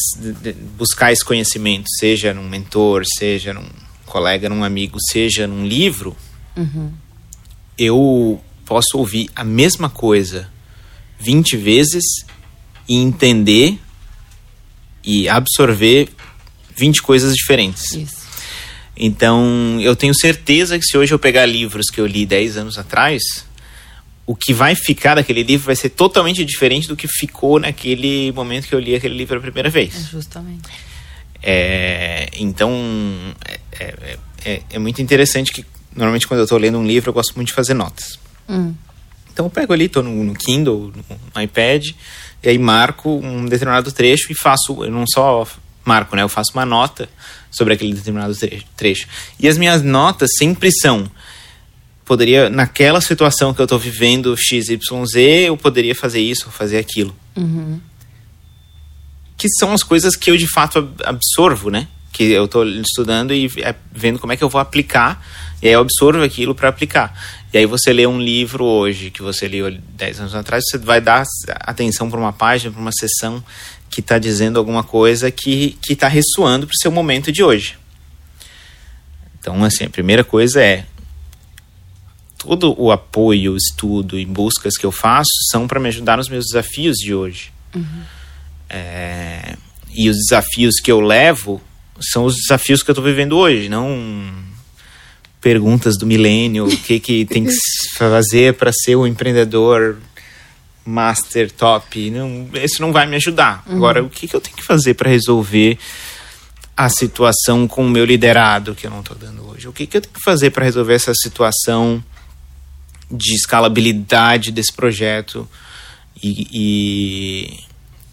buscar 0.75 1.11
esse 1.11 1.23
conhecimento, 1.23 1.85
seja 1.99 2.33
num 2.33 2.49
mentor, 2.49 3.03
seja 3.17 3.53
num 3.53 3.67
colega, 4.05 4.49
num 4.49 4.63
amigo, 4.63 4.97
seja 5.11 5.45
num 5.45 5.65
livro, 5.65 6.17
eu 7.77 8.41
posso 8.69 8.99
ouvir 8.99 9.27
a 9.35 9.43
mesma 9.43 9.89
coisa 9.89 10.47
20 11.19 11.57
vezes 11.57 12.03
e 12.87 12.95
entender 12.97 13.79
e 15.03 15.27
absorver 15.27 16.09
20 16.77 17.01
coisas 17.01 17.33
diferentes. 17.33 17.91
Isso. 17.93 18.19
Então, 18.95 19.79
eu 19.81 19.95
tenho 19.95 20.13
certeza 20.13 20.77
que 20.77 20.85
se 20.85 20.95
hoje 20.95 21.11
eu 21.11 21.17
pegar 21.17 21.47
livros 21.47 21.87
que 21.89 21.99
eu 21.99 22.05
li 22.05 22.27
10 22.27 22.57
anos 22.57 22.77
atrás, 22.77 23.23
o 24.27 24.35
que 24.35 24.53
vai 24.53 24.75
ficar 24.75 25.15
daquele 25.15 25.41
livro 25.41 25.65
vai 25.65 25.75
ser 25.75 25.89
totalmente 25.89 26.45
diferente 26.45 26.87
do 26.87 26.95
que 26.95 27.07
ficou 27.07 27.59
naquele 27.59 28.31
momento 28.33 28.67
que 28.67 28.75
eu 28.75 28.79
li 28.79 28.93
aquele 28.93 29.15
livro 29.17 29.37
a 29.39 29.41
primeira 29.41 29.69
É 29.69 29.71
vez. 29.71 30.07
justamente. 30.11 30.69
É, 31.41 32.29
então, 32.33 32.71
é, 33.45 33.59
é, 33.79 34.17
é, 34.45 34.61
é 34.73 34.79
muito 34.79 35.01
interessante 35.01 35.51
que, 35.51 35.65
normalmente, 35.95 36.27
quando 36.27 36.39
eu 36.41 36.43
estou 36.43 36.59
lendo 36.59 36.77
um 36.77 36.85
livro, 36.85 37.09
eu 37.09 37.13
gosto 37.13 37.33
muito 37.35 37.47
de 37.47 37.53
fazer 37.53 37.73
notas. 37.73 38.18
Hum. 38.49 38.73
Então, 39.31 39.45
eu 39.45 39.49
pego 39.49 39.71
ali, 39.71 39.85
estou 39.85 40.03
no, 40.03 40.23
no 40.23 40.33
Kindle, 40.33 40.91
no 41.35 41.41
iPad, 41.41 41.85
e 42.43 42.49
aí 42.49 42.57
marco 42.57 43.09
um 43.09 43.45
determinado 43.45 43.91
trecho 43.91 44.31
e 44.31 44.35
faço, 44.35 44.83
eu 44.83 44.91
não 44.91 45.05
só 45.07 45.47
marco, 45.85 46.15
né? 46.15 46.23
Eu 46.23 46.29
faço 46.29 46.51
uma 46.53 46.65
nota 46.65 47.07
sobre 47.51 47.73
aquele 47.73 47.93
determinado 47.93 48.35
tre- 48.35 48.63
trecho. 48.75 49.07
E 49.39 49.47
as 49.47 49.57
minhas 49.57 49.81
notas 49.81 50.29
sempre 50.37 50.69
são 50.71 51.09
poderia 52.05 52.49
naquela 52.49 52.99
situação 53.01 53.53
que 53.53 53.61
eu 53.61 53.65
estou 53.65 53.77
vivendo 53.77 54.35
XYZ, 54.35 55.15
eu 55.45 55.55
poderia 55.55 55.93
fazer 55.93 56.19
isso 56.19 56.45
ou 56.47 56.51
fazer 56.51 56.77
aquilo. 56.79 57.15
Uhum. 57.35 57.79
Que 59.37 59.47
são 59.59 59.71
as 59.73 59.83
coisas 59.83 60.15
que 60.15 60.29
eu 60.31 60.35
de 60.37 60.47
fato 60.51 60.79
ab- 60.79 61.01
absorvo, 61.05 61.69
né? 61.69 61.87
Que 62.11 62.23
eu 62.31 62.45
estou 62.45 62.67
estudando 62.67 63.33
e 63.33 63.49
é, 63.57 63.75
vendo 63.91 64.19
como 64.19 64.33
é 64.33 64.37
que 64.37 64.43
eu 64.43 64.49
vou 64.49 64.59
aplicar, 64.59 65.23
e 65.61 65.67
aí 65.67 65.73
eu 65.73 65.81
absorvo 65.81 66.23
aquilo 66.23 66.53
para 66.55 66.67
aplicar. 66.69 67.13
E 67.51 67.57
aí 67.57 67.65
você 67.65 67.91
lê 67.91 68.05
um 68.05 68.19
livro 68.19 68.63
hoje 68.63 69.09
que 69.09 69.21
você 69.21 69.47
leu 69.47 69.71
10 69.71 70.19
anos 70.19 70.35
atrás, 70.35 70.63
você 70.67 70.77
vai 70.77 71.01
dar 71.01 71.23
atenção 71.61 72.09
para 72.09 72.19
uma 72.19 72.33
página, 72.33 72.71
para 72.71 72.81
uma 72.81 72.91
sessão 72.91 73.43
que 73.89 74.01
está 74.01 74.19
dizendo 74.19 74.59
alguma 74.59 74.83
coisa 74.83 75.31
que 75.31 75.77
que 75.81 75.93
está 75.93 76.07
ressoando 76.07 76.67
para 76.67 76.73
o 76.73 76.79
seu 76.79 76.91
momento 76.91 77.31
de 77.31 77.43
hoje. 77.43 77.77
Então, 79.39 79.63
assim, 79.63 79.85
a 79.85 79.89
primeira 79.89 80.23
coisa 80.23 80.61
é 80.61 80.85
todo 82.37 82.73
o 82.79 82.91
apoio, 82.91 83.55
estudo 83.55 84.17
e 84.19 84.25
buscas 84.25 84.77
que 84.77 84.85
eu 84.85 84.91
faço 84.91 85.31
são 85.51 85.67
para 85.67 85.79
me 85.79 85.89
ajudar 85.89 86.17
nos 86.17 86.29
meus 86.29 86.45
desafios 86.45 86.97
de 86.97 87.13
hoje. 87.13 87.51
É, 88.69 89.57
e 89.91 90.09
os 90.09 90.17
desafios 90.17 90.79
que 90.79 90.91
eu 90.91 91.01
levo 91.01 91.61
são 91.99 92.25
os 92.25 92.35
desafios 92.35 92.83
que 92.83 92.89
eu 92.89 92.93
estou 92.93 93.03
vivendo 93.03 93.35
hoje, 93.35 93.67
não 93.67 94.38
perguntas 95.41 95.97
do 95.97 96.05
milênio, 96.05 96.65
o 96.65 96.77
que, 96.77 96.99
que 96.99 97.25
tem 97.25 97.45
que 97.45 97.53
fazer 97.95 98.55
para 98.55 98.71
ser 98.73 98.95
um 98.95 99.07
empreendedor 99.07 99.97
master 100.85 101.51
top. 101.51 102.09
Não, 102.09 102.49
isso 102.53 102.81
não 102.81 102.91
vai 102.91 103.05
me 103.05 103.15
ajudar. 103.15 103.63
Agora, 103.67 104.03
o 104.03 104.09
que, 104.09 104.27
que 104.27 104.35
eu 104.35 104.41
tenho 104.41 104.55
que 104.55 104.63
fazer 104.63 104.95
para 104.95 105.09
resolver 105.09 105.77
a 106.75 106.89
situação 106.89 107.67
com 107.67 107.85
o 107.85 107.89
meu 107.89 108.05
liderado 108.05 108.73
que 108.73 108.87
eu 108.87 108.91
não 108.91 109.01
estou 109.01 109.15
dando 109.15 109.47
hoje? 109.49 109.67
O 109.67 109.73
que, 109.73 109.85
que 109.85 109.97
eu 109.97 110.01
tenho 110.01 110.13
que 110.13 110.23
fazer 110.23 110.49
para 110.49 110.65
resolver 110.65 110.93
essa 110.93 111.13
situação 111.13 112.03
de 113.11 113.33
escalabilidade 113.35 114.51
desse 114.51 114.73
projeto? 114.73 115.47
E, 116.21 116.47
e, 116.51 117.59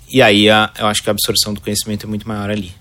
e 0.09 0.23
aí 0.23 0.51
a, 0.51 0.71
eu 0.79 0.87
acho 0.87 1.03
que 1.03 1.11
a 1.11 1.13
absorção 1.13 1.55
do 1.55 1.61
conhecimento 1.61 2.07
é 2.07 2.09
muito 2.09 2.29
maior 2.29 2.51
ali. 2.51 2.73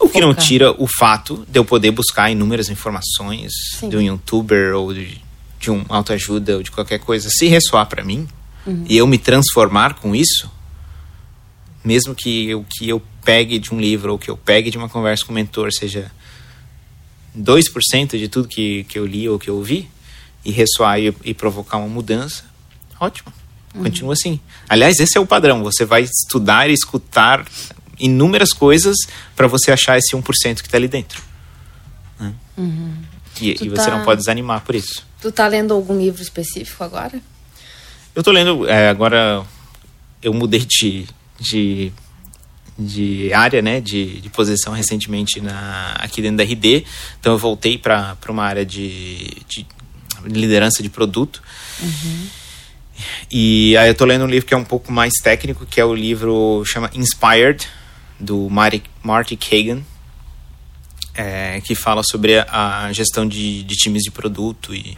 O 0.00 0.08
que 0.08 0.20
não 0.20 0.34
tira 0.34 0.72
o 0.72 0.86
fato 0.98 1.46
de 1.46 1.58
eu 1.58 1.64
poder 1.64 1.90
buscar 1.90 2.30
inúmeras 2.30 2.68
informações 2.68 3.52
Sim. 3.78 3.88
de 3.90 3.96
um 3.96 4.00
youtuber 4.00 4.74
ou 4.74 4.94
de, 4.94 5.20
de 5.60 5.70
um 5.70 5.84
autoajuda 5.88 6.56
ou 6.56 6.62
de 6.62 6.70
qualquer 6.70 6.98
coisa, 6.98 7.28
se 7.30 7.46
ressoar 7.46 7.86
para 7.86 8.02
mim 8.02 8.26
e 8.88 8.96
eu 8.96 9.06
me 9.06 9.18
transformar 9.18 9.94
com 9.94 10.14
isso, 10.14 10.50
mesmo 11.84 12.14
que 12.14 12.48
eu, 12.48 12.64
que 12.68 12.88
eu 12.88 13.02
pegue 13.24 13.58
de 13.58 13.74
um 13.74 13.80
livro 13.80 14.12
ou 14.12 14.18
que 14.18 14.30
eu 14.30 14.36
pegue 14.36 14.70
de 14.70 14.78
uma 14.78 14.88
conversa 14.88 15.24
com 15.24 15.32
o 15.32 15.34
mentor 15.34 15.72
seja 15.72 16.10
2% 17.38 18.18
de 18.18 18.28
tudo 18.28 18.48
que, 18.48 18.84
que 18.84 18.98
eu 18.98 19.06
li 19.06 19.28
ou 19.28 19.38
que 19.38 19.48
eu 19.48 19.56
ouvi 19.56 19.88
e 20.44 20.50
ressoar 20.50 20.98
e, 21.00 21.14
e 21.24 21.34
provocar 21.34 21.78
uma 21.78 21.88
mudança, 21.88 22.44
ótimo. 22.98 23.32
Continua 23.72 24.14
assim. 24.14 24.40
Aliás, 24.68 24.98
esse 24.98 25.16
é 25.16 25.20
o 25.20 25.26
padrão. 25.26 25.62
Você 25.62 25.84
vai 25.84 26.02
estudar 26.02 26.68
e 26.68 26.72
escutar 26.72 27.46
inúmeras 28.00 28.52
coisas 28.52 28.96
para 29.36 29.46
você 29.46 29.70
achar 29.70 29.96
esse 29.98 30.16
1% 30.16 30.22
que 30.60 30.66
está 30.68 30.76
ali 30.78 30.88
dentro. 30.88 31.22
né? 32.18 32.34
E, 33.40 33.54
Tu 33.54 33.64
e 33.64 33.68
você 33.68 33.84
tá- 33.90 33.96
não 33.96 34.04
pode 34.04 34.20
desanimar 34.20 34.60
por 34.62 34.74
isso. 34.74 35.06
Tu 35.20 35.30
tá 35.30 35.46
lendo 35.46 35.72
algum 35.74 35.98
livro 35.98 36.20
específico 36.22 36.82
agora? 36.82 37.20
Eu 38.14 38.22
tô 38.22 38.30
lendo, 38.32 38.68
é, 38.68 38.88
agora 38.88 39.44
eu 40.22 40.32
mudei 40.34 40.60
de, 40.66 41.06
de, 41.38 41.92
de 42.78 43.32
área, 43.32 43.62
né, 43.62 43.80
de, 43.80 44.20
de 44.20 44.28
posição 44.30 44.72
recentemente 44.72 45.40
na, 45.40 45.92
aqui 45.98 46.20
dentro 46.20 46.38
da 46.38 46.44
RD, 46.44 46.84
então 47.20 47.32
eu 47.32 47.38
voltei 47.38 47.78
para 47.78 48.16
uma 48.28 48.44
área 48.44 48.66
de, 48.66 49.36
de 49.48 49.66
liderança 50.24 50.82
de 50.82 50.88
produto. 50.90 51.42
E 53.30 53.76
aí 53.76 53.88
eu 53.88 53.94
tô 53.94 54.04
lendo 54.04 54.24
um 54.24 54.28
livro 54.28 54.46
que 54.46 54.52
é 54.54 54.56
um 54.56 54.64
pouco 54.64 54.92
mais 54.92 55.12
técnico, 55.22 55.64
que 55.64 55.80
é 55.80 55.84
o 55.84 55.94
livro 55.94 56.62
chama 56.66 56.90
Inspired, 56.94 57.66
do 58.20 58.48
Marty, 58.50 58.82
Marty 59.02 59.36
Kagan, 59.36 59.82
é, 61.14 61.60
que 61.62 61.74
fala 61.74 62.02
sobre 62.02 62.38
a, 62.38 62.84
a 62.84 62.92
gestão 62.92 63.26
de, 63.26 63.62
de 63.62 63.74
times 63.76 64.02
de 64.02 64.10
produto 64.10 64.74
e, 64.74 64.96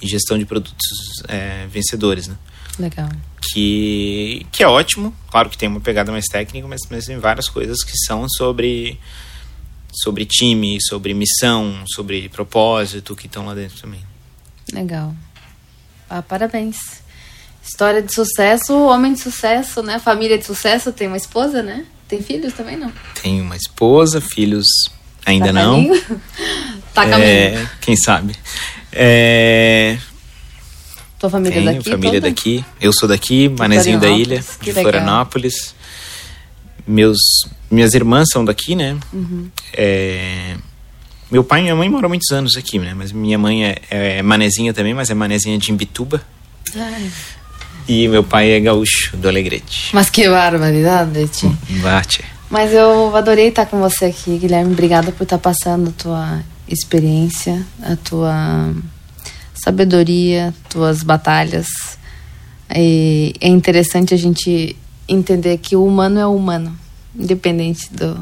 e 0.00 0.08
gestão 0.08 0.38
de 0.38 0.46
produtos 0.46 0.86
é, 1.28 1.66
vencedores, 1.66 2.28
né? 2.28 2.36
Legal. 2.78 3.08
que, 3.52 4.46
que 4.50 4.62
é 4.62 4.68
ótimo. 4.68 5.14
Claro 5.30 5.50
que 5.50 5.58
tem 5.58 5.68
uma 5.68 5.80
pegada 5.80 6.10
mais 6.10 6.24
técnica, 6.26 6.66
mas, 6.66 6.80
mas 6.88 7.04
tem 7.04 7.18
várias 7.18 7.48
coisas 7.48 7.82
que 7.82 7.96
são 8.06 8.26
sobre 8.28 8.98
sobre 9.92 10.24
time, 10.24 10.78
sobre 10.80 11.12
missão, 11.12 11.82
sobre 11.92 12.28
propósito 12.28 13.16
que 13.16 13.26
estão 13.26 13.44
lá 13.44 13.54
dentro 13.54 13.80
também. 13.80 14.00
Legal. 14.72 15.12
Ah, 16.08 16.22
parabéns. 16.22 16.76
História 17.62 18.00
de 18.00 18.14
sucesso, 18.14 18.72
homem 18.84 19.14
de 19.14 19.20
sucesso, 19.20 19.82
né? 19.82 19.98
Família 19.98 20.38
de 20.38 20.44
sucesso, 20.44 20.92
tem 20.92 21.08
uma 21.08 21.16
esposa, 21.16 21.62
né? 21.62 21.86
Tem 22.10 22.20
filhos 22.20 22.52
também, 22.54 22.76
não? 22.76 22.92
Tenho 23.22 23.44
uma 23.44 23.56
esposa, 23.56 24.20
filhos 24.20 24.66
ainda 25.24 25.46
Tá 25.46 25.52
não. 25.52 25.76
caminho? 25.76 26.02
tá 26.92 27.08
caminho. 27.08 27.28
É, 27.28 27.68
quem 27.80 27.96
sabe? 27.96 28.34
É, 28.92 29.96
Tua 31.20 31.30
família 31.30 31.62
tenho 31.62 31.72
daqui 31.76 31.90
família 31.90 32.20
toda? 32.20 32.28
daqui. 32.34 32.64
Eu 32.80 32.92
sou 32.92 33.08
daqui, 33.08 33.48
Manezinho 33.48 34.00
da 34.00 34.08
Ilha, 34.08 34.44
de. 34.60 34.72
Florianópolis. 34.72 35.74
Meus, 36.84 37.18
minhas 37.70 37.94
irmãs 37.94 38.26
são 38.32 38.44
daqui, 38.44 38.74
né? 38.74 38.98
Uhum. 39.12 39.48
É, 39.72 40.56
meu 41.30 41.44
pai 41.44 41.60
e 41.60 41.62
minha 41.62 41.76
mãe 41.76 41.88
moram 41.88 42.08
muitos 42.08 42.30
anos 42.32 42.56
aqui, 42.56 42.78
né? 42.80 42.92
Mas 42.92 43.12
minha 43.12 43.38
mãe 43.38 43.64
é, 43.66 43.76
é 43.88 44.22
manezinha 44.22 44.74
também, 44.74 44.94
mas 44.94 45.10
é 45.10 45.14
manezinha 45.14 45.56
de 45.58 45.70
Imbituba. 45.70 46.20
Ai, 46.74 47.08
E 47.92 48.06
meu 48.06 48.22
pai 48.22 48.52
é 48.52 48.60
gaúcho, 48.60 49.16
do 49.16 49.26
Alegrete. 49.26 49.90
mas 49.92 50.08
que 50.08 50.28
barbaridade, 50.28 51.26
Ti. 51.26 51.50
Bate. 51.82 52.24
Mas 52.48 52.72
eu 52.72 53.16
adorei 53.16 53.48
estar 53.48 53.66
com 53.66 53.80
você 53.80 54.04
aqui, 54.04 54.38
Guilherme. 54.38 54.70
Obrigada 54.70 55.10
por 55.10 55.24
estar 55.24 55.38
passando 55.38 55.88
a 55.88 55.92
tua 56.00 56.40
experiência, 56.68 57.66
a 57.82 57.96
tua 57.96 58.72
sabedoria, 59.52 60.54
tuas 60.68 61.02
batalhas. 61.02 61.66
E 62.72 63.34
é 63.40 63.48
interessante 63.48 64.14
a 64.14 64.16
gente 64.16 64.76
entender 65.08 65.58
que 65.58 65.74
o 65.74 65.84
humano 65.84 66.20
é 66.20 66.26
o 66.28 66.36
humano, 66.36 66.78
independente 67.12 67.92
do, 67.92 68.16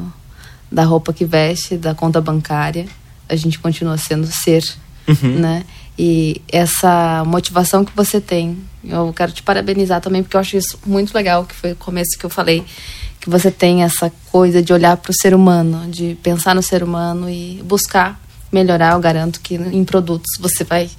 da 0.71 0.83
roupa 0.83 1.13
que 1.13 1.25
veste, 1.25 1.77
da 1.77 1.93
conta 1.93 2.19
bancária, 2.19 2.87
a 3.29 3.35
gente 3.35 3.59
continua 3.59 3.99
sendo 3.99 4.25
ser, 4.25 4.63
né? 5.21 5.63
E 6.01 6.41
essa 6.47 7.25
motivação 7.25 7.83
que 7.83 7.91
você 7.93 8.21
tem, 8.21 8.57
eu 8.85 9.11
quero 9.11 9.33
te 9.33 9.43
parabenizar 9.43 9.99
também, 9.99 10.23
porque 10.23 10.37
eu 10.37 10.39
acho 10.39 10.55
isso 10.55 10.79
muito 10.85 11.13
legal, 11.13 11.43
que 11.43 11.53
foi 11.53 11.73
o 11.73 11.75
começo 11.75 12.17
que 12.17 12.25
eu 12.25 12.29
falei, 12.29 12.63
que 13.19 13.29
você 13.29 13.51
tem 13.51 13.83
essa 13.83 14.09
coisa 14.31 14.61
de 14.61 14.71
olhar 14.71 14.95
para 14.95 15.11
o 15.11 15.13
ser 15.13 15.33
humano, 15.33 15.91
de 15.91 16.17
pensar 16.23 16.55
no 16.55 16.63
ser 16.63 16.83
humano 16.83 17.29
e 17.29 17.61
buscar 17.65 18.17
melhorar. 18.49 18.93
Eu 18.93 19.01
garanto 19.01 19.41
que 19.41 19.55
em 19.55 19.83
produtos 19.83 20.37
você 20.39 20.63
vai 20.63 20.89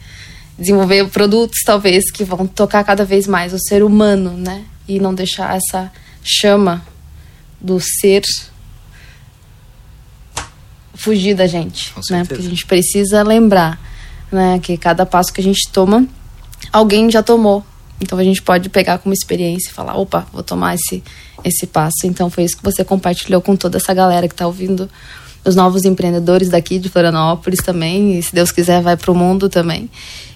desenvolver 0.59 1.09
produtos 1.09 1.61
talvez 1.65 2.11
que 2.11 2.23
vão 2.23 2.47
tocar 2.47 2.85
cada 2.85 3.03
vez 3.03 3.27
mais 3.27 3.55
o 3.55 3.59
ser 3.59 3.83
humano, 3.83 4.37
né? 4.37 4.65
E 4.87 5.01
não 5.01 5.15
deixar 5.15 5.57
essa 5.57 5.91
chama 6.23 6.85
do 7.59 7.81
ser 7.81 8.23
fugir 10.93 11.35
da 11.35 11.47
gente, 11.47 11.95
né? 12.11 12.23
Porque 12.27 12.47
a 12.47 12.51
gente 12.51 12.67
precisa 12.67 13.23
lembrar, 13.23 13.81
né, 14.31 14.59
que 14.59 14.77
cada 14.77 15.05
passo 15.05 15.33
que 15.33 15.41
a 15.41 15.45
gente 15.45 15.69
toma, 15.71 16.07
alguém 16.73 17.11
já 17.11 17.23
tomou. 17.23 17.65
Então 18.01 18.19
a 18.19 18.25
gente 18.25 18.41
pode 18.41 18.69
pegar 18.69 18.99
como 18.99 19.13
experiência 19.13 19.71
e 19.71 19.73
falar, 19.73 19.97
opa, 19.97 20.27
vou 20.33 20.43
tomar 20.43 20.75
esse 20.75 21.03
esse 21.45 21.67
passo. 21.67 22.07
Então 22.07 22.31
foi 22.31 22.45
isso 22.45 22.57
que 22.57 22.63
você 22.63 22.85
compartilhou 22.85 23.41
com 23.41 23.57
toda 23.57 23.79
essa 23.79 23.93
galera 23.93 24.29
que 24.29 24.35
está 24.35 24.47
ouvindo, 24.47 24.89
os 25.45 25.55
novos 25.55 25.85
empreendedores 25.85 26.51
daqui 26.51 26.79
de 26.79 26.89
Florianópolis 26.89 27.61
também, 27.61 28.19
e 28.19 28.23
se 28.23 28.35
Deus 28.35 28.53
quiser 28.53 28.83
vai 28.83 28.97
para 28.97 29.11
o 29.11 29.15
mundo 29.15 29.49
também. 29.49 29.91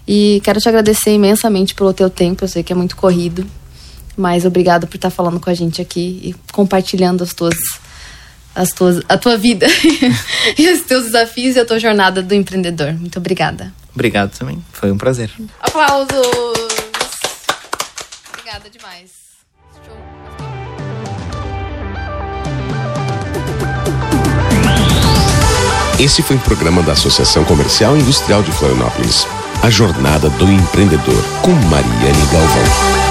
E 0.06 0.40
quero 0.44 0.60
te 0.60 0.68
agradecer 0.68 1.12
imensamente 1.12 1.74
pelo 1.74 1.92
teu 1.92 2.10
tempo, 2.10 2.44
eu 2.44 2.48
sei 2.48 2.62
que 2.62 2.72
é 2.72 2.76
muito 2.76 2.96
corrido. 2.96 3.46
Mas 4.16 4.44
obrigado 4.44 4.86
por 4.86 4.96
estar 4.96 5.10
falando 5.10 5.40
com 5.40 5.50
a 5.50 5.54
gente 5.54 5.82
aqui 5.82 6.20
e 6.22 6.34
compartilhando 6.52 7.24
as 7.24 7.34
tuas 7.34 7.54
as 8.54 8.68
tuas, 8.68 9.02
a 9.08 9.18
tua 9.18 9.36
vida 9.36 9.66
e 10.56 10.72
os 10.72 10.82
teus 10.82 11.06
desafios 11.06 11.56
e 11.56 11.60
a 11.60 11.64
tua 11.64 11.80
jornada 11.80 12.22
do 12.22 12.34
empreendedor. 12.34 12.92
Muito 12.92 13.18
obrigada. 13.18 13.72
Obrigado 13.94 14.36
também. 14.36 14.62
Foi 14.72 14.90
um 14.90 14.98
prazer. 14.98 15.30
Aplausos! 15.60 16.08
Obrigada 18.32 18.68
demais. 18.68 19.10
Show. 19.86 19.96
Esse 25.98 26.22
foi 26.22 26.36
um 26.36 26.40
programa 26.40 26.82
da 26.82 26.92
Associação 26.92 27.44
Comercial 27.44 27.96
e 27.96 28.00
Industrial 28.00 28.42
de 28.42 28.50
Florianópolis. 28.52 29.26
A 29.62 29.70
Jornada 29.70 30.28
do 30.30 30.50
Empreendedor, 30.50 31.24
com 31.40 31.52
Mariane 31.52 32.26
Galvão. 32.32 33.03